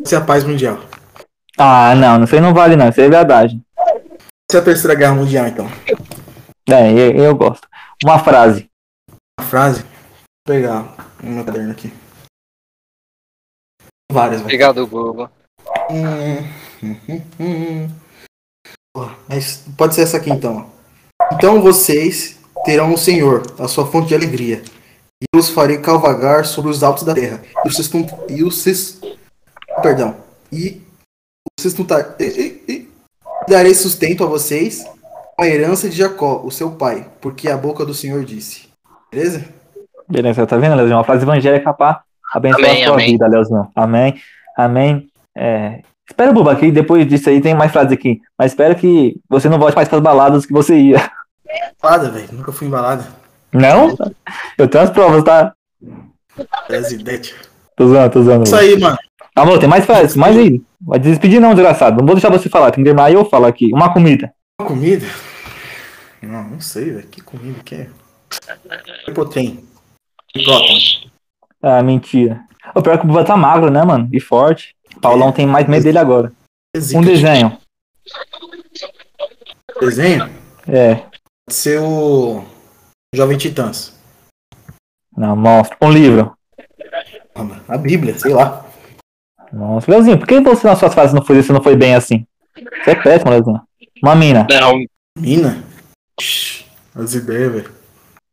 Essa 0.03 0.15
é 0.15 0.17
a 0.17 0.21
paz 0.21 0.43
mundial. 0.43 0.81
Ah, 1.57 1.95
não, 1.95 2.21
isso 2.25 2.35
aí 2.35 2.41
não 2.41 2.53
vale 2.53 2.75
não, 2.75 2.89
isso 2.89 2.99
aí 2.99 3.07
é 3.07 3.09
verdade. 3.09 3.61
Essa 4.51 4.57
é 4.57 4.59
a 4.59 4.63
terceira 4.65 4.93
guerra 4.93 5.15
mundial, 5.15 5.47
então. 5.47 5.71
É, 6.69 6.91
eu, 6.91 7.11
eu 7.23 7.33
gosto. 7.35 7.65
Uma 8.03 8.19
frase. 8.23 8.69
Uma 9.39 9.47
frase. 9.47 9.81
Vou 9.81 10.55
pegar 10.55 10.95
o 11.21 11.25
meu 11.25 11.43
caderno 11.45 11.71
aqui. 11.71 11.91
Várias, 14.11 14.37
velho. 14.41 14.45
Obrigado, 14.45 14.87
Google. 14.87 15.29
Hum, 15.89 16.37
hum, 16.83 16.97
hum, 17.09 17.21
hum. 17.39 17.89
Mas 19.27 19.63
pode 19.77 19.93
ser 19.95 20.01
essa 20.01 20.17
aqui 20.17 20.29
então. 20.31 20.71
Então 21.33 21.61
vocês 21.61 22.37
terão 22.65 22.93
o 22.93 22.97
Senhor, 22.97 23.43
a 23.59 23.67
sua 23.67 23.85
fonte 23.89 24.07
de 24.09 24.15
alegria. 24.15 24.63
E 25.21 25.25
eu 25.33 25.39
os 25.39 25.49
farei 25.49 25.79
cavalgar 25.79 26.45
sobre 26.45 26.71
os 26.71 26.83
altos 26.83 27.03
da 27.03 27.13
terra. 27.13 27.41
E 27.65 27.67
os 27.67 27.75
sustun- 27.75 28.07
e 28.29 28.43
os 28.43 28.61
sus- 28.61 28.99
perdão. 29.81 30.15
E 30.51 30.81
os 31.59 31.61
sustentar 31.61 32.15
e, 32.19 32.23
e- 32.23 32.71
e 32.71 32.91
darei 33.47 33.73
sustento 33.73 34.23
a 34.23 34.27
vocês 34.27 34.83
a 35.39 35.47
herança 35.47 35.87
de 35.87 35.95
Jacó, 35.95 36.41
o 36.43 36.51
seu 36.51 36.71
pai, 36.71 37.07
porque 37.21 37.49
a 37.49 37.57
boca 37.57 37.85
do 37.85 37.93
Senhor 37.93 38.23
disse. 38.23 38.67
Beleza? 39.11 39.45
Beleza, 40.09 40.47
tá 40.47 40.57
vendo, 40.57 40.75
Leozinho? 40.75 40.97
Uma 40.97 41.03
frase 41.03 41.23
evangélica 41.23 41.73
pra 41.73 42.01
abençoar 42.33 42.69
Amém, 42.69 42.83
a 42.83 42.85
sua 42.85 42.93
amém. 42.95 43.11
vida, 43.11 43.27
Leozinho. 43.27 43.71
Amém. 43.75 44.15
Amém. 44.57 45.07
É... 45.37 45.81
Espera, 46.09 46.31
Buba, 46.31 46.55
que 46.55 46.71
depois 46.71 47.05
disso 47.05 47.29
aí 47.29 47.41
tem 47.41 47.53
mais 47.53 47.71
frases 47.71 47.91
aqui. 47.91 48.21
Mas 48.37 48.51
espero 48.51 48.75
que 48.75 49.19
você 49.29 49.49
não 49.49 49.59
volte 49.59 49.75
mais 49.75 49.89
pras 49.89 50.01
baladas 50.01 50.45
que 50.45 50.53
você 50.53 50.77
ia. 50.77 51.11
Balada, 51.81 52.09
velho. 52.09 52.29
Nunca 52.31 52.51
fui 52.51 52.67
embalada. 52.67 53.05
Não? 53.51 53.95
Eu 54.57 54.67
tenho 54.67 54.83
as 54.83 54.89
provas, 54.89 55.23
tá? 55.23 55.53
Presidente. 56.65 57.35
Tô 57.75 57.87
zoando, 57.87 58.09
tô 58.09 58.23
zoando. 58.23 58.43
Isso 58.43 58.55
aí, 58.55 58.79
mano. 58.79 58.97
Amor, 59.35 59.59
tem 59.59 59.69
mais 59.69 59.85
frases, 59.85 60.15
mais 60.15 60.35
aí. 60.35 60.61
Vai 60.81 60.97
despedir 60.97 61.39
não, 61.39 61.53
desgraçado. 61.53 61.97
Não 61.97 62.05
vou 62.05 62.15
deixar 62.15 62.31
você 62.31 62.49
falar, 62.49 62.71
tem 62.71 62.83
que 62.83 62.89
terminar 62.89 63.11
eu 63.11 63.25
falar 63.25 63.49
aqui. 63.49 63.71
Uma 63.73 63.93
comida. 63.93 64.31
Uma 64.59 64.67
comida? 64.67 65.05
Não, 66.21 66.43
não 66.43 66.61
sei, 66.61 66.91
velho. 66.91 67.07
Que 67.07 67.21
comida 67.21 67.63
que 67.63 67.75
é? 67.75 67.89
Hipotrem. 69.07 69.63
Gotham. 70.35 71.09
Ah, 71.61 71.81
mentira. 71.81 72.41
O 72.75 72.81
pior 72.81 72.95
é 72.95 72.97
que 72.97 73.05
o 73.05 73.07
Buba 73.07 73.23
tá 73.23 73.37
magro, 73.37 73.69
né, 73.69 73.83
mano? 73.83 74.09
E 74.11 74.19
forte. 74.19 74.75
O 74.95 74.99
Paulão 74.99 75.31
tem 75.31 75.45
mais 75.45 75.67
medo 75.67 75.83
dele 75.83 75.97
agora. 75.97 76.31
Um 76.93 77.01
desenho. 77.01 77.57
Desenho? 79.79 80.29
É. 80.67 80.95
Pode 80.95 81.11
ser 81.51 81.79
o 81.81 82.43
Jovem 83.13 83.37
Titãs. 83.37 83.95
Não, 85.15 85.35
monstro. 85.35 85.77
Um 85.81 85.91
livro. 85.91 86.37
A 87.67 87.77
Bíblia, 87.77 88.17
sei 88.17 88.33
lá. 88.33 88.65
Nossa, 89.51 89.89
Leozinho, 89.89 90.17
por 90.17 90.27
que 90.27 90.39
você 90.41 90.67
nas 90.67 90.77
suas 90.77 90.93
frases 90.93 91.13
não 91.13 91.23
foi, 91.23 91.41
você 91.41 91.53
não 91.53 91.63
foi 91.63 91.75
bem 91.75 91.95
assim? 91.95 92.25
Você 92.83 92.91
é 92.91 92.95
péssimo, 92.95 93.31
Leozinho. 93.31 93.61
Uma 94.03 94.15
mina. 94.15 94.45
Não, 94.49 94.73
Mina? 95.17 95.63
As 96.95 97.13
ideias, 97.13 97.51
velho. 97.51 97.71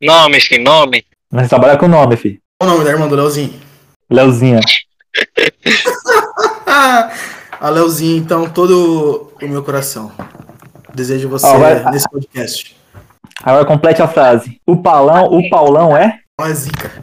nome, 0.03 0.41
filho, 0.41 0.65
nome. 0.65 1.05
Mas 1.31 1.43
você 1.45 1.49
trabalha 1.51 1.77
com 1.79 1.85
o 1.87 1.89
nome, 1.89 2.17
filho. 2.17 2.41
Qual 2.59 2.71
o 2.71 2.73
nome 2.75 2.85
da 2.85 2.91
irmã 2.93 3.07
do 3.09 3.15
Leozinho? 3.15 3.53
Leozinha. 4.11 4.61
Ah, 6.67 7.11
a 7.61 7.69
Leozinho, 7.71 8.17
então, 8.23 8.49
todo 8.49 9.33
o 9.41 9.47
meu 9.49 9.63
coração. 9.63 10.11
Desejo 10.95 11.29
você 11.29 11.47
vai- 11.59 11.85
nesse 11.91 12.09
podcast. 12.09 12.77
Agora 13.43 13.65
complete 13.67 14.01
a 14.01 14.09
frase. 14.09 14.61
O 14.67 14.77
Paulão, 14.81 15.27
o 15.27 15.49
Paulão 15.51 15.95
é? 15.97 16.21
Uma 16.41 16.55
zica. 16.55 16.91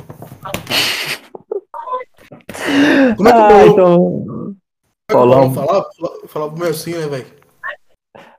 Como 3.17 3.29
é 3.29 3.32
que 3.34 3.38
Ah, 3.38 3.51
eu 3.51 3.67
então. 3.67 3.97
vou 3.99 4.55
Paulão. 5.07 5.53
falar? 5.53 5.84
Falar, 5.84 6.27
falar 6.27 6.49
pro 6.49 6.57
meu 6.59 6.69
assim, 6.69 6.93
né, 6.93 7.05
velho? 7.07 7.25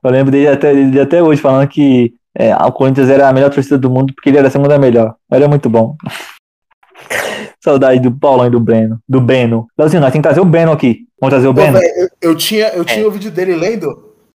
Eu 0.02 0.10
lembro 0.10 0.32
dele 0.32 0.48
até, 0.48 0.72
dele 0.74 1.00
até 1.00 1.22
hoje 1.22 1.40
falando 1.40 1.68
que 1.68 2.14
é, 2.36 2.54
o 2.54 2.72
Corinthians 2.72 3.10
era 3.10 3.28
a 3.28 3.32
melhor 3.32 3.50
torcida 3.50 3.78
do 3.78 3.90
mundo 3.90 4.12
porque 4.14 4.30
ele 4.30 4.38
era 4.38 4.48
a 4.48 4.50
segunda 4.50 4.78
melhor. 4.78 5.14
Era 5.30 5.48
muito 5.48 5.68
bom. 5.68 5.96
Saudade 7.62 8.00
do 8.00 8.10
Paulão 8.10 8.46
e 8.46 8.50
do 8.50 8.58
Breno. 8.58 8.98
Do 9.08 9.20
Beno. 9.20 9.68
Leozinho, 9.78 10.00
nós 10.00 10.12
temos 10.12 10.24
que 10.24 10.28
trazer 10.28 10.40
o 10.40 10.44
Beno 10.44 10.72
aqui. 10.72 11.06
Vamos 11.20 11.32
trazer 11.32 11.46
o 11.46 11.54
velho, 11.54 11.78
eu, 11.78 12.08
eu 12.20 12.36
tinha, 12.36 12.68
eu 12.70 12.84
tinha 12.84 13.06
o 13.06 13.10
vídeo 13.10 13.30
dele 13.30 13.54
lendo. 13.54 13.86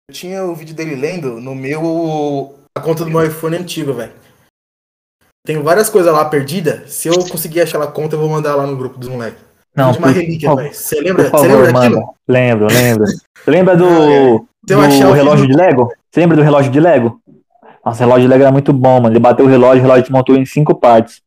Eu 0.10 0.14
tinha 0.14 0.44
o 0.44 0.54
vídeo 0.54 0.76
dele 0.76 0.96
lendo 0.96 1.40
no 1.40 1.56
meu. 1.56 2.56
A 2.78 2.82
conta 2.82 3.06
do 3.06 3.10
meu 3.10 3.26
iPhone 3.26 3.56
antigo, 3.56 3.94
velho. 3.94 4.12
Tem 5.46 5.62
várias 5.62 5.90
coisas 5.90 6.12
lá 6.12 6.26
perdidas. 6.26 6.92
Se 6.92 7.08
eu 7.08 7.14
conseguir 7.30 7.62
achar 7.62 7.82
a 7.82 7.88
conta, 7.88 8.16
eu 8.16 8.20
vou 8.20 8.30
mandar 8.30 8.56
lá 8.56 8.68
no 8.68 8.76
grupo 8.76 8.98
dos 8.98 9.08
moleques. 9.08 9.40
Não, 9.76 9.92
de 9.92 9.98
uma 9.98 10.08
por, 10.08 10.16
relíquia, 10.16 10.56
velho. 10.56 10.74
Você 10.74 11.00
lembra, 11.00 11.30
você 11.30 11.48
lembra 11.48 11.72
daquilo? 11.72 11.96
manda. 11.96 12.14
Lembro, 12.28 12.68
lembro. 12.68 13.06
Lembra 13.48 13.76
do, 13.78 14.46
do 14.64 15.14
relógio 15.14 15.48
de 15.48 15.54
Lego? 15.54 15.90
Você 16.12 16.20
lembra 16.20 16.36
do 16.36 16.44
relógio 16.44 16.72
de 16.72 16.80
Lego? 16.80 17.22
Nossa, 17.86 18.04
o 18.04 18.08
relógio 18.08 18.30
Lego 18.30 18.44
era 18.44 18.52
muito 18.52 18.72
bom, 18.72 19.02
mano. 19.02 19.10
Ele 19.14 19.20
bateu 19.20 19.46
o 19.46 19.50
relógio, 19.50 19.84
o 19.84 19.88
relógio 19.88 20.12
montou 20.12 20.36
em 20.36 20.46
cinco 20.46 20.76
partes. 20.76 21.22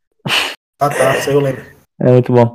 Ah, 0.80 0.88
tá. 0.88 1.16
Isso 1.16 1.28
aí 1.30 1.34
eu 1.34 1.40
lembro. 1.40 1.62
É 2.00 2.10
muito 2.12 2.32
bom. 2.32 2.54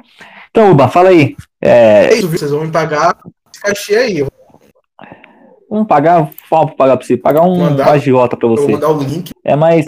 Então, 0.50 0.72
Uba, 0.72 0.88
fala 0.88 1.10
aí. 1.10 1.36
É, 1.62 2.06
É 2.06 2.14
isso, 2.16 2.28
viu? 2.28 2.38
Vocês 2.40 2.52
vão 2.52 2.66
me 2.66 2.72
pagar 2.72 3.18
esse 3.54 3.62
cachê 3.62 3.96
aí. 3.96 4.20
Eu 4.20 4.28
vamos 5.70 5.88
pagar, 5.88 6.30
fala 6.50 6.68
pra 6.68 6.76
pagar 6.76 6.98
pra 6.98 7.06
você. 7.08 7.16
Pagar 7.16 7.42
um 7.44 7.58
Mandar? 7.58 7.90
agiota 7.92 8.36
pra 8.36 8.48
vou 8.48 8.58
você. 8.58 8.72
mandar 8.74 8.90
o 8.90 9.00
link. 9.00 9.32
É 9.44 9.56
mais. 9.56 9.86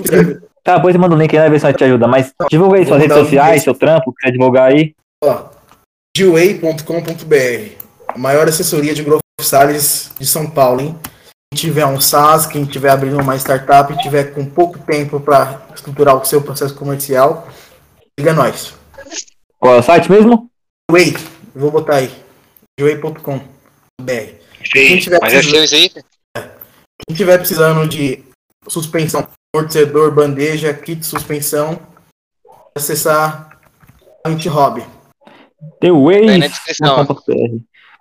Tá, 0.64 0.78
depois 0.78 0.94
você 0.94 0.98
manda 0.98 1.14
o 1.14 1.18
link 1.18 1.36
aí, 1.38 1.44
né, 1.44 1.50
ver 1.50 1.60
se 1.60 1.74
te 1.74 1.84
ajuda. 1.84 2.08
Mas 2.08 2.34
divulga 2.50 2.78
aí 2.78 2.86
Vou 2.86 2.94
suas 2.94 3.02
redes 3.02 3.18
sociais, 3.18 3.64
seu 3.64 3.76
trampo, 3.76 4.14
quer 4.18 4.32
divulgar 4.32 4.72
aí. 4.72 4.96
Ó, 5.22 5.50
Gway.com.br 6.18 7.72
A 8.08 8.18
maior 8.18 8.48
assessoria 8.48 8.94
de 8.94 9.04
growth 9.04 9.20
Salles 9.42 10.12
de 10.18 10.26
São 10.26 10.50
Paulo, 10.50 10.80
hein? 10.80 10.96
Quem 11.54 11.70
tiver 11.70 11.86
um 11.86 12.02
SaaS, 12.02 12.48
quem 12.48 12.66
tiver 12.66 12.90
abrindo 12.90 13.22
uma 13.22 13.36
startup 13.36 13.94
e 13.94 13.98
tiver 13.98 14.34
com 14.34 14.44
pouco 14.44 14.80
tempo 14.80 15.20
para 15.20 15.62
estruturar 15.76 16.18
o 16.18 16.26
seu 16.26 16.42
processo 16.42 16.74
comercial, 16.74 17.48
liga 18.20 18.34
nós. 18.34 18.74
Qual 19.60 19.76
é 19.76 19.78
o 19.78 19.84
site 19.84 20.10
mesmo? 20.10 20.50
Way, 20.92 21.16
vou 21.54 21.70
botar 21.70 21.98
aí. 21.98 22.12
Gway.com.br 22.80 24.12
Quem 24.72 24.98
tiver 25.00 25.20
Mas 25.22 25.32
é 25.32 25.38
precisando- 25.38 25.74
aí? 25.76 25.90
Quem 27.06 27.16
tiver 27.16 27.38
precisando 27.38 27.88
de 27.88 28.24
suspensão, 28.68 29.28
amortecedor, 29.56 30.12
bandeja, 30.12 30.74
kit 30.74 31.02
de 31.02 31.06
suspensão, 31.06 31.80
acessar 32.76 33.60
a 34.26 34.32
Int 34.32 34.48
Hobby. 34.48 34.84
The 35.80 35.92
Ways. 35.92 36.52
Tá. 36.80 37.06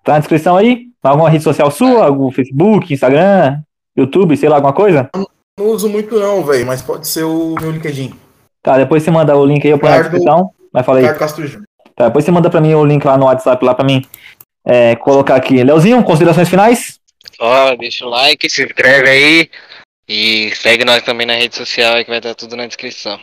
Tá 0.04 0.12
na 0.14 0.18
descrição 0.20 0.56
aí? 0.56 0.91
Alguma 1.02 1.28
rede 1.28 1.44
social 1.44 1.70
sua? 1.70 2.06
Algum 2.06 2.30
Facebook, 2.30 2.92
Instagram, 2.94 3.60
YouTube, 3.96 4.36
sei 4.36 4.48
lá, 4.48 4.56
alguma 4.56 4.72
coisa? 4.72 5.10
Não 5.58 5.66
uso 5.66 5.88
muito 5.88 6.18
não, 6.18 6.44
velho, 6.44 6.66
mas 6.66 6.80
pode 6.80 7.06
ser 7.08 7.24
o 7.24 7.54
meu 7.60 7.70
LinkedIn. 7.72 8.14
Tá, 8.62 8.78
depois 8.78 9.02
você 9.02 9.10
manda 9.10 9.36
o 9.36 9.44
link 9.44 9.64
aí, 9.64 9.70
eu 9.72 9.78
ponho 9.78 9.92
na 9.92 10.00
descrição. 10.02 10.50
Mas 10.72 10.86
fala 10.86 11.00
aí. 11.00 11.04
Tá, 11.94 12.06
depois 12.06 12.24
você 12.24 12.30
manda 12.30 12.48
pra 12.48 12.60
mim 12.60 12.74
o 12.74 12.84
link 12.84 13.04
lá 13.04 13.18
no 13.18 13.26
WhatsApp, 13.26 13.62
lá 13.64 13.74
pra 13.74 13.84
mim 13.84 14.04
é, 14.64 14.94
colocar 14.96 15.34
aqui. 15.34 15.62
Leozinho, 15.62 16.02
considerações 16.04 16.48
finais? 16.48 16.98
Ó, 17.38 17.74
deixa 17.74 18.06
o 18.06 18.08
like, 18.08 18.48
se 18.48 18.64
inscreve 18.64 19.08
aí. 19.08 19.50
E 20.08 20.54
segue 20.54 20.84
nós 20.84 21.02
também 21.02 21.26
na 21.26 21.34
rede 21.34 21.56
social 21.56 21.94
aí 21.94 22.04
que 22.04 22.10
vai 22.10 22.18
estar 22.18 22.34
tudo 22.34 22.56
na 22.56 22.66
descrição. 22.66 23.18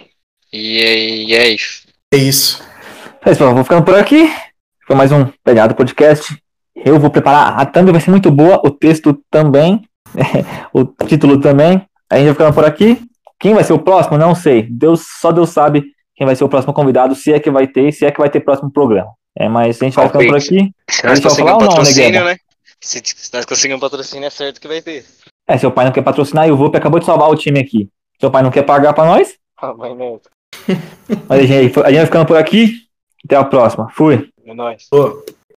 E, 0.52 0.78
é- 0.82 0.98
e 0.98 1.34
é 1.36 1.48
isso. 1.50 1.88
É 2.14 2.18
isso. 2.18 2.62
É 2.62 3.32
isso, 3.32 3.38
pessoal, 3.38 3.54
vou 3.54 3.64
ficando 3.64 3.84
por 3.84 3.96
aqui. 3.96 4.32
Foi 4.86 4.96
mais 4.96 5.12
um 5.12 5.26
Pegado 5.44 5.76
Podcast. 5.76 6.38
Eu 6.86 7.00
vou 7.00 7.10
preparar. 7.10 7.60
A 7.60 7.66
thumb 7.66 7.92
vai 7.92 8.02
ser 8.02 8.12
muito 8.12 8.32
boa, 8.32 8.62
o 8.64 8.70
texto 8.70 9.18
também, 9.30 9.82
o 10.74 10.86
título 11.06 11.40
também. 11.40 11.86
A 12.10 12.18
gente 12.18 12.26
vai 12.26 12.34
ficando 12.34 12.54
por 12.54 12.66
aqui. 12.66 13.02
Quem 13.40 13.54
vai 13.54 13.64
ser 13.64 13.74
o 13.74 13.80
próximo? 13.80 14.18
Não 14.18 14.36
sei. 14.36 14.64
Deus, 14.64 15.06
só 15.20 15.32
Deus 15.32 15.50
sabe 15.50 15.84
quem 16.16 16.26
vai 16.26 16.36
ser 16.36 16.44
o 16.44 16.50
próximo 16.50 16.74
convidado, 16.74 17.16
se 17.16 17.32
é 17.32 17.40
que 17.40 17.50
vai 17.50 17.66
ter, 17.66 17.92
se 17.94 18.06
é 18.06 18.12
que 18.12 18.20
vai 18.20 18.30
ter 18.30 18.42
próximo 18.42 18.70
programa. 18.70 19.10
É, 19.38 19.48
mas 19.48 19.82
a 19.82 19.86
gente 19.86 19.96
vai 19.96 20.08
ficando 20.08 20.28
por 20.28 20.36
aqui. 20.36 20.72
Se 20.90 21.06
nós 21.06 21.20
falar 21.20 21.52
um 21.52 21.54
ou 21.56 21.62
não, 21.62 21.68
patrocínio, 21.70 22.12
Negueba? 22.12 22.26
né? 22.32 22.38
Se, 22.82 23.02
se 23.04 23.34
nós 23.34 23.46
conseguirmos 23.46 23.82
um 23.82 23.90
patrocínio, 23.90 24.28
é 24.28 24.30
certo 24.30 24.60
que 24.60 24.68
vai 24.68 24.82
ter. 24.82 25.06
É, 25.48 25.58
seu 25.58 25.72
pai 25.72 25.86
não 25.86 25.92
quer 25.92 26.02
patrocinar 26.02 26.48
e 26.48 26.52
o 26.52 26.58
Vup 26.58 26.76
acabou 26.76 27.00
de 27.00 27.06
salvar 27.06 27.30
o 27.30 27.36
time 27.36 27.60
aqui. 27.60 27.90
Seu 28.20 28.30
pai 28.30 28.44
não 28.44 28.52
quer 28.52 28.64
pagar 28.64 28.94
pra 28.94 29.06
nós? 29.06 29.36
Ah, 29.58 29.72
vai 29.72 29.96
não. 29.96 30.20
Mas 31.28 31.40
a 31.40 31.46
gente, 31.46 31.80
a 31.80 31.88
gente 31.88 31.98
vai 31.98 32.06
ficando 32.06 32.26
por 32.26 32.38
aqui. 32.38 32.74
Até 33.24 33.36
a 33.36 33.44
próxima. 33.44 33.90
Fui. 33.92 34.30
É 34.46 34.54
nóis. 34.54 34.88